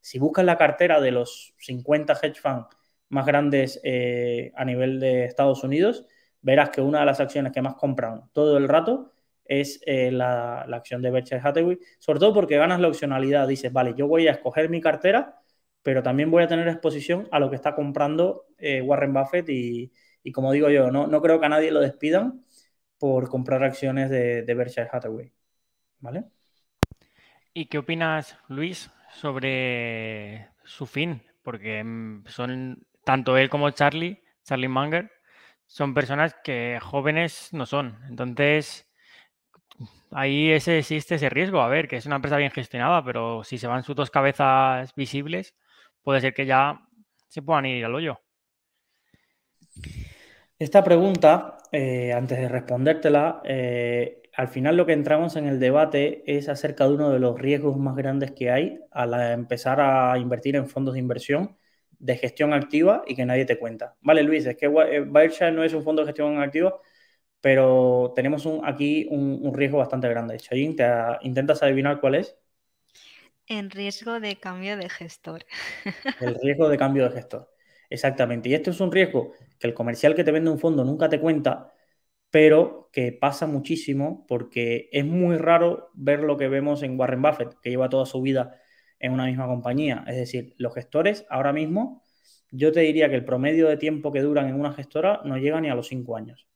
si 0.00 0.18
buscas 0.18 0.44
la 0.44 0.58
cartera 0.58 1.00
de 1.00 1.12
los 1.12 1.54
50 1.58 2.18
hedge 2.20 2.40
funds 2.40 2.66
más 3.10 3.24
grandes 3.24 3.80
eh, 3.84 4.52
a 4.56 4.64
nivel 4.64 4.98
de 4.98 5.24
Estados 5.24 5.62
Unidos, 5.62 6.04
verás 6.40 6.70
que 6.70 6.80
una 6.80 7.00
de 7.00 7.06
las 7.06 7.20
acciones 7.20 7.52
que 7.52 7.62
más 7.62 7.76
compran 7.76 8.28
todo 8.32 8.56
el 8.58 8.68
rato 8.68 9.12
es 9.44 9.80
eh, 9.86 10.10
la, 10.10 10.62
acción 10.62 11.00
de 11.00 11.10
Berkshire 11.12 11.40
Hathaway, 11.44 11.78
sobre 12.00 12.18
todo 12.18 12.34
porque 12.34 12.56
ganas 12.56 12.80
la 12.80 12.88
opcionalidad. 12.88 13.46
Dices, 13.46 13.72
vale, 13.72 13.94
yo 13.96 14.08
voy 14.08 14.26
a 14.26 14.32
escoger 14.32 14.68
mi 14.68 14.80
cartera, 14.80 15.40
pero 15.82 16.02
también 16.02 16.30
voy 16.30 16.42
a 16.42 16.48
tener 16.48 16.66
exposición 16.66 17.28
a 17.30 17.38
lo 17.38 17.50
que 17.50 17.56
está 17.56 17.74
comprando 17.76 18.46
Warren 18.84 19.12
Buffett 19.12 19.48
y, 19.48 19.92
como 20.32 20.50
digo 20.50 20.70
yo, 20.70 20.90
no, 20.90 21.06
no 21.06 21.22
creo 21.22 21.38
que 21.38 21.46
a 21.46 21.50
nadie 21.50 21.70
lo 21.70 21.80
despidan 21.80 22.44
por 23.04 23.28
comprar 23.28 23.62
acciones 23.62 24.08
de, 24.08 24.44
de 24.44 24.54
Berkshire 24.54 24.88
Hathaway. 24.90 25.30
¿Vale? 26.00 26.24
¿Y 27.52 27.66
qué 27.66 27.76
opinas, 27.76 28.38
Luis, 28.48 28.90
sobre 29.12 30.48
su 30.64 30.86
fin, 30.86 31.22
porque 31.42 31.84
mm, 31.84 32.24
son 32.28 32.86
tanto 33.04 33.36
él 33.36 33.50
como 33.50 33.68
Charlie, 33.72 34.22
Charlie 34.42 34.68
Munger, 34.68 35.12
son 35.66 35.92
personas 35.92 36.34
que 36.42 36.78
jóvenes 36.80 37.50
no 37.52 37.66
son. 37.66 37.98
Entonces, 38.08 38.90
ahí 40.10 40.50
ese, 40.52 40.78
existe 40.78 41.16
ese 41.16 41.28
riesgo. 41.28 41.60
A 41.60 41.68
ver, 41.68 41.88
que 41.88 41.96
es 41.96 42.06
una 42.06 42.16
empresa 42.16 42.38
bien 42.38 42.52
gestionada, 42.52 43.04
pero 43.04 43.44
si 43.44 43.58
se 43.58 43.66
van 43.66 43.82
sus 43.82 43.96
dos 43.96 44.10
cabezas 44.10 44.94
visibles, 44.94 45.54
puede 46.02 46.22
ser 46.22 46.32
que 46.32 46.46
ya 46.46 46.80
se 47.28 47.42
puedan 47.42 47.66
ir 47.66 47.84
al 47.84 47.94
hoyo. 47.94 48.18
Esta 50.58 50.84
pregunta, 50.84 51.58
eh, 51.76 52.12
antes 52.12 52.38
de 52.38 52.48
respondértela, 52.48 53.42
eh, 53.44 54.22
al 54.36 54.46
final 54.46 54.76
lo 54.76 54.86
que 54.86 54.92
entramos 54.92 55.34
en 55.34 55.46
el 55.46 55.58
debate 55.58 56.22
es 56.24 56.48
acerca 56.48 56.86
de 56.86 56.94
uno 56.94 57.10
de 57.10 57.18
los 57.18 57.36
riesgos 57.36 57.76
más 57.76 57.96
grandes 57.96 58.30
que 58.30 58.48
hay 58.52 58.78
al 58.92 59.12
empezar 59.32 59.80
a 59.80 60.16
invertir 60.18 60.54
en 60.54 60.68
fondos 60.68 60.94
de 60.94 61.00
inversión 61.00 61.56
de 61.98 62.16
gestión 62.16 62.52
activa 62.52 63.02
y 63.08 63.16
que 63.16 63.26
nadie 63.26 63.44
te 63.44 63.58
cuenta. 63.58 63.96
Vale, 64.02 64.22
Luis, 64.22 64.46
es 64.46 64.56
que 64.56 64.66
eh, 64.66 65.00
Berkshire 65.04 65.50
no 65.50 65.64
es 65.64 65.74
un 65.74 65.82
fondo 65.82 66.02
de 66.02 66.06
gestión 66.06 66.40
activa, 66.40 66.78
pero 67.40 68.12
tenemos 68.14 68.48
aquí 68.62 69.08
un, 69.10 69.52
riesgo 69.52 69.78
bastante 69.78 70.08
grande. 70.08 70.38
Chayín, 70.38 70.76
¿te 70.76 70.86
intentas 71.22 71.60
adivinar 71.64 72.00
cuál 72.00 72.14
es? 72.14 72.38
En 73.48 73.68
riesgo 73.70 74.20
de 74.20 74.36
cambio 74.36 74.76
de 74.76 74.88
gestor. 74.88 75.44
El 76.20 76.36
riesgo 76.40 76.68
de 76.68 76.78
cambio 76.78 77.02
de 77.04 77.10
gestor. 77.10 77.53
Exactamente. 77.90 78.48
Y 78.48 78.54
esto 78.54 78.70
es 78.70 78.80
un 78.80 78.92
riesgo 78.92 79.32
que 79.58 79.66
el 79.66 79.74
comercial 79.74 80.14
que 80.14 80.24
te 80.24 80.32
vende 80.32 80.50
un 80.50 80.58
fondo 80.58 80.84
nunca 80.84 81.08
te 81.08 81.20
cuenta 81.20 81.72
pero 82.34 82.90
que 82.92 83.12
pasa 83.12 83.46
muchísimo 83.46 84.26
porque 84.26 84.88
es 84.90 85.04
muy 85.04 85.36
raro 85.36 85.90
ver 85.94 86.18
lo 86.24 86.36
que 86.36 86.48
vemos 86.48 86.82
en 86.82 86.98
Warren 86.98 87.22
Buffett, 87.22 87.54
que 87.62 87.70
lleva 87.70 87.88
toda 87.88 88.06
su 88.06 88.20
vida 88.22 88.60
en 88.98 89.12
una 89.12 89.26
misma 89.26 89.46
compañía. 89.46 90.04
Es 90.08 90.16
decir, 90.16 90.52
los 90.58 90.74
gestores 90.74 91.26
ahora 91.30 91.52
mismo, 91.52 92.02
yo 92.50 92.72
te 92.72 92.80
diría 92.80 93.08
que 93.08 93.14
el 93.14 93.24
promedio 93.24 93.68
de 93.68 93.76
tiempo 93.76 94.10
que 94.10 94.20
duran 94.20 94.48
en 94.48 94.58
una 94.58 94.72
gestora 94.72 95.20
no 95.24 95.38
llega 95.38 95.60
ni 95.60 95.70
a 95.70 95.76
los 95.76 95.86
cinco 95.86 96.16
años. 96.16 96.48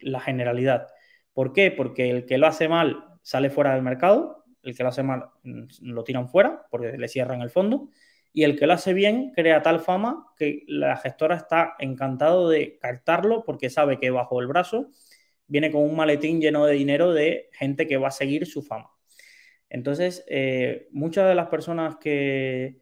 La 0.00 0.20
generalidad. 0.20 0.88
¿Por 1.32 1.54
qué? 1.54 1.70
Porque 1.70 2.10
el 2.10 2.26
que 2.26 2.36
lo 2.36 2.46
hace 2.46 2.68
mal 2.68 3.02
sale 3.22 3.48
fuera 3.48 3.72
del 3.72 3.82
mercado, 3.82 4.44
el 4.62 4.76
que 4.76 4.82
lo 4.82 4.90
hace 4.90 5.02
mal 5.02 5.30
mm, 5.44 5.62
lo 5.80 6.04
tiran 6.04 6.28
fuera 6.28 6.66
porque 6.70 6.98
le 6.98 7.08
cierran 7.08 7.40
el 7.40 7.48
fondo 7.48 7.88
y 8.32 8.44
el 8.44 8.58
que 8.58 8.66
lo 8.66 8.72
hace 8.74 8.94
bien 8.94 9.32
crea 9.34 9.62
tal 9.62 9.80
fama 9.80 10.26
que 10.38 10.64
la 10.66 10.96
gestora 10.96 11.36
está 11.36 11.74
encantado 11.78 12.48
de 12.48 12.78
captarlo 12.80 13.44
porque 13.44 13.70
sabe 13.70 13.98
que 13.98 14.10
bajo 14.10 14.40
el 14.40 14.46
brazo 14.46 14.90
viene 15.46 15.70
con 15.70 15.82
un 15.82 15.96
maletín 15.96 16.40
lleno 16.40 16.64
de 16.66 16.74
dinero 16.74 17.12
de 17.12 17.50
gente 17.52 17.86
que 17.86 17.98
va 17.98 18.08
a 18.08 18.10
seguir 18.10 18.46
su 18.46 18.62
fama. 18.62 18.90
Entonces, 19.68 20.24
eh, 20.28 20.88
muchas 20.92 21.28
de 21.28 21.34
las 21.34 21.48
personas 21.48 21.96
que, 21.96 22.80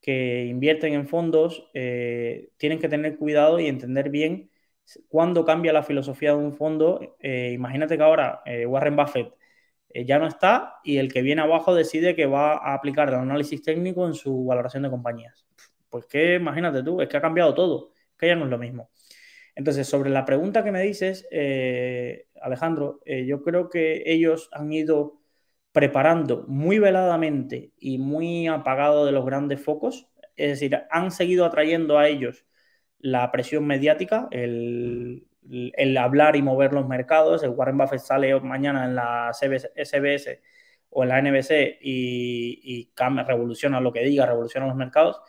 que 0.00 0.46
invierten 0.46 0.94
en 0.94 1.08
fondos 1.08 1.70
eh, 1.74 2.50
tienen 2.58 2.78
que 2.80 2.88
tener 2.88 3.16
cuidado 3.18 3.60
y 3.60 3.66
entender 3.68 4.10
bien 4.10 4.50
cuándo 5.08 5.44
cambia 5.44 5.72
la 5.72 5.82
filosofía 5.82 6.30
de 6.32 6.36
un 6.38 6.54
fondo. 6.54 7.16
Eh, 7.20 7.52
imagínate 7.54 7.96
que 7.96 8.02
ahora 8.02 8.42
Warren 8.66 8.96
Buffett 8.96 9.34
ya 9.94 10.18
no 10.18 10.26
está 10.26 10.76
y 10.84 10.98
el 10.98 11.12
que 11.12 11.22
viene 11.22 11.42
abajo 11.42 11.74
decide 11.74 12.14
que 12.16 12.26
va 12.26 12.54
a 12.54 12.74
aplicar 12.74 13.08
el 13.08 13.16
análisis 13.16 13.62
técnico 13.62 14.06
en 14.06 14.14
su 14.14 14.44
valoración 14.44 14.82
de 14.82 14.90
compañías. 14.90 15.46
Pues 15.90 16.06
que 16.06 16.36
imagínate 16.36 16.82
tú, 16.82 17.00
es 17.00 17.08
que 17.08 17.16
ha 17.16 17.20
cambiado 17.20 17.54
todo, 17.54 17.92
que 18.18 18.28
ya 18.28 18.36
no 18.36 18.44
es 18.44 18.50
lo 18.50 18.58
mismo. 18.58 18.90
Entonces, 19.54 19.86
sobre 19.86 20.10
la 20.10 20.24
pregunta 20.24 20.64
que 20.64 20.72
me 20.72 20.82
dices, 20.82 21.26
eh, 21.30 22.26
Alejandro, 22.40 23.00
eh, 23.04 23.26
yo 23.26 23.42
creo 23.42 23.68
que 23.68 24.02
ellos 24.06 24.48
han 24.52 24.72
ido 24.72 25.20
preparando 25.72 26.44
muy 26.48 26.78
veladamente 26.78 27.72
y 27.78 27.98
muy 27.98 28.46
apagado 28.46 29.06
de 29.06 29.12
los 29.12 29.24
grandes 29.26 29.62
focos, 29.62 30.08
es 30.36 30.50
decir, 30.50 30.82
han 30.90 31.10
seguido 31.10 31.44
atrayendo 31.44 31.98
a 31.98 32.08
ellos 32.08 32.46
la 32.98 33.30
presión 33.32 33.66
mediática, 33.66 34.28
el, 34.30 35.26
hablar 35.98 36.36
y 36.36 36.42
mover 36.42 36.72
los 36.72 36.86
mercados. 36.88 37.42
El 37.42 37.50
Warren 37.50 37.78
Buffett 37.78 38.00
sale 38.00 38.38
mañana 38.40 38.84
en 38.84 38.94
la 38.94 39.32
SBS 39.32 40.40
o 40.90 41.02
en 41.02 41.08
la 41.08 41.18
NBC 41.20 41.78
y, 41.80 42.60
y 42.62 42.92
revoluciona 43.26 43.80
lo 43.80 43.92
que 43.92 44.04
diga, 44.04 44.26
revoluciona 44.26 44.66
los 44.66 44.76
mercados, 44.76 45.20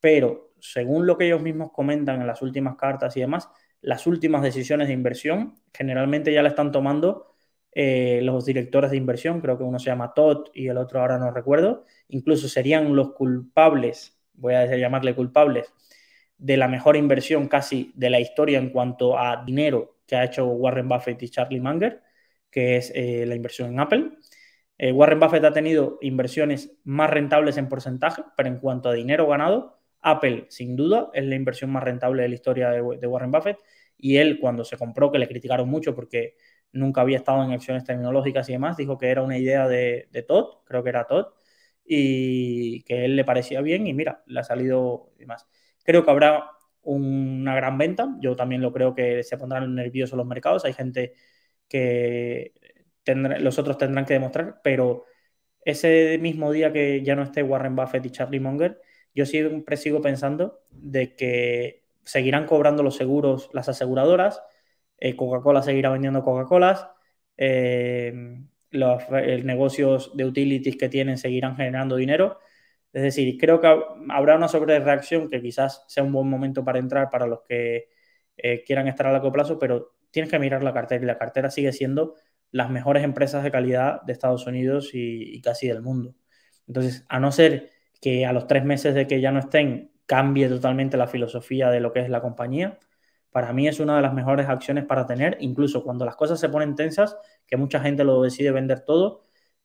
pero 0.00 0.52
según 0.60 1.06
lo 1.06 1.16
que 1.16 1.26
ellos 1.26 1.42
mismos 1.42 1.70
comentan 1.72 2.20
en 2.20 2.26
las 2.26 2.42
últimas 2.42 2.76
cartas 2.76 3.16
y 3.16 3.20
demás, 3.20 3.48
las 3.80 4.06
últimas 4.06 4.42
decisiones 4.42 4.88
de 4.88 4.94
inversión 4.94 5.60
generalmente 5.72 6.32
ya 6.32 6.42
la 6.42 6.48
están 6.48 6.72
tomando 6.72 7.34
eh, 7.72 8.20
los 8.22 8.44
directores 8.46 8.90
de 8.90 8.96
inversión, 8.96 9.40
creo 9.40 9.58
que 9.58 9.64
uno 9.64 9.78
se 9.78 9.86
llama 9.86 10.14
Todd 10.14 10.46
y 10.54 10.68
el 10.68 10.78
otro 10.78 11.00
ahora 11.00 11.18
no 11.18 11.30
recuerdo, 11.32 11.84
incluso 12.08 12.48
serían 12.48 12.94
los 12.96 13.12
culpables, 13.12 14.18
voy 14.32 14.54
a 14.54 14.76
llamarle 14.76 15.14
culpables, 15.14 15.72
de 16.38 16.56
la 16.56 16.68
mejor 16.68 16.96
inversión 16.96 17.48
casi 17.48 17.92
de 17.96 18.10
la 18.10 18.20
historia 18.20 18.58
en 18.58 18.70
cuanto 18.70 19.18
a 19.18 19.44
dinero 19.44 19.98
que 20.06 20.16
ha 20.16 20.24
hecho 20.24 20.46
Warren 20.46 20.88
Buffett 20.88 21.22
y 21.22 21.28
Charlie 21.28 21.60
Munger, 21.60 22.02
que 22.50 22.76
es 22.76 22.92
eh, 22.94 23.24
la 23.26 23.34
inversión 23.34 23.72
en 23.72 23.80
Apple. 23.80 24.10
Eh, 24.78 24.92
Warren 24.92 25.20
Buffett 25.20 25.44
ha 25.44 25.52
tenido 25.52 25.98
inversiones 26.02 26.72
más 26.84 27.10
rentables 27.10 27.56
en 27.56 27.68
porcentaje, 27.68 28.22
pero 28.36 28.48
en 28.48 28.58
cuanto 28.58 28.88
a 28.88 28.92
dinero 28.92 29.26
ganado, 29.26 29.80
Apple, 30.00 30.46
sin 30.50 30.76
duda, 30.76 31.10
es 31.14 31.24
la 31.24 31.34
inversión 31.36 31.70
más 31.70 31.82
rentable 31.84 32.22
de 32.22 32.28
la 32.28 32.34
historia 32.34 32.70
de, 32.70 32.80
Warren 32.82 33.30
Buffett. 33.30 33.58
Y 33.96 34.16
él, 34.18 34.38
cuando 34.40 34.64
se 34.64 34.76
compró, 34.76 35.10
que 35.10 35.18
le 35.18 35.28
criticaron 35.28 35.68
mucho 35.68 35.94
porque 35.94 36.36
nunca 36.72 37.00
había 37.00 37.16
estado 37.18 37.42
en 37.44 37.52
acciones 37.52 37.84
tecnológicas 37.84 38.48
y 38.48 38.52
demás, 38.52 38.76
dijo 38.76 38.98
que 38.98 39.08
era 39.08 39.22
una 39.22 39.38
idea 39.38 39.68
de, 39.68 40.08
Todd, 40.28 40.64
creo 40.64 40.82
que 40.82 40.90
era 40.90 41.06
Todd, 41.06 41.26
y 41.86 42.82
que 42.84 43.04
él 43.04 43.16
le 43.16 43.24
parecía 43.24 43.60
bien 43.60 43.86
y 43.86 43.94
mira, 43.94 44.22
le 44.26 44.40
ha 44.40 44.44
salido 44.44 45.12
y 45.18 45.26
más. 45.26 45.46
Creo 45.84 46.04
que 46.04 46.10
habrá 46.10 46.50
una 46.82 47.54
gran 47.54 47.78
venta, 47.78 48.16
yo 48.20 48.36
también 48.36 48.60
lo 48.62 48.72
creo 48.72 48.94
que 48.94 49.22
se 49.22 49.38
pondrán 49.38 49.74
nerviosos 49.74 50.16
los 50.16 50.26
mercados, 50.26 50.64
hay 50.64 50.72
gente 50.74 51.14
que 51.68 52.52
los 53.40 53.58
otros 53.58 53.78
tendrán 53.78 54.04
que 54.06 54.14
demostrar, 54.14 54.60
pero 54.62 55.04
ese 55.64 56.18
mismo 56.20 56.52
día 56.52 56.72
que 56.72 57.02
ya 57.02 57.16
no 57.16 57.22
esté 57.22 57.42
Warren 57.42 57.76
Buffett 57.76 58.06
y 58.06 58.10
Charlie 58.10 58.40
Munger, 58.40 58.80
yo 59.14 59.26
siempre 59.26 59.76
sigo 59.76 60.02
pensando 60.02 60.62
de 60.70 61.14
que 61.16 61.84
seguirán 62.04 62.46
cobrando 62.46 62.82
los 62.82 62.96
seguros 62.96 63.48
las 63.52 63.68
aseguradoras, 63.68 64.42
eh, 64.98 65.16
Coca-Cola 65.16 65.62
seguirá 65.62 65.90
vendiendo 65.90 66.22
Coca-Colas, 66.22 66.86
eh, 67.36 68.12
los 68.70 69.02
negocios 69.10 70.16
de 70.16 70.24
utilities 70.24 70.76
que 70.76 70.88
tienen 70.88 71.16
seguirán 71.18 71.56
generando 71.56 71.96
dinero. 71.96 72.38
Es 72.94 73.02
decir, 73.02 73.36
creo 73.38 73.60
que 73.60 73.66
habrá 74.10 74.36
una 74.36 74.48
sobrereacción 74.48 75.28
que 75.28 75.42
quizás 75.42 75.84
sea 75.86 76.02
un 76.02 76.12
buen 76.12 76.28
momento 76.28 76.64
para 76.64 76.78
entrar 76.78 77.10
para 77.10 77.26
los 77.26 77.42
que 77.42 77.88
quieran 78.64 78.88
estar 78.88 79.06
a 79.06 79.12
largo 79.12 79.30
plazo, 79.30 79.58
pero 79.58 79.96
tienes 80.10 80.30
que 80.30 80.38
mirar 80.38 80.64
la 80.64 80.72
cartera 80.72 81.02
y 81.02 81.06
la 81.06 81.18
cartera 81.18 81.50
sigue 81.50 81.72
siendo 81.72 82.14
las 82.52 82.70
mejores 82.70 83.04
empresas 83.04 83.44
de 83.44 83.50
calidad 83.50 84.00
de 84.02 84.12
Estados 84.12 84.46
Unidos 84.46 84.90
y 84.94 85.40
casi 85.42 85.68
del 85.68 85.82
mundo. 85.82 86.14
Entonces, 86.66 87.04
a 87.08 87.20
no 87.20 87.32
ser 87.32 87.70
que 88.00 88.24
a 88.24 88.32
los 88.32 88.46
tres 88.46 88.64
meses 88.64 88.94
de 88.94 89.06
que 89.06 89.20
ya 89.20 89.32
no 89.32 89.40
estén 89.40 89.90
cambie 90.06 90.48
totalmente 90.48 90.96
la 90.96 91.06
filosofía 91.08 91.70
de 91.70 91.80
lo 91.80 91.92
que 91.92 92.00
es 92.00 92.08
la 92.08 92.20
compañía, 92.20 92.78
para 93.32 93.52
mí 93.52 93.66
es 93.66 93.80
una 93.80 93.96
de 93.96 94.02
las 94.02 94.14
mejores 94.14 94.48
acciones 94.48 94.84
para 94.84 95.06
tener, 95.06 95.36
incluso 95.40 95.82
cuando 95.82 96.04
las 96.04 96.14
cosas 96.14 96.38
se 96.38 96.48
ponen 96.48 96.76
tensas, 96.76 97.16
que 97.46 97.56
mucha 97.56 97.80
gente 97.80 98.04
lo 98.04 98.22
decide 98.22 98.52
vender 98.52 98.80
todo, 98.84 99.22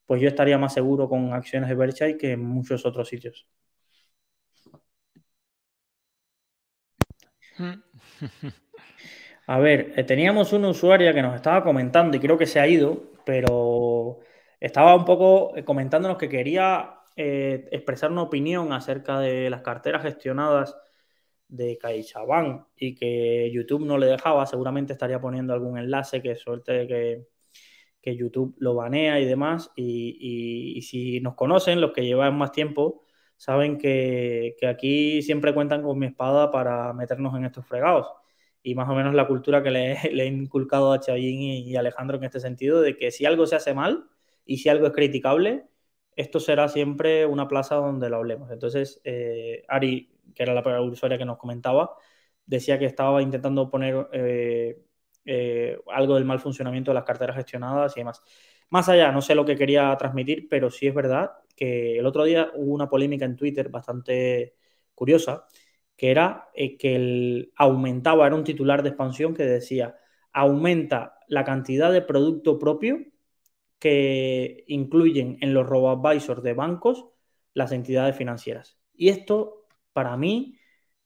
pues 0.09 0.21
yo 0.23 0.27
estaría 0.27 0.57
más 0.57 0.73
seguro 0.73 1.07
con 1.07 1.33
acciones 1.33 1.69
de 1.69 1.75
Berkshire 1.75 2.17
que 2.17 2.31
en 2.31 2.43
muchos 2.43 2.83
otros 2.83 3.07
sitios. 3.07 3.47
A 9.45 9.59
ver, 9.59 9.93
eh, 9.95 10.03
teníamos 10.03 10.51
una 10.51 10.69
usuaria 10.69 11.13
que 11.13 11.21
nos 11.21 11.35
estaba 11.35 11.63
comentando 11.63 12.17
y 12.17 12.19
creo 12.19 12.39
que 12.39 12.47
se 12.47 12.59
ha 12.59 12.67
ido, 12.67 13.11
pero 13.23 14.21
estaba 14.59 14.95
un 14.95 15.05
poco 15.05 15.55
eh, 15.55 15.63
comentándonos 15.63 16.17
que 16.17 16.27
quería 16.27 17.01
eh, 17.15 17.67
expresar 17.71 18.11
una 18.11 18.23
opinión 18.23 18.73
acerca 18.73 19.19
de 19.19 19.51
las 19.51 19.61
carteras 19.61 20.01
gestionadas 20.01 20.75
de 21.47 21.77
CaixaBank 21.77 22.65
y 22.77 22.95
que 22.95 23.51
YouTube 23.53 23.85
no 23.85 23.99
le 23.99 24.07
dejaba, 24.07 24.47
seguramente 24.47 24.93
estaría 24.93 25.21
poniendo 25.21 25.53
algún 25.53 25.77
enlace 25.77 26.19
que 26.23 26.35
suelte 26.35 26.87
que, 26.87 27.27
que 28.01 28.15
YouTube 28.15 28.55
lo 28.59 28.75
banea 28.75 29.19
y 29.19 29.25
demás. 29.25 29.71
Y, 29.75 30.81
si 30.83 31.19
nos 31.21 31.35
conocen, 31.35 31.81
los 31.81 31.91
que 31.93 32.05
llevan 32.05 32.37
más 32.37 32.51
tiempo, 32.51 33.03
saben 33.37 33.77
que, 33.77 34.55
aquí 34.67 35.21
siempre 35.21 35.53
cuentan 35.53 35.83
con 35.83 35.97
mi 35.99 36.07
espada 36.07 36.51
para 36.51 36.93
meternos 36.93 37.35
en 37.35 37.45
estos 37.45 37.65
fregados. 37.65 38.07
Y 38.63 38.75
más 38.75 38.89
o 38.89 38.93
menos 38.95 39.13
la 39.15 39.27
cultura 39.27 39.63
que 39.63 39.71
le, 39.71 39.93
he 40.23 40.25
inculcado 40.25 40.91
a 40.93 40.99
Chayín 40.99 41.41
y, 41.41 41.59
y 41.71 41.75
Alejandro 41.75 42.17
en 42.17 42.23
este 42.25 42.39
sentido, 42.39 42.81
de 42.81 42.97
que 42.97 43.11
si 43.11 43.25
algo 43.25 43.45
se 43.47 43.55
hace 43.55 43.73
mal 43.73 44.09
y 44.45 44.57
si 44.57 44.69
algo 44.69 44.87
es 44.87 44.93
criticable, 44.93 45.69
esto 46.19 46.39
será 46.41 46.67
siempre 46.67 47.25
una 47.25 47.47
plaza 47.47 47.75
donde 47.75 48.09
lo 48.09 48.17
hablemos. 48.17 48.51
Entonces, 48.51 48.99
eh, 49.05 49.63
Ari, 49.69 50.11
que 50.35 50.43
era 50.43 50.53
la 50.53 50.81
usuaria 50.81 51.17
que 51.17 51.25
nos 51.25 51.37
comentaba, 51.37 51.95
decía 52.45 52.77
que 52.79 52.85
estaba 52.85 53.21
intentando 53.21 53.69
poner 53.69 54.07
eh, 54.11 54.81
eh, 55.25 55.77
algo 55.87 56.15
del 56.15 56.25
mal 56.25 56.39
funcionamiento 56.39 56.91
de 56.91 56.95
las 56.95 57.03
carteras 57.03 57.35
gestionadas 57.35 57.95
y 57.95 58.01
demás. 58.01 58.21
Más 58.69 58.87
allá, 58.89 59.11
no 59.11 59.21
sé 59.21 59.35
lo 59.35 59.45
que 59.45 59.55
quería 59.55 59.95
transmitir, 59.97 60.47
pero 60.49 60.69
sí 60.69 60.87
es 60.87 60.93
verdad 60.93 61.31
que 61.55 61.97
el 61.99 62.05
otro 62.05 62.23
día 62.23 62.51
hubo 62.55 62.73
una 62.73 62.89
polémica 62.89 63.25
en 63.25 63.35
Twitter 63.35 63.69
bastante 63.69 64.55
curiosa, 64.95 65.45
que 65.95 66.11
era 66.11 66.49
que 66.53 66.95
el, 66.95 67.51
aumentaba, 67.55 68.27
era 68.27 68.35
un 68.35 68.43
titular 68.43 68.83
de 68.83 68.89
expansión 68.89 69.33
que 69.33 69.43
decía, 69.43 69.97
aumenta 70.31 71.19
la 71.27 71.43
cantidad 71.43 71.91
de 71.91 72.01
producto 72.01 72.59
propio 72.59 72.99
que 73.79 74.65
incluyen 74.67 75.37
en 75.41 75.53
los 75.53 75.65
robo-advisors 75.67 76.43
de 76.43 76.53
bancos 76.53 77.07
las 77.53 77.71
entidades 77.71 78.15
financieras. 78.15 78.77
Y 78.93 79.09
esto, 79.09 79.67
para 79.93 80.17
mí, 80.17 80.58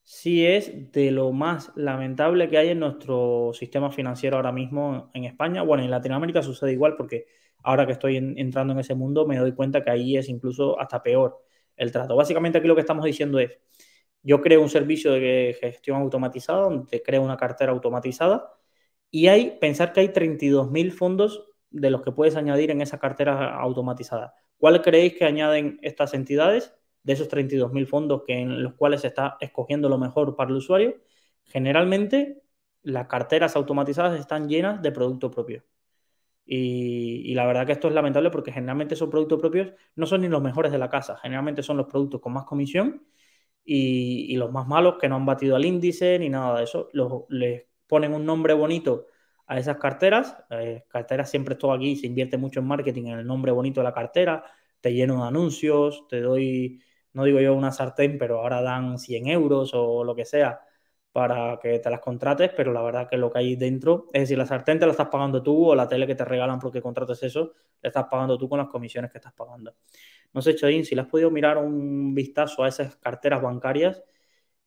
sí 0.03 0.45
es 0.45 0.91
de 0.91 1.11
lo 1.11 1.31
más 1.31 1.71
lamentable 1.75 2.49
que 2.49 2.57
hay 2.57 2.69
en 2.69 2.79
nuestro 2.79 3.51
sistema 3.53 3.91
financiero 3.91 4.37
ahora 4.37 4.51
mismo 4.51 5.09
en 5.13 5.25
España. 5.25 5.63
Bueno, 5.63 5.83
en 5.83 5.91
Latinoamérica 5.91 6.41
sucede 6.41 6.73
igual 6.73 6.95
porque 6.97 7.25
ahora 7.63 7.85
que 7.85 7.93
estoy 7.93 8.17
entrando 8.17 8.73
en 8.73 8.79
ese 8.79 8.95
mundo 8.95 9.25
me 9.25 9.37
doy 9.37 9.53
cuenta 9.53 9.83
que 9.83 9.91
ahí 9.91 10.17
es 10.17 10.29
incluso 10.29 10.79
hasta 10.79 11.01
peor 11.01 11.39
el 11.77 11.91
trato. 11.91 12.15
Básicamente 12.15 12.57
aquí 12.57 12.67
lo 12.67 12.75
que 12.75 12.81
estamos 12.81 13.05
diciendo 13.05 13.39
es, 13.39 13.59
yo 14.21 14.41
creo 14.41 14.61
un 14.61 14.69
servicio 14.69 15.13
de 15.13 15.57
gestión 15.59 16.01
automatizada, 16.01 16.63
donde 16.63 17.01
creo 17.03 17.21
una 17.21 17.37
cartera 17.37 17.71
automatizada 17.71 18.49
y 19.11 19.27
hay, 19.27 19.57
pensar 19.59 19.93
que 19.93 20.01
hay 20.01 20.09
32.000 20.09 20.91
fondos 20.91 21.49
de 21.69 21.89
los 21.89 22.01
que 22.01 22.11
puedes 22.11 22.35
añadir 22.35 22.71
en 22.71 22.81
esa 22.81 22.99
cartera 22.99 23.55
automatizada. 23.59 24.33
¿Cuál 24.57 24.81
creéis 24.81 25.15
que 25.15 25.25
añaden 25.25 25.79
estas 25.81 26.13
entidades 26.13 26.73
de 27.03 27.13
esos 27.13 27.29
32.000 27.29 27.87
fondos 27.87 28.23
que 28.25 28.33
en 28.39 28.63
los 28.63 28.73
cuales 28.75 29.01
se 29.01 29.07
está 29.07 29.37
escogiendo 29.39 29.89
lo 29.89 29.97
mejor 29.97 30.35
para 30.35 30.49
el 30.49 30.57
usuario? 30.57 31.01
Generalmente 31.45 32.41
las 32.83 33.07
carteras 33.07 33.55
automatizadas 33.55 34.19
están 34.19 34.49
llenas 34.49 34.81
de 34.81 34.91
producto 34.91 35.31
propio. 35.31 35.63
Y, 36.45 37.33
la 37.35 37.45
verdad 37.45 37.65
que 37.65 37.71
esto 37.71 37.87
es 37.87 37.93
lamentable 37.93 38.29
porque 38.29 38.51
generalmente 38.51 38.95
esos 38.95 39.09
productos 39.09 39.39
propios 39.39 39.71
no 39.95 40.05
son 40.05 40.21
ni 40.21 40.27
los 40.27 40.41
mejores 40.41 40.71
de 40.71 40.77
la 40.77 40.89
casa, 40.89 41.17
generalmente 41.17 41.63
son 41.63 41.77
los 41.77 41.87
productos 41.87 42.19
con 42.21 42.33
más 42.33 42.45
comisión 42.45 43.05
y, 43.65 44.35
los 44.37 44.51
más 44.51 44.67
malos 44.67 44.95
que 44.99 45.09
no 45.09 45.15
han 45.15 45.25
batido 45.25 45.55
al 45.55 45.65
índice 45.65 46.19
ni 46.19 46.29
nada 46.29 46.57
de 46.57 46.63
eso. 46.65 46.89
les 47.29 47.65
ponen 47.87 48.13
un 48.13 48.25
nombre 48.25 48.53
bonito 48.53 49.07
a 49.47 49.57
esas 49.59 49.77
carteras. 49.77 50.37
Eh, 50.49 50.83
carteras 50.89 51.29
siempre 51.29 51.53
estoy 51.53 51.75
aquí, 51.75 51.95
se 51.95 52.07
invierte 52.07 52.37
mucho 52.37 52.59
en 52.59 52.67
marketing 52.67 53.05
en 53.07 53.19
el 53.19 53.27
nombre 53.27 53.51
bonito 53.51 53.79
de 53.81 53.85
la 53.85 53.93
cartera, 53.93 54.43
te 54.81 54.93
lleno 54.93 55.21
de 55.21 55.27
anuncios, 55.27 56.07
te 56.09 56.21
doy, 56.21 56.81
no 57.13 57.23
digo 57.25 57.39
yo 57.39 57.53
una 57.55 57.71
sartén, 57.71 58.17
pero 58.17 58.39
ahora 58.41 58.61
dan 58.61 58.97
100 58.99 59.27
euros 59.27 59.71
o 59.73 60.03
lo 60.03 60.15
que 60.15 60.25
sea 60.25 60.61
para 61.11 61.59
que 61.61 61.77
te 61.79 61.89
las 61.91 61.99
contrates, 61.99 62.51
pero 62.57 62.73
la 62.73 62.81
verdad 62.81 63.07
que 63.09 63.17
lo 63.17 63.31
que 63.31 63.37
hay 63.39 63.55
dentro, 63.55 64.09
es 64.13 64.21
decir, 64.23 64.37
la 64.37 64.47
sartén 64.47 64.79
te 64.79 64.85
la 64.85 64.91
estás 64.91 65.09
pagando 65.09 65.43
tú 65.43 65.67
o 65.69 65.75
la 65.75 65.87
tele 65.87 66.07
que 66.07 66.15
te 66.15 66.25
regalan 66.25 66.59
porque 66.59 66.81
contrates 66.81 67.21
eso, 67.23 67.53
le 67.81 67.89
estás 67.89 68.05
pagando 68.09 68.37
tú 68.37 68.49
con 68.49 68.57
las 68.57 68.67
comisiones 68.67 69.11
que 69.11 69.19
estás 69.19 69.33
pagando. 69.33 69.75
No 70.33 70.41
sé, 70.41 70.55
Chodín, 70.55 70.85
si 70.85 70.95
le 70.95 71.01
has 71.01 71.07
podido 71.07 71.29
mirar 71.31 71.57
un 71.59 72.15
vistazo 72.15 72.63
a 72.63 72.67
esas 72.67 72.95
carteras 72.97 73.41
bancarias 73.41 74.03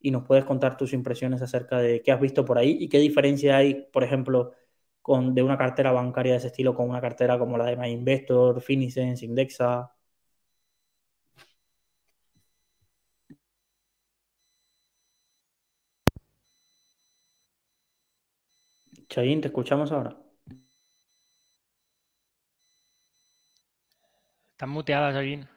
y 0.01 0.11
nos 0.11 0.24
puedes 0.26 0.44
contar 0.44 0.76
tus 0.76 0.92
impresiones 0.92 1.42
acerca 1.42 1.78
de 1.78 2.03
qué 2.03 2.12
has 2.12 2.20
visto 2.20 2.44
por 2.44 2.59
ahí 2.59 2.76
y 2.80 2.88
qué 2.88 2.99
diferencia 2.99 3.57
hay, 3.57 3.88
por 3.92 4.05
ejemplo, 4.05 4.53
con, 5.03 5.34
de 5.34 5.42
una 5.42 5.59
cartera 5.59 5.92
bancaria 5.92 6.32
de 6.32 6.38
ese 6.38 6.49
estilo 6.49 6.74
con 6.74 6.88
una 6.88 7.01
cartera 7.01 7.38
como 7.38 7.59
la 7.59 7.66
de 7.66 7.76
MyInvestor, 7.76 8.61
Finicens, 8.61 9.22
Indexa. 9.22 9.92
Chayin, 19.17 19.41
te 19.41 19.49
escuchamos 19.49 19.91
ahora. 19.93 20.14
Están 24.51 24.69
muteadas, 24.69 25.14
Chayin. 25.14 25.49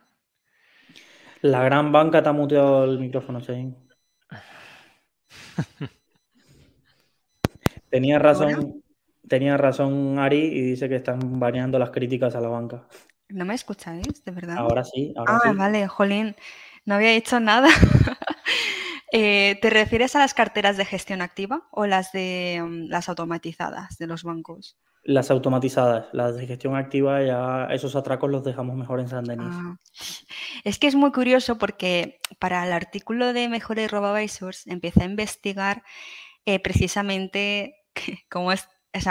La 1.41 1.62
gran 1.66 1.91
banca 1.91 2.24
te 2.24 2.30
ha 2.30 2.32
muteado 2.32 2.86
el 2.86 2.99
micrófono, 2.99 3.41
Chayin. 3.41 3.76
Tenía 7.89 8.18
razón, 8.18 8.82
tenía 9.28 9.57
razón 9.57 10.20
Ari 10.20 10.38
y 10.38 10.62
dice 10.62 10.88
que 10.88 10.95
están 10.95 11.38
baneando 11.38 11.78
las 11.80 11.89
críticas 11.89 12.36
a 12.36 12.39
la 12.39 12.47
banca. 12.47 12.88
¿No 13.28 13.43
me 13.43 13.55
escucháis, 13.55 14.24
de 14.24 14.32
verdad? 14.32 14.57
Ahora 14.57 14.86
sí, 14.86 15.14
ahora 15.18 15.38
ah, 15.43 15.51
vale, 15.53 15.86
Jolín, 15.89 16.34
no 16.86 16.95
había 16.95 17.12
dicho 17.12 17.41
nada. 17.41 17.68
Eh, 19.12 19.57
¿Te 19.62 19.70
refieres 19.70 20.16
a 20.16 20.20
las 20.20 20.34
carteras 20.34 20.78
de 20.78 20.86
gestión 20.86 21.22
activa 21.22 21.68
o 21.72 21.86
las 21.86 22.12
de 22.12 22.62
mm, 22.64 22.89
las 22.89 23.10
automatizadas 23.10 23.97
de 23.97 24.07
los 24.07 24.24
bancos? 24.24 24.78
Las 25.03 25.32
automatizadas, 25.32 26.07
las 26.12 26.36
de 26.36 26.45
gestión 26.45 26.76
activa, 26.76 27.24
ya 27.24 27.68
esos 27.74 27.95
atracos 27.95 28.30
los 28.30 28.43
dejamos 28.43 28.76
mejor 28.76 28.99
en 28.99 29.07
San 29.07 29.24
Denis. 29.24 29.47
Ah. 29.49 29.78
Es 30.64 30.78
que 30.78 30.88
es 30.88 30.95
muy 30.95 31.12
curioso 31.12 31.57
porque 31.57 32.20
para 32.38 32.66
el 32.66 32.74
artículo 32.74 33.34
de 33.34 33.49
Mejores 33.49 33.89
Robovisors 33.89 34.68
empecé 34.68 35.03
a 35.03 35.05
investigar 35.05 35.84
eh, 36.45 36.60
precisamente 36.60 37.76
cómo 38.30 38.51
es, 38.51 38.68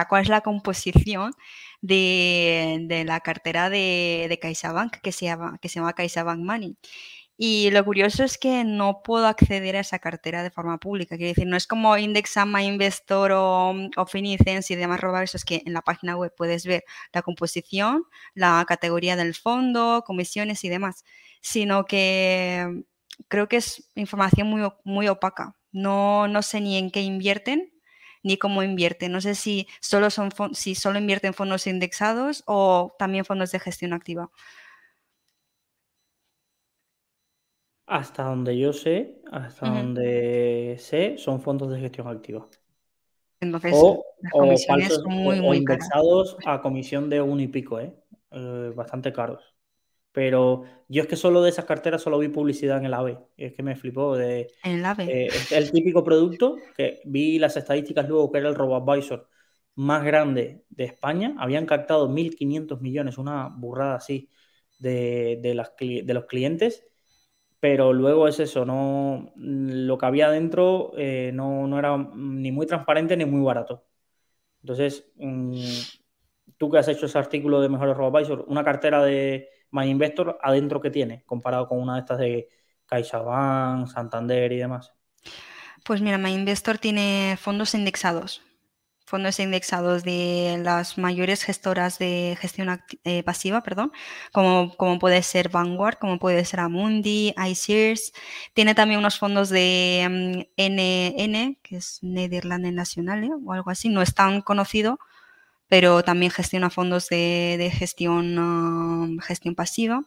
cuál 0.09 0.23
es 0.23 0.29
la 0.29 0.43
composición 0.43 1.33
de, 1.81 3.05
la 3.07 3.21
cartera 3.21 3.71
de, 3.71 4.27
de 4.29 4.39
CaixaBank 4.39 4.97
que 5.03 5.13
se 5.13 5.25
llama, 5.25 5.59
que 5.61 5.69
se 5.69 5.81
llama 5.81 5.95
CaixaBank 5.95 6.41
Money. 6.41 6.77
Y 7.41 7.71
lo 7.71 7.85
curioso 7.85 8.25
es 8.25 8.37
que 8.37 8.65
no 8.65 9.01
puedo 9.05 9.29
acceder 9.29 9.77
a 9.77 9.81
esa 9.81 10.01
cartera 10.01 10.43
de 10.43 10.51
forma 10.51 10.79
pública. 10.79 11.17
Quiere 11.17 11.31
decir, 11.31 11.47
no 11.47 11.57
es 11.57 11.69
como 11.69 11.97
Indexama, 11.97 12.65
Investor 12.65 13.31
o, 13.33 13.75
o 13.97 14.07
Finicens 14.07 14.69
y 14.73 14.75
demás 14.75 15.01
robar 15.01 15.23
eso 15.23 15.37
es 15.37 15.45
que 15.45 15.63
en 15.65 15.73
la 15.73 15.83
página 15.83 16.17
web 16.17 16.35
puedes 16.37 16.67
ver 16.67 16.85
la 17.13 17.23
composición, 17.23 18.03
la 18.35 18.65
categoría 18.67 19.15
del 19.15 19.35
fondo, 19.37 20.03
comisiones 20.05 20.65
y 20.65 20.69
demás, 20.69 21.05
sino 21.41 21.85
que 21.85 22.85
creo 23.29 23.49
que 23.49 23.59
es 23.59 23.89
información 23.95 24.49
muy, 24.49 24.69
muy 24.83 25.07
opaca. 25.07 25.55
No, 25.71 26.27
no 26.27 26.43
sé 26.43 26.61
ni 26.61 26.77
en 26.77 26.91
qué 26.91 27.03
invierten 27.03 27.73
ni 28.23 28.37
cómo 28.37 28.63
invierten. 28.65 29.13
No 29.13 29.21
sé 29.21 29.35
si 29.37 29.69
solo, 29.81 30.11
son, 30.11 30.31
si 30.53 30.75
solo 30.75 30.99
invierten 30.99 31.35
fondos 31.35 31.67
indexados 31.67 32.43
o 32.47 32.95
también 32.99 33.25
fondos 33.25 33.53
de 33.53 33.61
gestión 33.61 33.93
activa. 33.93 34.31
Hasta 37.89 38.25
donde 38.25 38.59
yo 38.59 38.75
sé, 38.75 39.23
hasta 39.33 39.67
donde 39.67 40.77
sé, 40.79 41.17
son 41.17 41.41
fondos 41.41 41.71
de 41.71 41.81
gestión 41.81 42.07
activa. 42.07 42.47
Entonces, 43.41 43.73
o, 43.75 44.05
las 44.21 44.33
comisiones 44.33 44.93
son 44.93 45.15
muy, 45.15 45.41
muy 45.41 45.57
indexados 45.57 46.37
a 46.45 46.61
comisión 46.61 47.09
de 47.09 47.23
un 47.23 47.41
y 47.41 47.49
pico, 47.49 47.81
¿eh? 47.81 47.95
¿eh? 48.31 48.73
bastante 48.77 49.11
caros. 49.11 49.43
Pero 50.13 50.65
yo 50.89 51.01
es 51.01 51.09
que 51.09 51.17
solo 51.17 51.41
de 51.43 51.49
esas 51.49 51.65
carteras 51.65 52.03
solo 52.03 52.19
vi 52.19 52.29
publicidad 52.29 52.77
en 52.77 52.85
el 52.85 52.95
AVE. 52.95 53.19
es 53.39 53.55
que 53.55 53.63
me 53.63 53.75
flipó. 53.75 54.17
De, 54.17 54.49
en 54.65 54.73
el 54.73 54.85
AVE. 54.85 55.27
Eh, 55.27 55.31
el 55.53 55.71
típico 55.71 56.05
producto 56.05 56.57
que 56.77 57.01
vi 57.07 57.39
las 57.39 57.57
estadísticas 57.57 58.07
luego 58.07 58.31
que 58.31 58.39
era 58.39 58.51
el 58.51 58.55
RoboAdvisor 58.55 59.31
más 59.77 60.05
grande 60.05 60.65
de 60.69 60.85
España. 60.85 61.37
Habían 61.39 61.65
captado 61.65 62.07
1.500 62.07 62.81
millones, 62.81 63.17
una 63.17 63.49
burrada 63.49 63.95
así, 63.95 64.29
de, 64.79 65.39
de, 65.41 65.55
las, 65.55 65.73
de 65.79 66.15
los 66.15 66.27
clientes 66.27 66.85
pero 67.61 67.93
luego 67.93 68.29
es 68.29 68.39
eso, 68.41 68.65
no 68.65 69.33
lo 69.37 69.99
que 69.99 70.07
había 70.07 70.31
dentro 70.31 70.93
eh, 70.97 71.33
no, 71.35 71.79
era 71.79 71.97
ni 71.97 72.53
muy 72.53 72.67
transparente 72.67 73.17
ni 73.17 73.25
muy 73.25 73.43
barato. 73.43 73.85
Entonces, 74.63 75.11
mm, 75.17 75.61
tú 76.57 76.71
que 76.71 76.79
has 76.79 76.89
hecho 76.89 77.07
ese 77.07 77.19
artículo 77.19 77.61
de 77.61 77.69
Mejores 77.69 77.97
Advisor, 77.99 78.45
una 78.49 78.65
cartera 78.65 79.03
de 79.03 79.49
MyInvestor 79.71 80.39
adentro 80.43 80.81
que 80.81 80.91
tiene, 80.91 81.25
comparado 81.27 81.69
con 81.69 81.81
una 81.81 81.95
de 81.95 82.01
estas 82.01 82.19
de 82.19 82.49
CaixaBank, 82.87 83.89
Santander 83.89 84.53
y 84.53 84.59
demás. 84.59 84.93
Pues 85.85 86.01
mira, 86.01 86.19
MyInvestor 86.19 86.79
tiene 86.79 87.37
fondos 87.41 87.75
indexados, 87.75 88.43
fondos 89.09 89.41
indexados 89.41 90.05
de 90.05 90.61
las 90.63 90.99
mayores 90.99 91.43
gestoras 91.43 91.99
de 91.99 92.37
gestión 92.39 92.81
eh, 93.05 93.23
pasiva, 93.23 93.63
perdón, 93.63 93.91
como, 94.33 94.77
como, 94.77 94.99
puede 94.99 95.23
ser 95.23 95.49
Vanguard, 95.49 95.99
como 95.99 96.19
puede 96.19 96.45
ser 96.45 96.61
Amundi, 96.61 97.35
iShares. 97.51 98.13
Tiene 98.55 98.75
también 98.75 99.01
unos 99.01 99.19
fondos 99.19 99.49
de 99.49 100.47
NN, 100.57 101.49
mm, 101.49 101.57
que 101.63 101.77
es 101.77 101.99
Nederlanden 102.03 102.75
Nacional 102.75 103.31
o 103.45 103.53
algo 103.53 103.71
así, 103.71 103.89
no 103.89 104.03
es 104.03 104.15
tan 104.15 104.43
conocido, 104.43 104.99
pero 105.69 106.03
también 106.03 106.31
gestiona 106.33 106.71
fondos 106.71 107.09
de, 107.09 107.73
gestión, 107.75 108.39
um, 108.39 109.19
gestión 109.21 109.55
pasiva. 109.55 110.03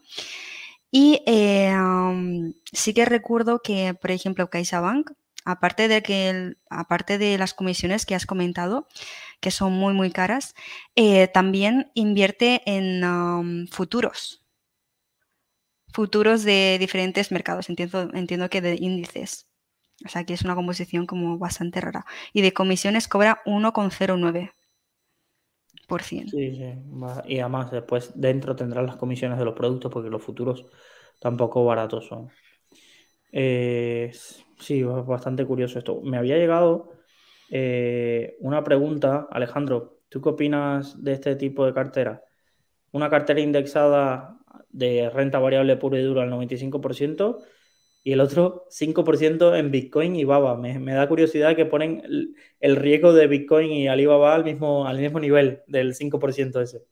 Y 0.91 1.22
eh, 1.26 1.74
um, 1.76 2.54
sí 2.72 2.93
que 2.93 3.06
recuerdo 3.06 3.62
que, 3.64 3.93
por 3.93 4.12
ejemplo, 4.12 4.49
CaixaBank 4.49 5.12
aparte 5.46 5.88
de 5.88 6.02
que 6.04 6.56
aparte 6.70 7.18
de 7.18 7.38
las 7.38 7.54
comisiones 7.54 8.06
que 8.06 8.16
has 8.16 8.26
comentado, 8.26 8.88
que 9.39 9.52
son 9.52 9.74
muy 9.74 9.94
muy 9.94 10.12
caras, 10.12 10.56
eh, 10.96 11.28
también 11.28 11.92
invierte 11.96 12.62
en 12.66 13.68
futuros, 13.72 14.44
futuros 15.94 16.44
de 16.44 16.78
diferentes 16.80 17.32
mercados. 17.32 17.70
Entiendo, 17.70 18.10
entiendo 18.14 18.50
que 18.50 18.62
de 18.62 18.76
índices. 18.80 19.48
O 20.06 20.10
sea, 20.10 20.24
que 20.24 20.34
es 20.34 20.42
una 20.42 20.56
composición 20.56 21.06
como 21.06 21.38
bastante 21.38 21.82
rara. 21.82 22.06
Y 22.34 22.42
de 22.42 22.54
comisiones 22.54 23.08
cobra 23.08 23.42
1,09%. 23.46 24.54
Sí, 26.32 26.56
sí. 26.56 26.64
Y 27.26 27.39
además 27.39 27.72
después 27.72 28.12
dentro 28.16 28.56
tendrán 28.56 28.86
las 28.86 28.96
comisiones 28.98 29.38
de 29.38 29.46
los 29.46 29.54
productos 29.54 29.92
porque 29.92 30.10
los 30.10 30.24
futuros 30.24 30.66
tampoco 31.20 31.66
baratos 31.66 32.08
son. 32.08 32.32
Sí, 34.62 34.84
bastante 34.84 35.45
curioso 35.45 35.80
esto. 35.80 36.01
Me 36.01 36.18
había 36.18 36.38
llegado 36.38 36.93
eh, 37.49 38.38
una 38.39 38.64
pregunta, 38.64 39.28
Alejandro, 39.30 39.99
¿tú 40.09 40.22
qué 40.22 40.30
opinas 40.30 41.03
de 41.03 41.14
este 41.14 41.36
tipo 41.36 41.66
de 41.66 41.74
cartera? 41.74 42.24
Una 42.91 43.09
cartera 43.09 43.41
indexada 43.41 44.38
de 44.70 45.09
renta 45.09 45.39
variable 45.39 45.76
pura 45.78 45.99
y 45.99 46.03
dura 46.03 46.24
al 46.24 46.32
95% 46.32 47.39
y 48.03 48.14
el 48.14 48.22
otro 48.22 48.66
5% 48.70 49.55
en 49.55 49.72
Bitcoin 49.72 50.16
y 50.16 50.24
Baba. 50.24 50.57
Me, 50.57 50.93
da 50.93 51.07
curiosidad 51.07 51.55
que 51.55 51.66
ponen 51.66 52.01
el, 52.59 52.76
riesgo 52.76 53.14
de 53.14 53.28
Bitcoin 53.28 53.72
y 53.72 53.88
Alibaba 53.88 54.34
al 54.34 54.43
mismo, 54.43 54.88
al 54.88 54.97
mismo 54.97 55.20
nivel 55.20 55.62
del 55.68 55.93
5% 55.93 56.62
ese. 56.62 56.84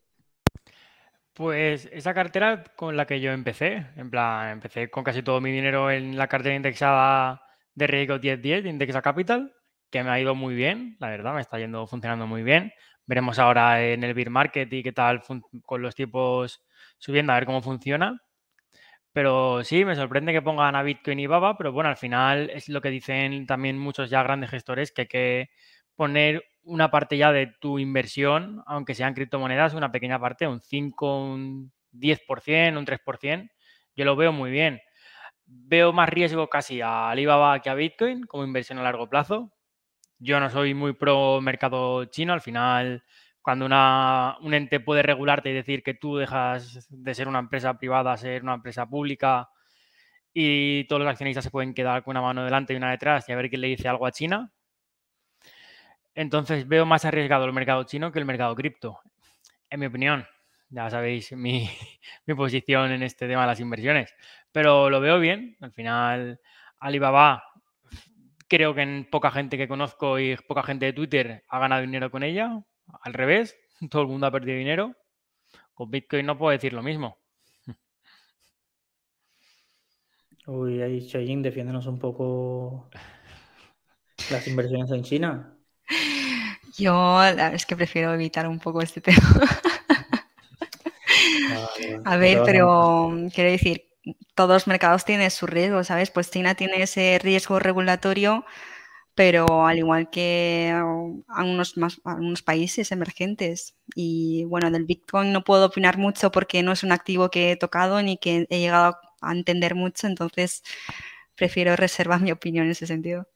Pues 1.34 1.90
esa 1.94 2.14
cartera 2.14 2.66
con 2.76 2.98
la 2.98 3.08
que 3.08 3.22
yo 3.22 3.32
empecé, 3.32 3.88
en 3.96 4.10
plan, 4.10 4.50
empecé 4.50 4.90
con 4.90 5.06
casi 5.06 5.24
todo 5.24 5.40
mi 5.40 5.52
dinero 5.52 5.90
en 5.90 6.18
la 6.18 6.28
cartera 6.28 6.56
indexada 6.56 7.42
de 7.76 7.88
riesgo 7.88 8.20
1010 8.20 8.64
de 8.64 8.70
Indexa 8.70 9.02
Capital, 9.02 9.54
que 9.90 10.04
me 10.04 10.10
ha 10.12 10.20
ido 10.20 10.36
muy 10.36 10.56
bien, 10.56 10.98
la 11.00 11.10
verdad, 11.10 11.34
me 11.34 11.42
está 11.42 11.60
yendo 11.60 11.88
funcionando 11.88 12.28
muy 12.28 12.44
bien. 12.44 12.74
Veremos 13.06 13.40
ahora 13.40 13.84
en 13.84 14.04
el 14.04 14.14
beer 14.14 14.30
market 14.30 14.72
y 14.72 14.84
qué 14.84 14.92
tal 14.92 15.22
con 15.66 15.82
los 15.82 15.96
tipos 15.96 16.64
subiendo, 17.00 17.34
a 17.34 17.36
ver 17.36 17.46
cómo 17.46 17.62
funciona. 17.62 18.22
Pero 19.14 19.64
sí, 19.64 19.86
me 19.86 19.96
sorprende 19.96 20.34
que 20.34 20.42
pongan 20.42 20.76
a 20.76 20.84
Bitcoin 20.84 21.20
y 21.20 21.28
Baba, 21.28 21.58
pero 21.58 21.72
bueno, 21.72 21.90
al 21.90 21.98
final 21.98 22.50
es 22.52 22.70
lo 22.70 22.82
que 22.82 22.90
dicen 22.90 23.46
también 23.48 23.78
muchos 23.78 24.10
ya 24.10 24.22
grandes 24.24 24.52
gestores, 24.52 24.92
que 24.92 25.02
hay 25.02 25.08
que 25.08 25.50
poner 25.96 26.44
una 26.64 26.92
parte 26.92 27.18
ya 27.18 27.32
de 27.32 27.48
tu 27.60 27.80
inversión, 27.80 28.62
aunque 28.68 28.94
sean 28.96 29.14
criptomonedas, 29.16 29.74
una 29.74 29.92
pequeña 29.92 30.20
parte, 30.20 30.48
un 30.48 30.62
5, 30.62 31.24
un 31.24 31.72
10%, 31.92 32.78
un 32.80 32.86
3%, 32.86 33.52
yo 33.96 34.06
lo 34.06 34.16
veo 34.16 34.32
muy 34.32 34.52
bien. 34.52 34.80
Veo 35.52 35.92
más 35.94 36.10
riesgo 36.10 36.48
casi 36.48 36.82
a 36.82 37.10
Alibaba 37.10 37.60
que 37.62 37.70
a 37.70 37.74
Bitcoin 37.74 38.26
como 38.26 38.44
inversión 38.44 38.78
a 38.78 38.84
largo 38.84 39.10
plazo. 39.10 39.52
Yo 40.20 40.40
no 40.40 40.50
soy 40.50 40.74
muy 40.76 40.94
pro 40.94 41.42
mercado 41.42 42.06
chino, 42.06 42.34
al 42.34 42.42
final 42.42 43.04
cuando 43.42 43.66
una, 43.66 44.38
un 44.42 44.54
ente 44.54 44.80
puede 44.80 45.02
regularte 45.02 45.50
y 45.50 45.54
decir 45.54 45.82
que 45.82 45.96
tú 45.96 46.18
dejas 46.18 46.88
de 46.90 47.16
ser 47.16 47.28
una 47.28 47.40
empresa 47.40 47.78
privada 47.80 48.12
a 48.14 48.18
ser 48.18 48.44
una 48.44 48.54
empresa 48.54 48.88
pública 48.88 49.50
y 50.34 50.84
todos 50.84 51.02
los 51.02 51.10
accionistas 51.10 51.46
se 51.46 51.50
pueden 51.50 51.74
quedar 51.74 52.04
con 52.04 52.12
una 52.12 52.22
mano 52.22 52.44
delante 52.44 52.74
y 52.74 52.78
una 52.78 52.92
detrás 52.92 53.28
y 53.28 53.32
a 53.32 53.36
ver 53.36 53.50
quién 53.50 53.62
le 53.62 53.70
dice 53.70 53.88
algo 53.88 54.06
a 54.06 54.12
China. 54.12 54.52
Entonces 56.14 56.68
veo 56.68 56.86
más 56.86 57.06
arriesgado 57.06 57.46
el 57.46 57.54
mercado 57.54 57.84
chino 57.86 58.12
que 58.12 58.20
el 58.20 58.26
mercado 58.26 58.54
cripto, 58.56 59.00
en 59.70 59.80
mi 59.80 59.88
opinión. 59.88 60.28
Ya 60.70 60.90
sabéis 60.90 61.32
mi, 61.34 61.70
mi 62.26 62.36
posición 62.36 62.92
en 62.92 63.04
este 63.04 63.28
tema 63.28 63.42
de 63.42 63.48
las 63.48 63.60
inversiones, 63.60 64.14
pero 64.52 64.90
lo 64.90 65.00
veo 65.02 65.20
bien. 65.20 65.58
Al 65.62 65.72
final, 65.72 66.40
Alibaba 66.80 67.44
creo 68.50 68.74
que 68.74 68.82
en 68.82 69.08
poca 69.10 69.32
gente 69.32 69.58
que 69.58 69.68
conozco 69.68 70.20
y 70.20 70.36
poca 70.36 70.64
gente 70.64 70.88
de 70.88 70.94
Twitter 70.94 71.46
ha 71.48 71.60
ganado 71.60 71.82
dinero 71.82 72.12
con 72.12 72.24
ella. 72.24 72.62
Al 73.02 73.14
revés, 73.14 73.56
todo 73.90 74.02
el 74.02 74.08
mundo 74.10 74.28
ha 74.28 74.32
perdido 74.32 74.58
dinero. 74.58 74.96
Con 75.74 75.90
Bitcoin 75.90 76.26
no 76.26 76.38
puedo 76.38 76.52
decir 76.52 76.74
lo 76.74 76.84
mismo. 76.84 77.18
Uy, 80.48 80.82
ahí 80.82 81.00
Xiaoyin, 81.00 81.44
defiéndenos 81.44 81.86
un 81.86 82.00
poco 82.00 82.90
las 84.32 84.48
inversiones 84.48 84.90
en 84.92 85.04
China. 85.04 85.56
Yo 86.78 87.24
es 87.24 87.66
que 87.66 87.76
prefiero 87.76 88.14
evitar 88.14 88.48
un 88.48 88.60
poco 88.60 88.82
este 88.82 89.00
tema. 89.00 89.22
A 92.06 92.18
ver, 92.18 92.42
pero 92.46 93.12
quiero 93.34 93.52
decir, 93.52 93.86
todos 94.36 94.52
los 94.52 94.68
mercados 94.68 95.06
tienen 95.06 95.32
su 95.32 95.46
riesgo, 95.46 95.84
¿sabes? 95.84 96.12
Pues 96.12 96.32
China 96.32 96.56
tiene 96.56 96.82
ese 96.82 97.20
riesgo 97.22 97.60
regulatorio 97.60 98.46
pero 99.20 99.68
al 99.68 99.78
igual 99.78 100.10
que 100.10 100.74
algunos, 101.28 101.76
más, 101.76 102.00
algunos 102.06 102.42
países 102.42 102.90
emergentes. 102.94 103.76
Y 103.94 104.46
bueno, 104.46 104.72
del 104.72 104.86
Bitcoin 104.86 105.34
no 105.34 105.44
puedo 105.44 105.66
opinar 105.66 105.98
mucho 105.98 106.32
porque 106.32 106.64
no 106.64 106.72
es 106.72 106.86
un 106.86 106.94
activo 106.94 107.30
que 107.30 107.52
he 107.52 107.58
tocado 107.58 108.02
ni 108.02 108.16
que 108.16 108.48
he 108.50 108.60
llegado 108.60 108.96
a 109.20 109.34
entender 109.34 109.76
mucho, 109.76 110.08
entonces 110.08 110.64
prefiero 111.36 111.76
reservar 111.76 112.22
mi 112.22 112.32
opinión 112.32 112.68
en 112.68 112.72
ese 112.72 112.88
sentido. 112.88 113.28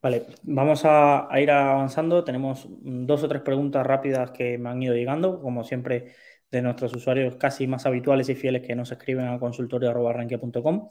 Vale, 0.00 0.24
vamos 0.44 0.80
a, 0.86 1.28
ir 1.38 1.50
avanzando. 1.50 2.24
Tenemos 2.24 2.66
dos 2.70 3.22
o 3.22 3.28
tres 3.28 3.42
preguntas 3.42 3.86
rápidas 3.86 4.30
que 4.30 4.56
me 4.56 4.70
han 4.70 4.82
ido 4.82 4.94
llegando, 4.94 5.42
como 5.42 5.62
siempre, 5.62 6.14
de 6.52 6.62
nuestros 6.62 6.94
usuarios 6.94 7.36
casi 7.36 7.66
más 7.66 7.86
habituales 7.86 8.28
y 8.28 8.34
fieles 8.34 8.62
que 8.62 8.76
nos 8.76 8.92
escriben 8.92 9.26
a 9.26 9.38
consultorio.com. 9.38 10.88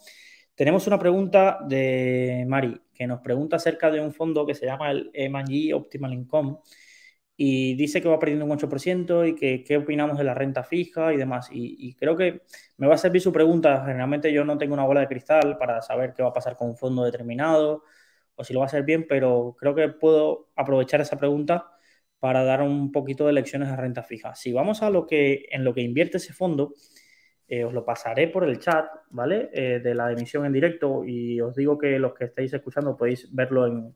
Tenemos 0.55 0.87
una 0.87 0.99
pregunta 0.99 1.59
de 1.67 2.45
Mari, 2.47 2.81
que 2.93 3.07
nos 3.07 3.21
pregunta 3.21 3.57
acerca 3.57 3.91
de 3.91 4.01
un 4.01 4.11
fondo 4.11 4.45
que 4.45 4.55
se 4.55 4.65
llama 4.65 4.91
el 4.91 5.11
M&G 5.13 5.73
Optimal 5.75 6.13
Income 6.13 6.57
y 7.37 7.75
dice 7.75 8.01
que 8.01 8.09
va 8.09 8.19
perdiendo 8.19 8.45
un 8.45 8.51
8% 8.51 9.27
y 9.27 9.35
que 9.35 9.63
qué 9.63 9.77
opinamos 9.77 10.17
de 10.17 10.23
la 10.23 10.33
renta 10.33 10.63
fija 10.63 11.13
y 11.13 11.17
demás. 11.17 11.49
Y, 11.51 11.95
creo 11.95 12.15
que 12.17 12.41
me 12.77 12.87
va 12.87 12.95
a 12.95 12.97
servir 12.97 13.21
su 13.21 13.31
pregunta. 13.31 13.83
Generalmente 13.85 14.33
yo 14.33 14.43
no 14.43 14.57
tengo 14.57 14.73
una 14.73 14.85
bola 14.85 15.01
de 15.01 15.07
cristal 15.07 15.57
para 15.57 15.81
saber 15.81 16.13
qué 16.13 16.23
va 16.23 16.29
a 16.29 16.33
pasar 16.33 16.55
con 16.57 16.69
un 16.69 16.77
fondo 16.77 17.03
determinado 17.03 17.83
o 18.35 18.43
si 18.43 18.53
lo 18.53 18.59
va 18.59 18.65
a 18.65 18.67
hacer 18.67 18.83
bien, 18.83 19.05
pero 19.07 19.55
creo 19.59 19.75
que 19.75 19.89
puedo 19.89 20.49
aprovechar 20.55 21.01
esa 21.01 21.17
pregunta 21.17 21.71
para 22.21 22.43
dar 22.43 22.61
un 22.61 22.91
poquito 22.91 23.25
de 23.25 23.33
lecciones 23.33 23.67
de 23.67 23.75
renta 23.75 24.03
fija. 24.03 24.35
Si 24.35 24.53
vamos 24.53 24.83
a 24.83 24.91
lo 24.91 25.07
que 25.07 25.47
en 25.49 25.63
lo 25.63 25.73
que 25.73 25.81
invierte 25.81 26.17
ese 26.17 26.33
fondo, 26.33 26.75
eh, 27.47 27.63
os 27.65 27.73
lo 27.73 27.83
pasaré 27.83 28.27
por 28.27 28.43
el 28.43 28.59
chat, 28.59 28.85
¿vale? 29.09 29.49
Eh, 29.51 29.79
de 29.79 29.95
la 29.95 30.11
emisión 30.11 30.45
en 30.45 30.53
directo 30.53 31.03
y 31.03 31.41
os 31.41 31.55
digo 31.55 31.79
que 31.79 31.97
los 31.97 32.13
que 32.13 32.25
estáis 32.25 32.53
escuchando 32.53 32.95
podéis 32.95 33.27
verlo 33.33 33.65
en, 33.65 33.95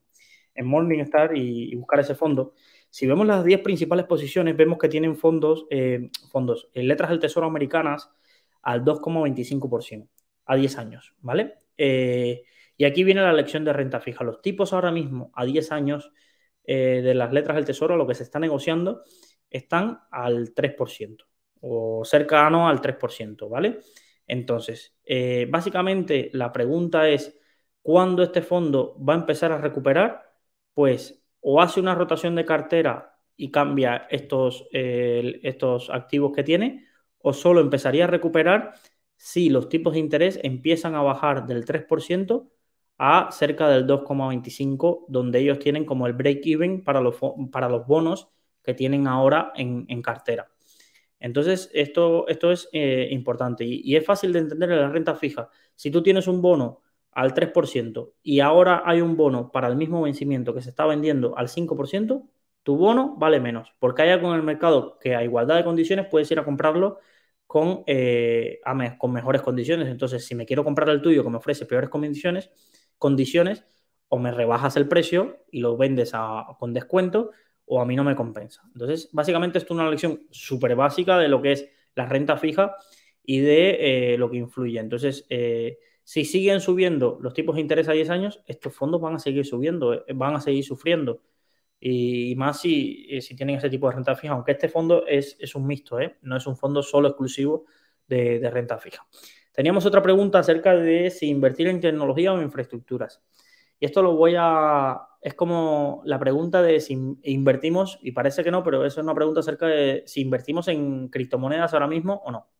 Morningstar 0.58 1.36
y, 1.36 1.72
buscar 1.76 2.00
ese 2.00 2.16
fondo. 2.16 2.54
Si 2.90 3.06
vemos 3.06 3.26
las 3.28 3.44
10 3.44 3.60
principales 3.60 4.06
posiciones, 4.06 4.56
vemos 4.56 4.78
que 4.78 4.88
tienen 4.88 5.14
fondos, 5.14 5.66
eh, 5.70 6.10
fondos 6.32 6.68
en 6.74 6.88
letras 6.88 7.10
del 7.10 7.20
Tesoro 7.20 7.46
americanas 7.46 8.10
al 8.62 8.82
2,25% 8.84 10.08
a 10.46 10.56
10 10.56 10.78
años, 10.78 11.14
¿vale? 11.20 11.58
y 11.78 12.84
aquí 12.84 13.04
viene 13.04 13.20
la 13.20 13.34
lección 13.34 13.64
de 13.64 13.72
renta 13.72 14.00
fija. 14.00 14.24
Los 14.24 14.40
tipos 14.40 14.72
ahora 14.72 14.90
mismo 14.90 15.30
a 15.34 15.44
10 15.44 15.72
años 15.72 16.10
de 16.66 17.14
las 17.14 17.32
letras 17.32 17.56
del 17.56 17.64
Tesoro, 17.64 17.96
lo 17.96 18.06
que 18.06 18.14
se 18.14 18.24
está 18.24 18.38
negociando, 18.38 19.02
están 19.50 20.00
al 20.10 20.52
3% 20.54 21.24
o 21.60 22.04
cercano 22.04 22.68
al 22.68 22.80
3%, 22.80 23.48
¿vale? 23.48 23.80
Entonces, 24.26 24.96
eh, 25.04 25.46
básicamente 25.48 26.30
la 26.32 26.52
pregunta 26.52 27.08
es, 27.08 27.38
¿cuándo 27.82 28.22
este 28.22 28.42
fondo 28.42 28.96
va 29.02 29.14
a 29.14 29.18
empezar 29.18 29.52
a 29.52 29.58
recuperar? 29.58 30.34
Pues 30.74 31.22
o 31.40 31.60
hace 31.62 31.80
una 31.80 31.94
rotación 31.94 32.34
de 32.34 32.44
cartera 32.44 33.18
y 33.36 33.50
cambia 33.50 34.06
estos, 34.10 34.66
estos 34.72 35.90
activos 35.90 36.32
que 36.34 36.42
tiene, 36.42 36.86
o 37.18 37.32
solo 37.32 37.60
empezaría 37.60 38.04
a 38.04 38.08
recuperar 38.08 38.74
si 39.16 39.50
los 39.50 39.68
tipos 39.68 39.94
de 39.94 40.00
interés 40.00 40.40
empiezan 40.42 40.94
a 40.94 41.02
bajar 41.02 41.46
del 41.46 41.64
3% 41.64 42.50
a 42.98 43.30
cerca 43.32 43.68
del 43.68 43.86
2,25%, 43.86 45.06
donde 45.08 45.40
ellos 45.40 45.58
tienen 45.58 45.84
como 45.84 46.06
el 46.06 46.14
break-even 46.14 46.84
para 46.84 47.00
los, 47.00 47.16
para 47.52 47.68
los 47.68 47.86
bonos 47.86 48.28
que 48.62 48.74
tienen 48.74 49.06
ahora 49.06 49.52
en 49.56 50.02
cartera. 50.02 50.48
Entonces, 51.18 51.70
esto, 51.72 52.28
esto 52.28 52.52
es 52.52 52.68
eh, 52.72 53.08
importante 53.10 53.64
y, 53.64 53.96
es 53.96 54.04
fácil 54.04 54.32
de 54.32 54.40
entender 54.40 54.70
en 54.70 54.80
la 54.80 54.90
renta 54.90 55.14
fija. 55.14 55.48
Si 55.74 55.90
tú 55.90 56.02
tienes 56.02 56.28
un 56.28 56.42
bono 56.42 56.82
al 57.12 57.32
3% 57.34 58.12
y 58.22 58.40
ahora 58.40 58.82
hay 58.84 59.00
un 59.00 59.16
bono 59.16 59.50
para 59.50 59.68
el 59.68 59.76
mismo 59.76 60.02
vencimiento 60.02 60.54
que 60.54 60.62
se 60.62 60.70
está 60.70 60.86
vendiendo 60.86 61.36
al 61.36 61.48
5%, 61.48 62.28
tu 62.62 62.76
bono 62.76 63.16
vale 63.16 63.40
menos, 63.40 63.72
porque 63.78 64.02
hay 64.02 64.10
algo 64.10 64.28
en 64.28 64.36
el 64.36 64.42
mercado 64.42 64.98
que 65.00 65.14
a 65.14 65.24
igualdad 65.24 65.56
de 65.56 65.64
condiciones 65.64 66.06
puedes 66.10 66.30
ir 66.30 66.38
a 66.38 66.44
comprarlo 66.44 66.98
con, 67.46 67.84
eh, 67.86 68.60
con 68.98 69.12
mejores 69.12 69.40
condiciones. 69.42 69.88
Entonces, 69.88 70.24
si 70.26 70.34
me 70.34 70.46
quiero 70.46 70.64
comprar 70.64 70.88
el 70.90 71.00
tuyo 71.00 71.22
que 71.24 71.30
me 71.30 71.36
ofrece 71.38 71.64
peores 71.64 71.88
condiciones, 71.88 72.50
condiciones 72.98 73.64
o 74.08 74.18
me 74.18 74.30
rebajas 74.30 74.76
el 74.76 74.88
precio 74.88 75.44
y 75.50 75.60
lo 75.60 75.76
vendes 75.76 76.12
con 76.58 76.72
descuento, 76.72 77.32
o 77.66 77.80
a 77.80 77.86
mí 77.86 77.96
no 77.96 78.04
me 78.04 78.14
compensa. 78.14 78.62
Entonces, 78.72 79.10
básicamente 79.12 79.58
esto 79.58 79.74
es 79.74 79.80
una 79.80 79.90
lección 79.90 80.26
súper 80.30 80.76
básica 80.76 81.18
de 81.18 81.28
lo 81.28 81.42
que 81.42 81.52
es 81.52 81.68
la 81.94 82.06
renta 82.06 82.36
fija 82.36 82.76
y 83.24 83.40
de 83.40 84.12
eh, 84.14 84.18
lo 84.18 84.30
que 84.30 84.36
influye. 84.36 84.78
Entonces, 84.78 85.26
eh, 85.28 85.78
si 86.04 86.24
siguen 86.24 86.60
subiendo 86.60 87.18
los 87.20 87.34
tipos 87.34 87.56
de 87.56 87.62
interés 87.62 87.88
a 87.88 87.92
10 87.92 88.10
años, 88.10 88.42
estos 88.46 88.72
fondos 88.72 89.00
van 89.00 89.16
a 89.16 89.18
seguir 89.18 89.44
subiendo, 89.44 89.94
eh, 89.94 90.04
van 90.14 90.36
a 90.36 90.40
seguir 90.40 90.64
sufriendo. 90.64 91.22
Y, 91.80 92.34
más 92.36 92.60
si, 92.60 93.20
si, 93.20 93.36
tienen 93.36 93.56
ese 93.56 93.68
tipo 93.68 93.88
de 93.88 93.96
renta 93.96 94.14
fija, 94.14 94.32
aunque 94.32 94.52
este 94.52 94.68
fondo 94.68 95.06
es, 95.06 95.36
un 95.54 95.66
mixto, 95.66 95.98
no 96.22 96.36
es 96.36 96.46
un 96.46 96.56
fondo 96.56 96.82
solo 96.82 97.08
exclusivo 97.08 97.66
de 98.06 98.50
renta 98.50 98.78
fija. 98.78 99.06
Teníamos 99.56 99.86
otra 99.86 100.02
pregunta 100.02 100.38
acerca 100.38 100.76
de 100.76 101.10
si 101.10 101.28
invertir 101.28 101.68
en 101.68 101.80
tecnología 101.80 102.30
o 102.30 102.36
en 102.36 102.42
infraestructuras. 102.42 103.22
Y 103.80 103.86
esto 103.86 104.02
lo 104.02 104.14
voy 104.14 104.34
a, 104.38 105.00
es 105.22 105.32
como 105.32 106.02
la 106.04 106.18
pregunta 106.18 106.60
de 106.60 106.78
si 106.78 106.92
invertimos, 107.22 107.98
y 108.02 108.12
parece 108.12 108.44
que 108.44 108.50
no, 108.50 108.62
pero 108.62 108.84
eso 108.84 109.00
es 109.00 109.04
una 109.04 109.14
pregunta 109.14 109.40
acerca 109.40 109.66
de 109.66 110.02
si 110.06 110.20
invertimos 110.20 110.68
en 110.68 111.08
criptomonedas 111.08 111.72
ahora 111.72 111.86
mismo 111.86 112.20
o 112.26 112.30
no. 112.30 112.50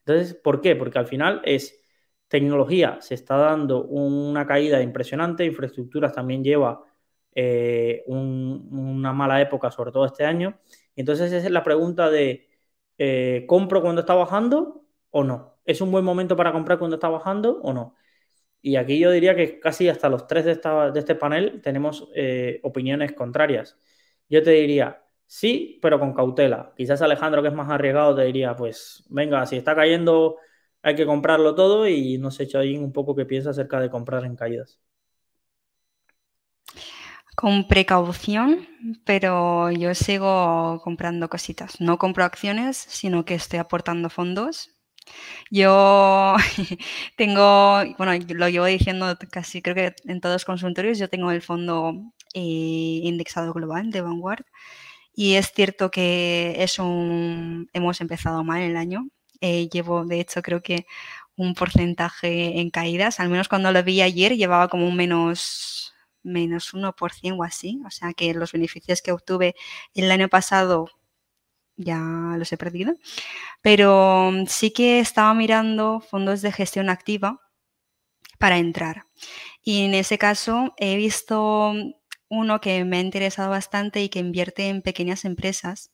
Entonces, 0.00 0.34
¿por 0.34 0.60
qué? 0.60 0.74
Porque 0.74 0.98
al 0.98 1.06
final 1.06 1.42
es 1.44 1.80
tecnología, 2.26 2.98
se 3.00 3.14
está 3.14 3.36
dando 3.36 3.84
una 3.84 4.46
caída 4.46 4.82
impresionante, 4.82 5.44
infraestructuras 5.44 6.12
también 6.12 6.42
lleva 6.42 6.82
eh, 7.36 8.02
una 8.06 9.12
mala 9.12 9.40
época, 9.40 9.70
sobre 9.70 9.92
todo 9.92 10.06
este 10.06 10.24
año. 10.24 10.58
Entonces, 10.96 11.30
esa 11.32 11.46
es 11.46 11.52
la 11.52 11.62
pregunta 11.62 12.10
de, 12.10 12.48
eh, 12.98 13.44
¿compro 13.46 13.80
cuando 13.80 14.00
está 14.00 14.14
bajando 14.14 14.85
o 15.16 15.24
no? 15.24 15.58
¿Es 15.64 15.80
un 15.80 15.90
buen 15.90 16.04
momento 16.04 16.36
para 16.36 16.52
comprar 16.52 16.78
cuando 16.78 16.96
está 16.96 17.08
bajando 17.08 17.60
o 17.62 17.72
no? 17.72 17.94
Y 18.60 18.76
aquí 18.76 18.98
yo 18.98 19.10
diría 19.10 19.34
que 19.34 19.58
casi 19.60 19.88
hasta 19.88 20.08
los 20.10 20.26
tres 20.26 20.44
de, 20.44 20.52
esta, 20.52 20.90
de 20.90 21.00
este 21.00 21.14
panel 21.14 21.62
tenemos 21.62 22.08
eh, 22.14 22.60
opiniones 22.64 23.12
contrarias. 23.12 23.78
Yo 24.28 24.42
te 24.42 24.50
diría, 24.50 25.04
sí, 25.26 25.78
pero 25.82 25.98
con 25.98 26.12
cautela. 26.14 26.74
Quizás 26.76 27.00
Alejandro, 27.02 27.42
que 27.42 27.48
es 27.48 27.54
más 27.54 27.70
arriesgado, 27.70 28.14
te 28.14 28.24
diría, 28.24 28.54
pues 28.56 29.04
venga, 29.08 29.46
si 29.46 29.56
está 29.56 29.74
cayendo 29.74 30.36
hay 30.82 30.94
que 30.94 31.06
comprarlo 31.06 31.54
todo 31.54 31.88
y 31.88 32.18
no 32.18 32.30
sé, 32.30 32.46
ahí 32.58 32.76
un 32.76 32.92
poco 32.92 33.16
qué 33.16 33.24
piensa 33.26 33.50
acerca 33.50 33.80
de 33.80 33.90
comprar 33.90 34.24
en 34.24 34.36
caídas. 34.36 34.80
Con 37.34 37.68
precaución, 37.68 38.68
pero 39.04 39.70
yo 39.70 39.94
sigo 39.94 40.80
comprando 40.84 41.28
cositas. 41.28 41.80
No 41.80 41.98
compro 41.98 42.24
acciones, 42.24 42.76
sino 42.76 43.24
que 43.24 43.34
estoy 43.34 43.58
aportando 43.58 44.10
fondos 44.10 44.75
Yo 45.50 46.36
tengo, 47.16 47.82
bueno, 47.98 48.12
lo 48.28 48.48
llevo 48.48 48.66
diciendo 48.66 49.16
casi 49.30 49.62
creo 49.62 49.74
que 49.74 49.94
en 50.06 50.20
todos 50.20 50.34
los 50.34 50.44
consultorios, 50.44 50.98
yo 50.98 51.08
tengo 51.08 51.30
el 51.30 51.42
fondo 51.42 51.92
eh, 52.34 52.40
indexado 53.04 53.52
global 53.52 53.90
de 53.90 54.00
Vanguard 54.02 54.44
y 55.14 55.34
es 55.36 55.52
cierto 55.54 55.90
que 55.90 56.56
es 56.58 56.78
un, 56.78 57.68
hemos 57.72 58.00
empezado 58.00 58.44
mal 58.44 58.62
el 58.62 58.76
año. 58.76 59.08
Eh, 59.40 59.68
llevo, 59.70 60.04
de 60.06 60.20
hecho, 60.20 60.42
creo 60.42 60.62
que 60.62 60.86
un 61.36 61.54
porcentaje 61.54 62.60
en 62.60 62.70
caídas, 62.70 63.20
al 63.20 63.28
menos 63.30 63.48
cuando 63.48 63.72
lo 63.72 63.82
vi 63.82 64.02
ayer 64.02 64.36
llevaba 64.36 64.68
como 64.68 64.88
un 64.88 64.96
menos 64.96 65.94
menos 66.22 66.74
1% 66.74 67.38
o 67.38 67.44
así, 67.44 67.80
o 67.86 67.90
sea 67.90 68.12
que 68.14 68.34
los 68.34 68.52
beneficios 68.52 69.00
que 69.02 69.12
obtuve 69.12 69.54
el 69.94 70.10
año 70.10 70.28
pasado 70.28 70.88
ya 71.76 71.98
los 72.38 72.52
he 72.52 72.56
perdido, 72.56 72.94
pero 73.62 74.30
mm, 74.32 74.46
sí 74.46 74.72
que 74.72 75.00
estaba 75.00 75.34
mirando 75.34 76.00
fondos 76.00 76.42
de 76.42 76.52
gestión 76.52 76.88
activa 76.88 77.40
para 78.38 78.58
entrar. 78.58 79.04
Y 79.62 79.84
en 79.84 79.94
ese 79.94 80.18
caso 80.18 80.74
he 80.78 80.96
visto 80.96 81.74
uno 82.28 82.60
que 82.60 82.84
me 82.84 82.98
ha 82.98 83.00
interesado 83.00 83.50
bastante 83.50 84.02
y 84.02 84.08
que 84.08 84.18
invierte 84.20 84.68
en 84.68 84.82
pequeñas 84.82 85.24
empresas 85.24 85.90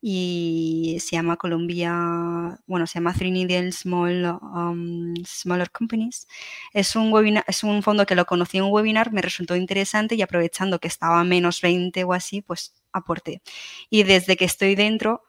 y 0.00 0.98
se 1.00 1.16
llama 1.16 1.36
Colombia, 1.36 2.60
bueno, 2.66 2.86
se 2.86 2.94
llama 2.94 3.14
Three 3.14 3.32
Needle 3.32 3.72
Small, 3.72 4.38
um, 4.42 5.14
Smaller 5.26 5.70
Companies. 5.70 6.28
Es 6.72 6.94
un, 6.94 7.12
webinar, 7.12 7.44
es 7.48 7.64
un 7.64 7.82
fondo 7.82 8.06
que 8.06 8.14
lo 8.14 8.24
conocí 8.24 8.58
en 8.58 8.64
un 8.64 8.72
webinar, 8.72 9.12
me 9.12 9.22
resultó 9.22 9.56
interesante 9.56 10.14
y 10.14 10.22
aprovechando 10.22 10.78
que 10.78 10.88
estaba 10.88 11.24
menos 11.24 11.60
20 11.60 12.04
o 12.04 12.12
así, 12.12 12.42
pues 12.42 12.74
aporté. 12.92 13.42
Y 13.90 14.02
desde 14.04 14.36
que 14.36 14.44
estoy 14.44 14.74
dentro, 14.74 15.22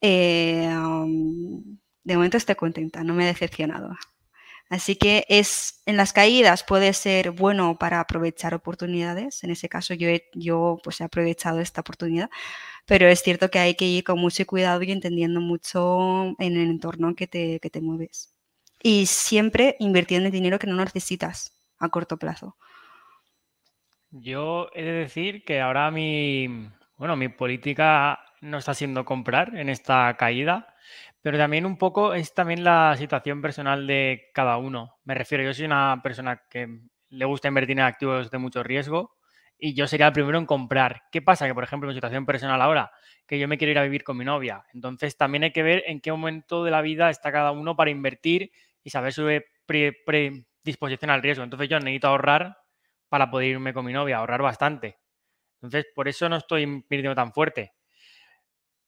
eh, 0.00 0.68
um, 0.68 1.78
de 2.04 2.16
momento 2.16 2.36
estoy 2.36 2.56
contenta, 2.56 3.04
no 3.04 3.14
me 3.14 3.24
he 3.24 3.26
decepcionado. 3.26 3.96
Así 4.72 4.96
que 4.96 5.26
es 5.28 5.82
en 5.84 5.98
las 5.98 6.14
caídas 6.14 6.64
puede 6.64 6.94
ser 6.94 7.30
bueno 7.30 7.76
para 7.78 8.00
aprovechar 8.00 8.54
oportunidades. 8.54 9.44
En 9.44 9.50
ese 9.50 9.68
caso 9.68 9.92
yo 9.92 10.08
yo 10.34 10.78
pues 10.82 11.00
he 11.00 11.04
aprovechado 11.04 11.60
esta 11.60 11.82
oportunidad, 11.82 12.30
pero 12.86 13.06
es 13.06 13.22
cierto 13.22 13.50
que 13.50 13.58
hay 13.58 13.74
que 13.74 13.84
ir 13.84 14.02
con 14.02 14.18
mucho 14.18 14.46
cuidado 14.46 14.82
y 14.82 14.90
entendiendo 14.90 15.40
mucho 15.42 16.34
en 16.38 16.56
el 16.56 16.70
entorno 16.70 17.14
que 17.14 17.26
te, 17.26 17.60
que 17.60 17.70
te 17.70 17.82
mueves. 17.82 18.34
Y 18.82 19.06
siempre 19.06 19.76
invirtiendo 19.78 20.28
en 20.28 20.32
dinero 20.32 20.58
que 20.58 20.66
no 20.66 20.76
necesitas 20.76 21.52
a 21.78 21.90
corto 21.90 22.16
plazo. 22.16 22.56
Yo 24.10 24.68
he 24.74 24.82
de 24.84 24.92
decir 24.92 25.44
que 25.44 25.60
ahora 25.60 25.90
mi, 25.90 26.70
bueno, 27.02 27.16
mi 27.16 27.28
política 27.28 28.20
no 28.42 28.58
está 28.58 28.74
siendo 28.74 29.04
comprar 29.04 29.56
en 29.56 29.68
esta 29.68 30.16
caída, 30.16 30.72
pero 31.20 31.36
también 31.36 31.66
un 31.66 31.76
poco 31.76 32.14
es 32.14 32.32
también 32.32 32.62
la 32.62 32.94
situación 32.96 33.42
personal 33.42 33.88
de 33.88 34.30
cada 34.32 34.56
uno. 34.56 35.00
Me 35.02 35.14
refiero, 35.16 35.42
yo 35.42 35.52
soy 35.52 35.64
una 35.64 35.98
persona 36.00 36.44
que 36.48 36.68
le 37.08 37.24
gusta 37.24 37.48
invertir 37.48 37.76
en 37.76 37.86
activos 37.86 38.30
de 38.30 38.38
mucho 38.38 38.62
riesgo 38.62 39.16
y 39.58 39.74
yo 39.74 39.88
sería 39.88 40.06
el 40.06 40.12
primero 40.12 40.38
en 40.38 40.46
comprar. 40.46 41.02
¿Qué 41.10 41.20
pasa? 41.20 41.48
Que, 41.48 41.54
por 41.54 41.64
ejemplo, 41.64 41.90
en 41.90 41.96
situación 41.96 42.24
personal 42.24 42.62
ahora, 42.62 42.92
que 43.26 43.36
yo 43.36 43.48
me 43.48 43.58
quiero 43.58 43.72
ir 43.72 43.78
a 43.80 43.82
vivir 43.82 44.04
con 44.04 44.16
mi 44.16 44.24
novia. 44.24 44.62
Entonces, 44.72 45.16
también 45.16 45.42
hay 45.42 45.50
que 45.50 45.64
ver 45.64 45.82
en 45.88 46.00
qué 46.00 46.12
momento 46.12 46.62
de 46.62 46.70
la 46.70 46.82
vida 46.82 47.10
está 47.10 47.32
cada 47.32 47.50
uno 47.50 47.74
para 47.74 47.90
invertir 47.90 48.52
y 48.84 48.90
saber 48.90 49.12
su 49.12 49.28
predisposición 49.66 51.10
al 51.10 51.20
riesgo. 51.20 51.42
Entonces, 51.42 51.68
yo 51.68 51.80
necesito 51.80 52.06
ahorrar 52.06 52.58
para 53.08 53.28
poder 53.28 53.48
irme 53.48 53.74
con 53.74 53.84
mi 53.84 53.92
novia, 53.92 54.18
ahorrar 54.18 54.42
bastante. 54.42 55.01
Entonces, 55.62 55.86
por 55.94 56.08
eso 56.08 56.28
no 56.28 56.36
estoy 56.36 56.62
invirtiendo 56.62 57.14
tan 57.14 57.32
fuerte. 57.32 57.72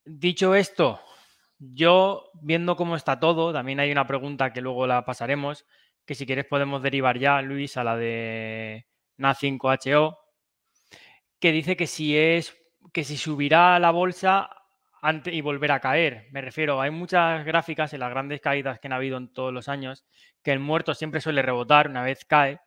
Dicho 0.04 0.54
esto, 0.56 1.00
yo 1.58 2.30
viendo 2.42 2.74
cómo 2.74 2.96
está 2.96 3.20
todo, 3.20 3.52
también 3.52 3.78
hay 3.78 3.92
una 3.92 4.06
pregunta 4.06 4.52
que 4.52 4.60
luego 4.60 4.86
la 4.86 5.04
pasaremos, 5.04 5.66
que 6.04 6.16
si 6.16 6.26
quieres 6.26 6.46
podemos 6.46 6.82
derivar 6.82 7.18
ya, 7.18 7.40
Luis, 7.42 7.76
a 7.76 7.84
la 7.84 7.96
de 7.96 8.86
NA5HO, 9.18 10.18
que 11.38 11.52
dice 11.52 11.76
que 11.76 11.86
si 11.86 12.16
es 12.18 12.56
que 12.92 13.04
si 13.04 13.16
subirá 13.16 13.78
la 13.78 13.90
bolsa 13.90 14.50
antes 15.00 15.32
y 15.32 15.40
volverá 15.40 15.76
a 15.76 15.80
caer. 15.80 16.28
Me 16.32 16.40
refiero, 16.40 16.80
hay 16.80 16.90
muchas 16.90 17.44
gráficas 17.44 17.92
en 17.92 18.00
las 18.00 18.10
grandes 18.10 18.40
caídas 18.40 18.78
que 18.80 18.88
han 18.88 18.92
habido 18.92 19.16
en 19.16 19.32
todos 19.32 19.52
los 19.52 19.68
años, 19.68 20.04
que 20.42 20.52
el 20.52 20.60
muerto 20.60 20.94
siempre 20.94 21.20
suele 21.20 21.42
rebotar 21.42 21.88
una 21.88 22.02
vez 22.02 22.24
cae, 22.24 22.60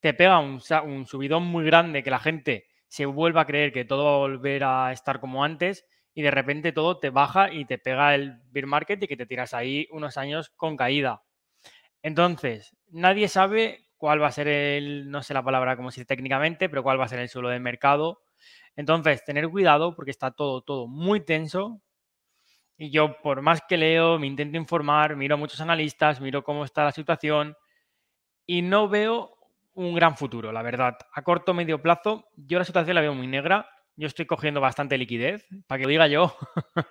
te 0.00 0.12
pega 0.14 0.38
un, 0.38 0.60
un 0.84 1.06
subidón 1.06 1.44
muy 1.44 1.64
grande 1.64 2.02
que 2.02 2.10
la 2.10 2.18
gente 2.18 2.66
se 2.94 3.06
vuelva 3.06 3.40
a 3.40 3.44
creer 3.44 3.72
que 3.72 3.84
todo 3.84 4.04
va 4.04 4.14
a 4.14 4.18
volver 4.18 4.62
a 4.62 4.92
estar 4.92 5.18
como 5.18 5.42
antes 5.42 5.84
y 6.14 6.22
de 6.22 6.30
repente 6.30 6.70
todo 6.70 7.00
te 7.00 7.10
baja 7.10 7.52
y 7.52 7.64
te 7.64 7.76
pega 7.76 8.14
el 8.14 8.38
bear 8.52 8.66
market 8.66 9.02
y 9.02 9.08
que 9.08 9.16
te 9.16 9.26
tiras 9.26 9.52
ahí 9.52 9.88
unos 9.90 10.16
años 10.16 10.50
con 10.50 10.76
caída. 10.76 11.24
Entonces, 12.02 12.76
nadie 12.86 13.26
sabe 13.26 13.88
cuál 13.96 14.22
va 14.22 14.28
a 14.28 14.30
ser 14.30 14.46
el, 14.46 15.10
no 15.10 15.24
sé 15.24 15.34
la 15.34 15.42
palabra 15.42 15.74
como 15.74 15.88
dice 15.90 16.04
técnicamente, 16.04 16.68
pero 16.68 16.84
cuál 16.84 17.00
va 17.00 17.06
a 17.06 17.08
ser 17.08 17.18
el 17.18 17.28
suelo 17.28 17.48
de 17.48 17.58
mercado. 17.58 18.22
Entonces, 18.76 19.24
tener 19.24 19.48
cuidado 19.48 19.96
porque 19.96 20.12
está 20.12 20.30
todo, 20.30 20.62
todo 20.62 20.86
muy 20.86 21.18
tenso. 21.18 21.82
Y 22.78 22.92
yo, 22.92 23.20
por 23.22 23.42
más 23.42 23.60
que 23.68 23.76
leo, 23.76 24.20
me 24.20 24.28
intento 24.28 24.56
informar, 24.56 25.16
miro 25.16 25.34
a 25.34 25.38
muchos 25.38 25.60
analistas, 25.60 26.20
miro 26.20 26.44
cómo 26.44 26.64
está 26.64 26.84
la 26.84 26.92
situación 26.92 27.56
y 28.46 28.62
no 28.62 28.88
veo 28.88 29.33
un 29.74 29.94
gran 29.94 30.16
futuro, 30.16 30.52
la 30.52 30.62
verdad. 30.62 30.96
A 31.12 31.22
corto 31.22 31.52
o 31.52 31.54
medio 31.54 31.82
plazo, 31.82 32.28
yo 32.36 32.58
la 32.58 32.64
situación 32.64 32.94
la 32.94 33.00
veo 33.00 33.14
muy 33.14 33.26
negra. 33.26 33.68
Yo 33.96 34.06
estoy 34.06 34.26
cogiendo 34.26 34.60
bastante 34.60 34.98
liquidez, 34.98 35.46
para 35.66 35.78
que 35.78 35.84
lo 35.84 35.90
diga 35.90 36.08
yo, 36.08 36.36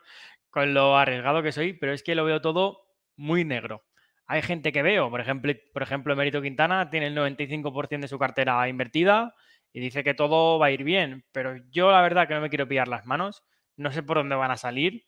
con 0.49 0.73
lo 0.73 0.97
arriesgado 0.97 1.43
que 1.43 1.51
soy, 1.51 1.73
pero 1.73 1.93
es 1.93 2.03
que 2.03 2.15
lo 2.15 2.25
veo 2.25 2.41
todo 2.41 2.83
muy 3.17 3.43
negro. 3.43 3.83
Hay 4.25 4.41
gente 4.41 4.71
que 4.71 4.83
veo, 4.83 5.09
por 5.09 5.19
ejemplo, 5.19 5.53
por 5.73 5.83
ejemplo, 5.83 6.15
Mérito 6.15 6.41
Quintana 6.41 6.89
tiene 6.89 7.07
el 7.07 7.15
95% 7.15 8.01
de 8.01 8.07
su 8.07 8.17
cartera 8.17 8.67
invertida 8.69 9.33
y 9.73 9.81
dice 9.81 10.03
que 10.03 10.13
todo 10.13 10.59
va 10.59 10.67
a 10.67 10.71
ir 10.71 10.83
bien, 10.83 11.25
pero 11.31 11.57
yo 11.71 11.91
la 11.91 12.01
verdad 12.01 12.27
que 12.27 12.35
no 12.35 12.41
me 12.41 12.49
quiero 12.49 12.67
pillar 12.67 12.87
las 12.87 13.05
manos, 13.05 13.43
no 13.75 13.91
sé 13.91 14.03
por 14.03 14.17
dónde 14.17 14.35
van 14.35 14.51
a 14.51 14.57
salir 14.57 15.05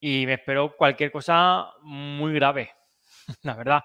y 0.00 0.26
me 0.26 0.34
espero 0.34 0.76
cualquier 0.76 1.10
cosa 1.12 1.68
muy 1.82 2.34
grave, 2.34 2.72
la 3.42 3.54
verdad. 3.54 3.82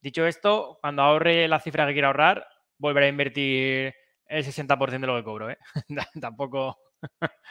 Dicho 0.00 0.26
esto, 0.26 0.78
cuando 0.80 1.02
ahorre 1.02 1.48
la 1.48 1.60
cifra 1.60 1.86
que 1.86 1.92
quiera 1.92 2.08
ahorrar, 2.08 2.46
volveré 2.78 3.06
a 3.06 3.10
invertir 3.10 3.94
el 4.26 4.44
60% 4.44 5.06
de 5.06 5.12
lo 5.12 5.16
que 5.16 5.24
cobro, 5.24 5.50
¿eh? 5.50 5.58
Tampoco... 6.20 6.78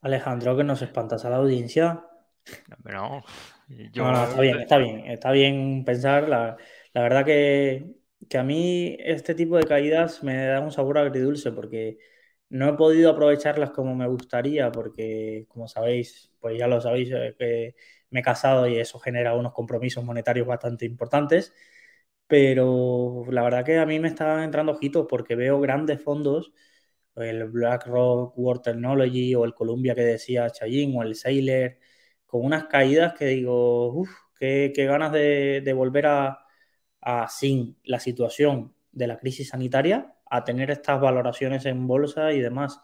Alejandro, 0.00 0.56
que 0.56 0.64
nos 0.64 0.82
espantas 0.82 1.24
a 1.24 1.30
la 1.30 1.36
audiencia. 1.36 2.04
No, 3.94 4.12
no, 4.12 4.24
está 4.24 4.40
bien, 4.40 4.60
está 4.60 4.78
bien, 4.78 4.98
está 5.06 5.30
bien 5.30 5.84
pensar. 5.84 6.28
La, 6.28 6.56
verdad 6.94 7.24
que, 7.24 7.94
a 8.36 8.42
mí 8.42 8.96
este 9.00 9.34
tipo 9.34 9.56
de 9.56 9.64
caídas 9.64 10.22
me 10.22 10.46
da 10.46 10.60
un 10.60 10.72
sabor 10.72 10.98
agridulce 10.98 11.52
porque 11.52 11.98
no 12.50 12.68
he 12.68 12.72
podido 12.74 13.10
aprovecharlas 13.10 13.70
como 13.70 13.94
me 13.94 14.06
gustaría 14.06 14.70
porque, 14.70 15.46
como 15.48 15.68
sabéis, 15.68 16.30
pues 16.40 16.58
ya 16.58 16.68
lo 16.68 16.80
sabéis, 16.80 17.10
eh, 17.12 17.34
que 17.38 17.74
me 18.14 18.20
he 18.20 18.22
casado 18.22 18.68
y 18.68 18.78
eso 18.78 18.98
genera 19.00 19.34
unos 19.34 19.52
compromisos 19.52 20.04
monetarios 20.04 20.46
bastante 20.46 20.86
importantes. 20.86 21.52
Pero 22.28 23.24
la 23.30 23.42
verdad 23.42 23.64
que 23.64 23.78
a 23.78 23.86
mí 23.86 24.00
me 24.00 24.08
están 24.08 24.42
entrando 24.44 24.72
ojitos 24.72 25.06
porque 25.08 25.36
veo 25.36 25.60
grandes 25.60 26.02
fondos, 26.02 26.52
el 27.16 27.44
BlackRock 27.46 28.38
World 28.38 28.62
Technology 28.62 29.34
o 29.34 29.44
el 29.44 29.54
Columbia 29.54 29.94
que 29.94 30.02
decía 30.02 30.50
Chayin 30.50 30.96
o 30.96 31.02
el 31.02 31.14
Sailor 31.16 31.78
con 32.26 32.44
unas 32.44 32.66
caídas 32.66 33.14
que 33.14 33.26
digo, 33.26 33.92
uff, 33.94 34.10
qué, 34.38 34.72
ganas 34.76 35.12
de, 35.12 35.72
volver 35.76 36.06
a, 36.06 36.38
sin 37.28 37.78
la 37.84 38.00
situación 38.00 38.74
de 38.92 39.06
la 39.08 39.18
crisis 39.18 39.50
sanitaria, 39.50 40.14
a 40.26 40.44
tener 40.44 40.70
estas 40.70 41.00
valoraciones 41.00 41.66
en 41.66 41.86
bolsa 41.86 42.32
y 42.32 42.40
demás. 42.40 42.80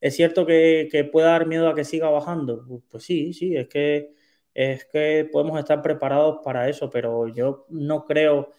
¿Es 0.00 0.16
cierto 0.16 0.46
que, 0.46 0.88
que 0.90 1.10
dar 1.20 1.46
miedo 1.46 1.68
a 1.68 1.74
que 1.74 1.84
siga 1.84 2.10
bajando? 2.10 2.82
Pues 2.90 3.04
sí, 3.04 3.32
sí, 3.32 3.56
es 3.56 3.68
que, 3.68 4.14
es 4.54 4.84
que 4.86 5.28
podemos 5.30 5.58
estar 5.58 5.82
preparados 5.82 6.38
para 6.44 6.68
eso, 6.68 6.90
pero 6.90 7.28
yo 7.28 7.66
no 7.68 8.04
creo 8.06 8.50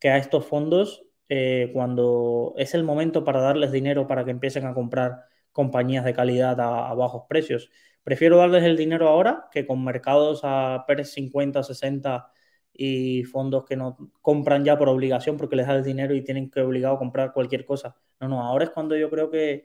que 0.00 0.10
a 0.10 0.18
estos 0.18 0.46
fondos, 0.46 1.04
eh, 1.28 1.70
cuando 1.72 2.54
es 2.56 2.74
el 2.74 2.84
momento 2.84 3.24
para 3.24 3.40
darles 3.40 3.72
dinero 3.72 4.06
para 4.06 4.24
que 4.24 4.30
empiecen 4.32 4.66
a 4.66 4.74
comprar 4.74 5.24
compañías 5.52 6.04
de 6.04 6.14
calidad 6.14 6.60
a 6.60 6.94
bajos 6.94 7.24
precios, 7.28 7.70
Prefiero 8.06 8.36
darles 8.36 8.62
el 8.62 8.76
dinero 8.76 9.08
ahora 9.08 9.48
que 9.50 9.66
con 9.66 9.82
mercados 9.82 10.42
a 10.44 10.84
PERS 10.86 11.10
50, 11.10 11.64
60 11.64 12.30
y 12.72 13.24
fondos 13.24 13.64
que 13.64 13.74
no 13.74 13.96
compran 14.22 14.64
ya 14.64 14.78
por 14.78 14.88
obligación 14.88 15.36
porque 15.36 15.56
les 15.56 15.66
da 15.66 15.74
el 15.74 15.82
dinero 15.82 16.14
y 16.14 16.22
tienen 16.22 16.48
que 16.48 16.60
obligado 16.60 16.94
a 16.94 16.98
comprar 17.00 17.32
cualquier 17.32 17.64
cosa. 17.64 17.96
No, 18.20 18.28
no, 18.28 18.42
ahora 18.44 18.66
es 18.66 18.70
cuando 18.70 18.96
yo 18.96 19.10
creo 19.10 19.28
que, 19.28 19.64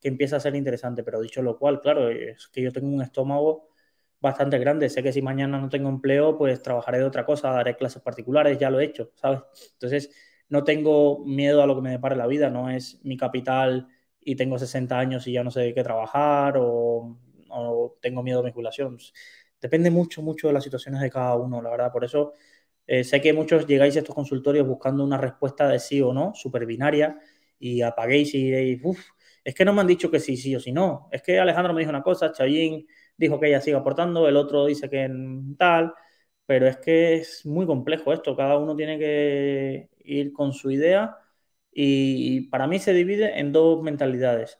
empieza 0.00 0.36
a 0.36 0.40
ser 0.40 0.54
interesante. 0.56 1.04
Pero 1.04 1.20
dicho 1.20 1.42
lo 1.42 1.58
cual, 1.58 1.82
claro, 1.82 2.08
es 2.08 2.48
que 2.48 2.62
yo 2.62 2.72
tengo 2.72 2.88
un 2.88 3.02
estómago 3.02 3.68
bastante 4.22 4.58
grande. 4.58 4.88
Sé 4.88 5.02
que 5.02 5.12
si 5.12 5.20
mañana 5.22 5.58
no 5.60 5.68
tengo 5.68 5.88
empleo, 5.90 6.38
pues 6.38 6.62
trabajaré 6.62 6.98
de 6.98 7.04
otra 7.04 7.26
cosa, 7.26 7.50
daré 7.50 7.76
clases 7.76 8.02
particulares, 8.02 8.58
ya 8.58 8.70
lo 8.70 8.80
he 8.80 8.84
hecho, 8.86 9.10
¿sabes? 9.16 9.40
Entonces, 9.74 10.10
no 10.48 10.64
tengo 10.64 11.24
miedo 11.26 11.62
a 11.62 11.66
lo 11.66 11.74
que 11.76 11.82
me 11.82 11.90
depare 11.90 12.16
la 12.16 12.26
vida, 12.26 12.50
no 12.50 12.70
es 12.70 13.00
mi 13.04 13.16
capital 13.16 13.88
y 14.20 14.36
tengo 14.36 14.58
60 14.58 14.98
años 14.98 15.26
y 15.26 15.32
ya 15.32 15.44
no 15.44 15.50
sé 15.50 15.60
de 15.60 15.74
qué 15.74 15.82
trabajar 15.82 16.56
o 16.58 17.18
o 17.54 17.98
tengo 18.00 18.22
miedo 18.22 18.40
a 18.40 18.42
mi 18.42 18.50
jubilación. 18.50 18.96
Depende 19.60 19.90
mucho, 19.90 20.22
mucho 20.22 20.48
de 20.48 20.54
las 20.54 20.64
situaciones 20.64 21.00
de 21.00 21.10
cada 21.10 21.36
uno, 21.36 21.62
la 21.62 21.70
verdad. 21.70 21.92
Por 21.92 22.04
eso 22.04 22.32
eh, 22.86 23.04
sé 23.04 23.20
que 23.20 23.32
muchos 23.32 23.66
llegáis 23.66 23.96
a 23.96 24.00
estos 24.00 24.14
consultorios 24.14 24.66
buscando 24.66 25.04
una 25.04 25.18
respuesta 25.18 25.68
de 25.68 25.78
sí 25.78 26.00
o 26.00 26.12
no, 26.12 26.32
súper 26.34 26.66
binaria, 26.66 27.18
y 27.58 27.82
apaguéis 27.82 28.34
y 28.34 28.44
diréis, 28.44 28.80
uff, 28.84 29.00
es 29.44 29.54
que 29.54 29.64
no 29.64 29.72
me 29.72 29.80
han 29.82 29.86
dicho 29.86 30.10
que 30.10 30.18
sí, 30.20 30.36
sí 30.36 30.54
o 30.56 30.60
sí 30.60 30.72
no. 30.72 31.08
Es 31.12 31.22
que 31.22 31.38
Alejandro 31.38 31.72
me 31.74 31.80
dijo 31.80 31.90
una 31.90 32.02
cosa, 32.02 32.32
Chayín 32.32 32.86
dijo 33.16 33.38
que 33.40 33.48
ella 33.48 33.60
sigue 33.60 33.76
aportando, 33.76 34.28
el 34.28 34.36
otro 34.36 34.66
dice 34.66 34.88
que 34.90 35.10
tal, 35.58 35.94
pero 36.46 36.66
es 36.66 36.76
que 36.78 37.14
es 37.16 37.46
muy 37.46 37.66
complejo 37.66 38.12
esto, 38.12 38.36
cada 38.36 38.58
uno 38.58 38.76
tiene 38.76 38.98
que 38.98 39.90
ir 40.04 40.32
con 40.32 40.52
su 40.52 40.70
idea 40.70 41.16
y 41.72 42.42
para 42.48 42.66
mí 42.66 42.78
se 42.78 42.92
divide 42.92 43.38
en 43.38 43.52
dos 43.52 43.82
mentalidades. 43.82 44.58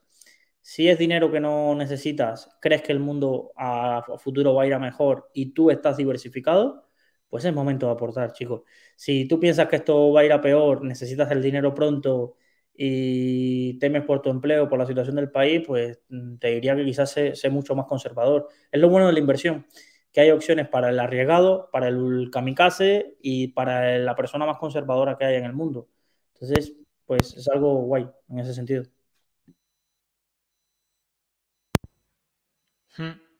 Si 0.61 0.89
es 0.89 0.99
dinero 0.99 1.31
que 1.33 1.41
no 1.41 1.75
necesitas, 1.75 2.49
crees 2.61 2.83
que 2.83 2.93
el 2.93 3.01
mundo 3.01 3.53
a 3.57 4.05
futuro 4.19 4.55
va 4.55 4.63
a 4.63 4.67
ir 4.67 4.75
a 4.75 4.79
mejor 4.79 5.31
y 5.35 5.53
tú 5.53 5.71
estás 5.71 5.97
diversificado, 5.97 6.89
pues 7.29 7.45
es 7.45 7.53
momento 7.55 7.87
de 7.87 7.93
aportar, 7.93 8.33
chicos. 8.33 8.63
Si 8.97 9.27
tú 9.27 9.41
piensas 9.41 9.69
que 9.69 9.77
esto 9.77 10.13
va 10.13 10.21
a 10.21 10.25
ir 10.25 10.33
a 10.33 10.41
peor, 10.41 10.85
necesitas 10.85 11.31
el 11.33 11.43
dinero 11.43 11.75
pronto 11.75 12.37
y 12.75 13.79
temes 13.79 14.05
por 14.05 14.23
tu 14.23 14.31
empleo, 14.31 14.69
por 14.69 14.79
la 14.79 14.87
situación 14.87 15.17
del 15.17 15.31
país, 15.31 15.63
pues 15.67 16.01
mm, 16.09 16.37
te 16.37 16.49
diría 16.49 16.77
que 16.77 16.85
quizás 16.85 17.11
sea 17.11 17.51
mucho 17.51 17.75
más 17.75 17.87
conservador. 17.87 18.49
Es 18.71 18.81
lo 18.81 18.89
bueno 18.89 19.07
de 19.07 19.13
la 19.13 19.19
inversión, 19.19 19.67
que 20.13 20.21
hay 20.21 20.31
opciones 20.31 20.69
para 20.69 20.91
el 20.91 20.99
arriesgado, 20.99 21.69
para 21.73 21.89
el 21.89 22.31
kamikaze 22.33 23.17
y 23.21 23.49
para 23.49 23.99
la 23.99 24.15
persona 24.15 24.47
más 24.47 24.59
conservadora 24.59 25.17
que 25.17 25.25
hay 25.25 25.37
en 25.37 25.45
el 25.45 25.53
mundo. 25.53 25.89
Entonces, 26.35 26.75
pues 27.07 27.35
es 27.37 27.49
algo 27.49 27.75
guay 27.83 28.09
en 28.29 28.39
ese 28.39 28.55
sentido. 28.55 28.85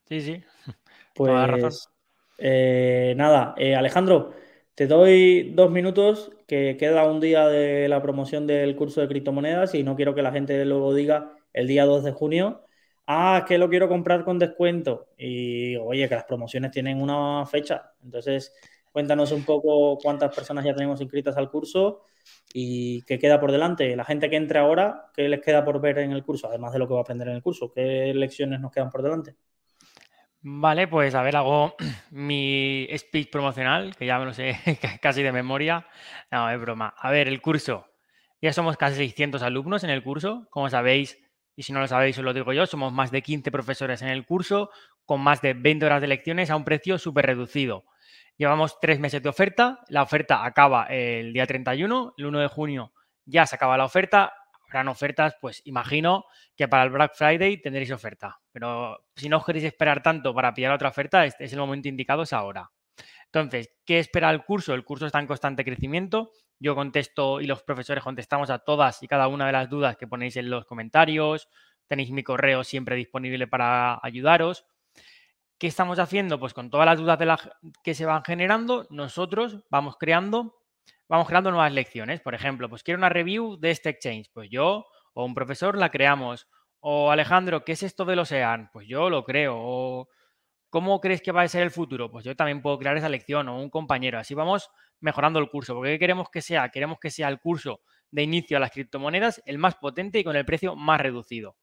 Sí, 0.09 0.21
sí. 0.21 0.45
Pues 1.15 1.89
eh, 2.39 3.13
nada, 3.19 3.55
eh, 3.59 3.77
Alejandro, 3.77 4.33
te 4.75 4.87
doy 4.87 5.53
dos 5.55 5.71
minutos, 5.71 6.33
que 6.47 6.77
queda 6.79 7.05
un 7.11 7.21
día 7.21 7.47
de 7.49 7.89
la 7.89 8.03
promoción 8.03 8.47
del 8.47 8.75
curso 8.77 9.01
de 9.01 9.09
criptomonedas 9.09 9.75
y 9.75 9.83
no 9.83 9.97
quiero 9.97 10.15
que 10.15 10.23
la 10.23 10.33
gente 10.33 10.65
luego 10.65 10.95
diga 10.95 11.37
el 11.53 11.67
día 11.67 11.85
2 11.85 12.05
de 12.05 12.13
junio, 12.13 12.65
ah, 13.07 13.45
que 13.47 13.59
lo 13.59 13.69
quiero 13.69 13.89
comprar 13.89 14.25
con 14.25 14.39
descuento. 14.39 15.09
Y 15.19 15.77
oye, 15.77 16.09
que 16.09 16.15
las 16.15 16.25
promociones 16.25 16.71
tienen 16.71 17.03
una 17.03 17.45
fecha. 17.47 17.93
Entonces, 18.03 18.55
cuéntanos 18.93 19.33
un 19.33 19.45
poco 19.45 19.99
cuántas 19.99 20.35
personas 20.35 20.65
ya 20.65 20.75
tenemos 20.75 21.01
inscritas 21.01 21.37
al 21.37 21.51
curso 21.51 22.03
y 22.55 23.03
qué 23.03 23.19
queda 23.19 23.41
por 23.41 23.53
delante. 23.53 23.95
La 23.97 24.05
gente 24.05 24.31
que 24.31 24.37
entre 24.37 24.59
ahora, 24.59 25.11
¿qué 25.15 25.29
les 25.29 25.41
queda 25.41 25.65
por 25.65 25.81
ver 25.81 25.99
en 25.99 26.13
el 26.13 26.25
curso? 26.25 26.49
Además 26.49 26.73
de 26.73 26.79
lo 26.79 26.89
que 26.89 26.95
va 26.95 27.01
a 27.01 27.03
aprender 27.03 27.29
en 27.29 27.37
el 27.37 27.43
curso, 27.43 27.71
¿qué 27.73 28.13
lecciones 28.15 28.61
nos 28.61 28.73
quedan 28.73 28.91
por 28.91 29.03
delante? 29.03 29.37
Vale, 30.45 30.89
pues 30.89 31.15
a 31.15 31.23
ver, 31.23 31.37
hago 31.37 31.77
mi 32.11 32.89
speech 32.97 33.31
promocional, 33.31 33.95
que 33.97 34.07
ya 34.07 34.19
me 34.19 34.25
lo 34.25 34.33
sé 34.35 34.59
casi 35.03 35.23
de 35.23 35.33
memoria. 35.33 35.87
No, 36.31 36.51
es 36.51 36.61
broma. 36.61 36.95
A 36.99 37.11
ver, 37.11 37.29
el 37.29 37.41
curso. 37.41 37.87
Ya 38.41 38.53
somos 38.53 38.77
casi 38.77 38.97
600 38.97 39.43
alumnos 39.43 39.85
en 39.85 39.91
el 39.91 40.03
curso. 40.03 40.49
Como 40.51 40.69
sabéis, 40.69 41.19
y 41.55 41.63
si 41.63 41.73
no 41.73 41.81
lo 41.81 41.87
sabéis, 41.87 42.19
os 42.19 42.25
lo 42.25 42.35
digo 42.35 42.53
yo, 42.53 42.67
somos 42.67 42.93
más 42.93 43.13
de 43.13 43.23
15 43.23 43.53
profesores 43.53 44.03
en 44.03 44.09
el 44.09 44.27
curso, 44.27 44.71
con 45.05 45.21
más 45.21 45.41
de 45.43 45.55
20 45.55 45.87
horas 45.87 46.01
de 46.01 46.09
lecciones 46.09 46.51
a 46.51 46.57
un 46.57 46.65
precio 46.65 46.99
súper 46.99 47.27
reducido. 47.27 47.85
Llevamos 48.37 48.81
tres 48.81 48.99
meses 48.99 49.23
de 49.23 49.29
oferta. 49.29 49.79
La 49.89 50.03
oferta 50.03 50.45
acaba 50.45 50.87
el 50.87 51.33
día 51.33 51.47
31. 51.47 52.15
El 52.17 52.27
1 52.27 52.41
de 52.41 52.49
junio 52.49 52.93
ya 53.25 53.47
se 53.47 53.55
acaba 53.55 53.77
la 53.79 53.85
oferta 53.85 54.33
ofertas, 54.89 55.37
pues 55.41 55.63
imagino 55.65 56.25
que 56.57 56.69
para 56.69 56.85
el 56.85 56.91
Black 56.91 57.15
Friday 57.15 57.61
tendréis 57.61 57.91
oferta. 57.91 58.41
Pero 58.51 59.07
si 59.15 59.29
no 59.29 59.39
os 59.39 59.45
queréis 59.45 59.65
esperar 59.65 60.03
tanto 60.03 60.35
para 60.35 60.55
pillar 60.55 60.73
otra 60.73 60.89
oferta, 60.89 61.25
este 61.25 61.45
es 61.45 61.53
el 61.53 61.59
momento 61.59 61.89
indicado, 61.89 62.23
es 62.23 62.33
ahora. 62.33 62.71
Entonces, 63.27 63.71
¿qué 63.87 63.99
espera 63.99 64.31
el 64.31 64.45
curso? 64.45 64.75
El 64.75 64.85
curso 64.85 65.07
está 65.07 65.19
en 65.19 65.27
constante 65.27 65.65
crecimiento. 65.65 66.33
Yo 66.59 66.75
contesto 66.75 67.41
y 67.41 67.47
los 67.47 67.63
profesores 67.63 68.05
contestamos 68.05 68.51
a 68.51 68.59
todas 68.59 69.03
y 69.03 69.09
cada 69.09 69.29
una 69.29 69.47
de 69.47 69.53
las 69.53 69.71
dudas 69.71 69.97
que 69.97 70.07
ponéis 70.07 70.37
en 70.37 70.51
los 70.51 70.67
comentarios. 70.67 71.49
Tenéis 71.87 72.11
mi 72.11 72.23
correo 72.23 72.63
siempre 72.63 72.95
disponible 72.95 73.47
para 73.47 73.99
ayudaros. 74.03 74.67
¿Qué 75.59 75.67
estamos 75.67 75.99
haciendo? 75.99 76.39
Pues 76.39 76.55
con 76.55 76.71
todas 76.71 76.87
las 76.87 76.99
dudas 76.99 77.19
que 77.83 77.95
se 77.95 78.05
van 78.05 78.25
generando, 78.25 78.87
nosotros 78.91 79.59
vamos 79.71 79.97
creando 79.97 80.62
vamos 81.13 81.29
creando 81.29 81.51
nuevas 81.51 81.75
lecciones. 81.75 82.23
Por 82.23 82.35
ejemplo, 82.35 82.71
pues 82.71 82.83
quiero 82.83 82.97
una 82.97 83.11
review 83.11 83.59
de 83.59 83.71
este 83.71 83.91
exchange. 83.91 84.31
Pues 84.33 84.49
yo 84.49 84.87
o 85.13 85.27
un 85.27 85.35
profesor 85.35 85.77
la 85.77 85.91
creamos. 85.91 86.49
O 86.81 87.11
Alejandro, 87.11 87.67
¿qué 87.67 87.73
es 87.73 87.83
esto 87.83 88.07
del 88.07 88.21
Ocean? 88.21 88.71
Pues 88.73 88.89
yo 88.89 89.11
lo 89.11 89.23
creo. 89.23 89.57
O 89.59 90.09
¿cómo 90.71 91.03
crees 91.03 91.21
que 91.21 91.31
va 91.31 91.43
a 91.43 91.49
ser 91.49 91.65
el 91.65 91.71
futuro? 91.71 92.11
Pues 92.11 92.25
yo 92.25 92.35
también 92.35 92.63
puedo 92.63 92.79
crear 92.79 92.97
esa 92.97 93.11
lección 93.11 93.47
o 93.51 93.61
un 93.61 93.69
compañero. 93.69 94.19
Así 94.19 94.33
vamos 94.33 94.71
mejorando 95.01 95.39
el 95.39 95.51
curso. 95.51 95.75
Porque 95.75 95.91
¿qué 95.91 95.99
queremos 95.99 96.31
que 96.31 96.41
sea? 96.41 96.71
Queremos 96.71 96.99
que 96.99 97.11
sea 97.11 97.29
el 97.29 97.41
curso 97.41 97.83
de 98.11 98.23
inicio 98.23 98.57
a 98.57 98.61
las 98.61 98.71
criptomonedas 98.71 99.43
el 99.45 99.59
más 99.59 99.75
potente 99.75 100.19
y 100.19 100.25
con 100.25 100.35
el 100.35 100.47
precio 100.47 100.77
más 100.77 100.99
reducido. 100.99 101.59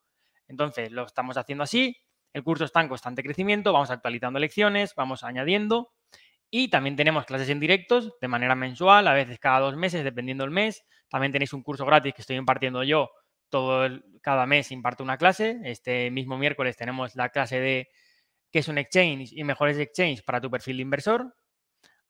Entonces, 0.47 0.91
lo 0.91 1.07
estamos 1.07 1.37
haciendo 1.37 1.63
así. 1.63 1.97
El 2.33 2.43
curso 2.43 2.65
está 2.65 2.81
en 2.81 2.87
constante 2.87 3.23
crecimiento, 3.23 3.73
vamos 3.73 3.89
actualizando 3.89 4.37
lecciones, 4.37 4.93
vamos 4.95 5.23
añadiendo 5.23 5.89
y 6.51 6.69
también 6.69 6.95
tenemos 6.95 7.25
clases 7.25 7.49
en 7.49 7.59
directos 7.59 8.13
de 8.19 8.27
manera 8.27 8.55
mensual, 8.55 9.07
a 9.07 9.13
veces 9.13 9.39
cada 9.39 9.59
dos 9.59 9.75
meses, 9.75 10.03
dependiendo 10.03 10.43
del 10.43 10.51
mes. 10.51 10.83
También 11.09 11.31
tenéis 11.31 11.53
un 11.53 11.63
curso 11.63 11.85
gratis 11.85 12.13
que 12.13 12.21
estoy 12.21 12.37
impartiendo 12.37 12.83
yo. 12.83 13.09
Todo 13.49 13.87
cada 14.21 14.45
mes 14.45 14.71
imparto 14.71 15.03
una 15.03 15.17
clase. 15.17 15.59
Este 15.63 16.11
mismo 16.11 16.37
miércoles 16.37 16.75
tenemos 16.77 17.15
la 17.15 17.29
clase 17.29 17.59
de 17.59 17.89
qué 18.51 18.59
es 18.59 18.67
un 18.67 18.77
exchange 18.77 19.31
y 19.33 19.43
mejores 19.43 19.77
exchange 19.77 20.23
para 20.23 20.41
tu 20.41 20.49
perfil 20.49 20.77
de 20.77 20.83
inversor. 20.83 21.35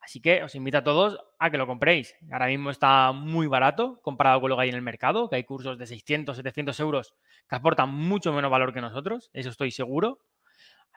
Así 0.01 0.21
que 0.21 0.43
os 0.43 0.55
invito 0.55 0.77
a 0.77 0.83
todos 0.83 1.19
a 1.37 1.51
que 1.51 1.57
lo 1.57 1.67
compréis. 1.67 2.15
Ahora 2.31 2.47
mismo 2.47 2.71
está 2.71 3.11
muy 3.11 3.47
barato 3.47 3.99
comparado 4.01 4.39
con 4.41 4.49
lo 4.49 4.55
que 4.55 4.63
hay 4.63 4.69
en 4.69 4.75
el 4.75 4.81
mercado, 4.81 5.29
que 5.29 5.35
hay 5.35 5.43
cursos 5.43 5.77
de 5.77 5.85
600, 5.85 6.37
700 6.37 6.79
euros 6.79 7.13
que 7.49 7.55
aportan 7.55 7.93
mucho 7.93 8.31
menos 8.31 8.51
valor 8.51 8.73
que 8.73 8.81
nosotros, 8.81 9.29
eso 9.33 9.49
estoy 9.49 9.71
seguro. 9.71 10.19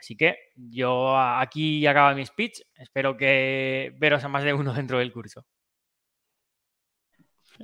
Así 0.03 0.17
que 0.17 0.37
yo 0.57 1.17
aquí 1.17 1.87
acaba 1.87 2.13
mi 2.13 2.27
speech. 2.27 2.63
Espero 2.75 3.17
que 3.17 3.95
veros 3.99 4.25
a 4.25 4.29
más 4.29 4.43
de 4.43 4.53
uno 4.53 4.75
dentro 4.75 4.99
del 4.99 5.13
curso. 5.13 5.47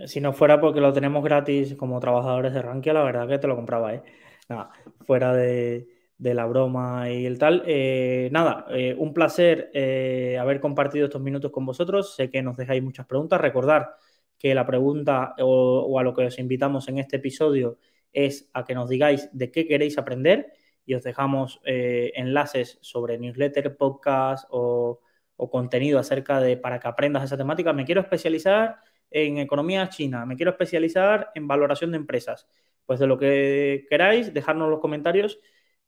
Si 0.06 0.20
no 0.20 0.32
fuera 0.32 0.60
porque 0.60 0.80
lo 0.80 0.92
tenemos 0.92 1.24
gratis 1.24 1.74
como 1.74 1.98
trabajadores 1.98 2.54
de 2.54 2.62
Rankia, 2.62 2.92
la 2.92 3.02
verdad 3.02 3.26
que 3.26 3.40
te 3.40 3.48
lo 3.48 3.56
compraba, 3.56 3.92
¿eh? 3.92 4.02
Nada, 4.48 4.70
fuera 5.04 5.34
de, 5.34 5.88
la 6.18 6.46
broma 6.46 7.10
y 7.10 7.26
el 7.26 7.40
tal. 7.40 7.64
Eh, 7.66 8.28
nada, 8.30 8.66
eh, 8.70 8.94
un 8.96 9.12
placer 9.12 9.72
eh, 9.74 10.38
haber 10.40 10.60
compartido 10.60 11.06
estos 11.06 11.20
minutos 11.20 11.50
con 11.50 11.66
vosotros. 11.66 12.14
Sé 12.14 12.30
que 12.30 12.40
nos 12.40 12.56
dejáis 12.56 12.84
muchas 12.84 13.06
preguntas. 13.06 13.40
Recordar 13.40 13.96
que 14.38 14.54
la 14.54 14.64
pregunta 14.64 15.34
o 15.40 15.98
a 15.98 16.04
lo 16.04 16.14
que 16.14 16.26
os 16.26 16.38
invitamos 16.38 16.88
en 16.88 16.98
este 16.98 17.16
episodio 17.16 17.78
es 18.12 18.48
a 18.52 18.64
que 18.64 18.74
nos 18.76 18.88
digáis 18.88 19.28
de 19.32 19.50
qué 19.50 19.66
queréis 19.66 19.98
aprender 19.98 20.52
y 20.88 20.94
os 20.94 21.02
dejamos 21.02 21.60
eh, 21.66 22.12
enlaces 22.16 22.78
sobre 22.80 23.18
newsletter, 23.18 23.76
podcast 23.76 24.48
o, 24.48 25.02
contenido 25.50 25.98
acerca 25.98 26.40
de 26.40 26.56
para 26.56 26.80
que 26.80 26.88
aprendas 26.88 27.24
esa 27.24 27.36
temática. 27.36 27.74
Me 27.74 27.84
quiero 27.84 28.00
especializar 28.00 28.78
en 29.10 29.36
economía 29.36 29.90
china, 29.90 30.24
me 30.24 30.34
quiero 30.34 30.52
especializar 30.52 31.30
en 31.34 31.46
valoración 31.46 31.90
de 31.90 31.98
empresas. 31.98 32.48
Pues 32.86 32.98
de 33.00 33.06
lo 33.06 33.18
que 33.18 33.86
queráis, 33.90 34.32
dejadnos 34.32 34.70
los 34.70 34.80
comentarios 34.80 35.38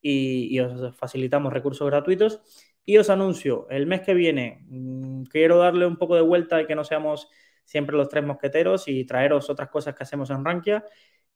y, 0.02 0.60
os 0.60 0.94
facilitamos 0.94 1.51
recursos 1.51 1.86
gratuitos. 1.89 2.43
Y 2.85 2.98
os 2.98 3.09
anuncio, 3.09 3.68
el 3.70 3.86
mes 3.86 4.02
que 4.02 4.12
viene 4.12 4.66
mm, 4.68 5.22
quiero 5.24 5.56
darle 5.56 5.86
un 5.86 5.97
poco 5.97 6.14
de 6.14 6.22
vuelta 6.22 6.60
y 6.60 6.66
que 6.66 6.74
no 6.74 6.85
seamos 6.85 7.31
siempre 7.64 7.97
los 7.97 8.10
tres 8.10 8.24
mosqueteros 8.24 8.86
y 8.86 9.06
traeros 9.06 9.48
otras 9.48 9.70
cosas 9.70 9.94
que 9.94 10.02
hacemos 10.02 10.28
en 10.28 10.44
Rankia 10.44 10.85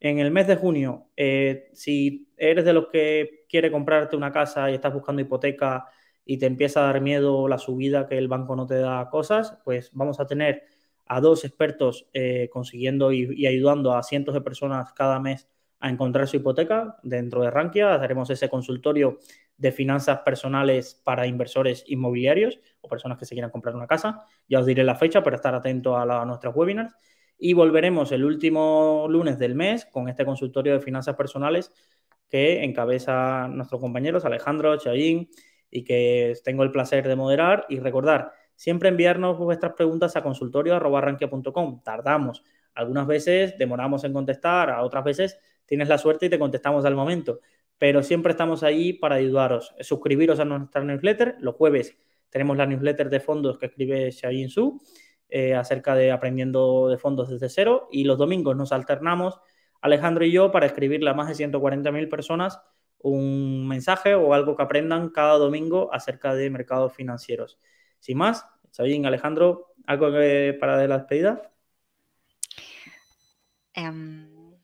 en 0.01 0.19
el 0.19 0.31
mes 0.31 0.47
de 0.47 0.57
junio, 0.57 1.11
eh, 1.17 1.71
si 1.73 2.29
eres 2.37 2.65
de 2.65 2.73
los 2.73 2.89
que 2.89 3.47
quiere 3.49 3.71
comprarte 3.71 4.17
una 4.17 4.33
casa 4.33 4.71
y 4.71 4.75
estás 4.75 4.93
buscando 4.93 5.23
hipoteca 5.23 5.87
y 6.25 6.39
te 6.39 6.47
empieza 6.47 6.81
a 6.81 6.87
dar 6.87 7.01
miedo 7.01 7.49
la 7.49 7.59
subida 7.59 8.07
que 8.07 8.19
el 8.19 8.29
banco 8.29 8.57
no 8.57 8.67
te 8.67 8.77
da 8.79 9.09
cosas, 9.11 9.59
pues 9.65 9.91
vamos 9.93 10.21
a 10.21 10.27
tener 10.27 10.65
a 11.07 11.21
dos 11.21 11.45
expertos 11.45 12.09
eh, 12.13 12.49
consiguiendo 12.53 13.13
y, 13.13 13.47
ayudando 13.47 13.95
a 13.95 14.03
cientos 14.03 14.35
de 14.35 14.41
personas 14.41 14.93
cada 14.93 15.21
mes 15.21 15.49
a 15.81 15.91
encontrar 15.91 16.27
su 16.29 16.37
hipoteca 16.37 16.97
dentro 17.03 17.43
de 17.43 17.51
Rankia. 17.51 17.95
Haremos 17.95 18.31
ese 18.31 18.49
consultorio 18.49 19.19
de 19.57 19.71
finanzas 19.71 20.21
personales 20.21 21.01
para 21.05 21.27
inversores 21.27 21.85
inmobiliarios 21.87 22.59
o 22.81 22.89
personas 22.89 23.19
que 23.19 23.27
se 23.27 23.35
quieran 23.35 23.51
comprar 23.51 23.75
una 23.77 23.87
casa. 23.87 24.27
Ya 24.49 24.61
os 24.61 24.67
diré 24.67 24.83
la 24.83 24.95
fecha 24.95 25.23
para 25.23 25.37
estar 25.37 25.55
atento 25.55 25.97
a, 25.97 26.23
a 26.23 26.25
nuestros 26.25 26.55
webinars. 26.57 26.95
Y 27.39 27.53
volveremos 27.53 28.13
el 28.13 28.25
último 28.25 29.07
lunes 29.09 29.39
del 29.39 29.55
mes 29.55 29.85
con 29.87 30.09
este 30.09 30.25
consultorio 30.25 30.75
de 30.75 30.81
finanzas 30.81 31.17
personales 31.17 31.73
que 32.29 32.65
encabeza 32.65 33.49
nuestros 33.49 33.81
compañeros 33.81 34.25
Alejandro, 34.25 34.77
Chayín, 34.77 35.29
y 35.71 35.85
que 35.85 36.35
tengo 36.45 36.63
el 36.63 36.71
placer 36.71 37.07
de 37.07 37.17
moderar. 37.17 37.67
Y 37.69 37.81
recordar, 37.81 38.33
siempre 38.55 38.89
enviarnos 38.89 39.39
vuestras 39.39 39.73
preguntas 39.75 40.17
a 40.17 40.23
consultorio.rankia.com. 40.23 41.83
Tardamos. 41.83 42.43
Algunas 42.75 43.07
veces 43.07 43.57
demoramos 43.59 44.05
en 44.05 44.13
contestar, 44.13 44.71
a 44.71 44.83
otras 44.83 45.05
veces 45.05 45.39
tienes 45.67 45.89
la 45.89 45.99
suerte 45.99 46.27
y 46.27 46.29
te 46.29 46.39
contestamos 46.39 46.85
al 46.85 46.95
momento. 46.95 47.41
pero 47.77 48.03
siempre 48.03 48.31
estamos 48.31 48.63
ahí 48.63 48.93
para 48.93 49.17
ayudaros. 49.17 49.75
Suscribiros 49.81 50.39
a 50.41 50.45
nuestra 50.45 50.83
newsletter. 50.85 51.37
Los 51.41 51.57
jueves 51.57 51.97
tenemos 52.31 52.57
la 52.57 52.67
newsletter 52.67 53.11
de 53.11 53.21
fondos 53.21 53.59
que 53.59 53.67
escribe 53.67 54.11
Xiaoyin 54.13 54.49
Su 54.49 54.81
eh, 55.29 55.55
acerca 55.55 55.95
de 55.95 56.13
aprendiendo 56.13 56.89
de 56.89 56.99
fondos 56.99 57.29
desde 57.29 57.49
cero 57.49 57.89
y 57.91 58.05
los 58.05 58.19
domingos 58.19 58.57
nos 58.57 58.73
alternamos 58.73 59.41
Alejandro 59.85 60.25
y 60.25 60.33
yo 60.33 60.51
para 60.51 60.65
escribirle 60.65 61.11
a 61.11 61.15
más 61.15 61.29
de 61.29 61.35
140.000 61.35 62.09
personas 62.09 62.59
un 62.97 63.69
mensaje 63.69 64.15
o 64.15 64.33
algo 64.33 64.57
que 64.57 64.63
aprendan 64.63 65.11
cada 65.11 65.37
domingo 65.37 65.93
acerca 65.93 66.35
de 66.35 66.49
mercados 66.49 66.95
financieros. 66.95 67.59
Sin 68.01 68.17
más, 68.17 68.47
Sabín, 68.71 69.05
Alejandro, 69.05 69.75
¿algo 69.87 70.07
para 70.59 70.79
de 70.79 70.89
la 70.89 70.97
despedida? 70.97 71.53
Em, 73.75 74.57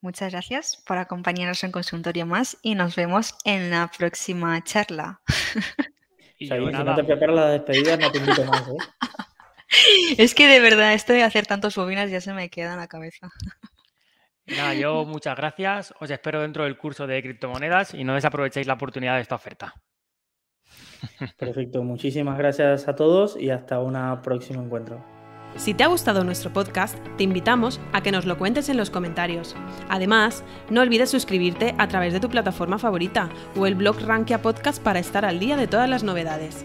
muchas 0.00 0.30
gracias 0.30 0.80
por 0.86 0.98
acompañarnos 0.98 1.64
en 1.64 1.72
Consultorio 1.72 2.24
Más 2.24 2.56
y 2.62 2.76
nos 2.76 2.94
vemos 2.94 3.34
en 3.44 3.70
la 3.72 3.90
próxima 3.98 4.62
charla. 4.62 5.20
si 6.38 6.48
no 6.48 6.94
te 6.94 7.02
preparas 7.02 7.34
la 7.34 7.48
despedida, 7.48 7.96
no 7.96 8.12
te 8.12 8.18
invito 8.18 8.44
más. 8.44 8.68
¿eh? 8.68 8.76
Es 10.18 10.34
que 10.34 10.48
de 10.48 10.60
verdad, 10.60 10.94
esto 10.94 11.12
de 11.12 11.22
hacer 11.22 11.46
tantos 11.46 11.76
webinars 11.76 12.10
ya 12.10 12.20
se 12.20 12.32
me 12.32 12.48
queda 12.48 12.72
en 12.72 12.80
la 12.80 12.88
cabeza. 12.88 13.30
Nada, 14.46 14.74
yo 14.74 15.04
muchas 15.06 15.36
gracias. 15.36 15.94
Os 16.00 16.10
espero 16.10 16.42
dentro 16.42 16.64
del 16.64 16.76
curso 16.76 17.06
de 17.06 17.22
criptomonedas 17.22 17.94
y 17.94 18.04
no 18.04 18.14
desaprovechéis 18.14 18.66
la 18.66 18.74
oportunidad 18.74 19.16
de 19.16 19.22
esta 19.22 19.34
oferta. 19.34 19.74
Perfecto, 21.36 21.82
muchísimas 21.82 22.38
gracias 22.38 22.88
a 22.88 22.94
todos 22.94 23.36
y 23.38 23.50
hasta 23.50 23.78
un 23.78 24.22
próximo 24.22 24.62
encuentro. 24.62 25.04
Si 25.56 25.72
te 25.72 25.84
ha 25.84 25.86
gustado 25.86 26.24
nuestro 26.24 26.52
podcast, 26.52 26.98
te 27.16 27.22
invitamos 27.22 27.80
a 27.92 28.02
que 28.02 28.10
nos 28.10 28.26
lo 28.26 28.36
cuentes 28.38 28.68
en 28.68 28.76
los 28.76 28.90
comentarios. 28.90 29.54
Además, 29.88 30.42
no 30.68 30.80
olvides 30.80 31.10
suscribirte 31.10 31.74
a 31.78 31.86
través 31.86 32.12
de 32.12 32.20
tu 32.20 32.28
plataforma 32.28 32.78
favorita 32.78 33.28
o 33.54 33.66
el 33.66 33.76
blog 33.76 34.00
Rankia 34.00 34.42
Podcast 34.42 34.82
para 34.82 34.98
estar 34.98 35.24
al 35.24 35.38
día 35.38 35.56
de 35.56 35.68
todas 35.68 35.88
las 35.88 36.02
novedades. 36.02 36.64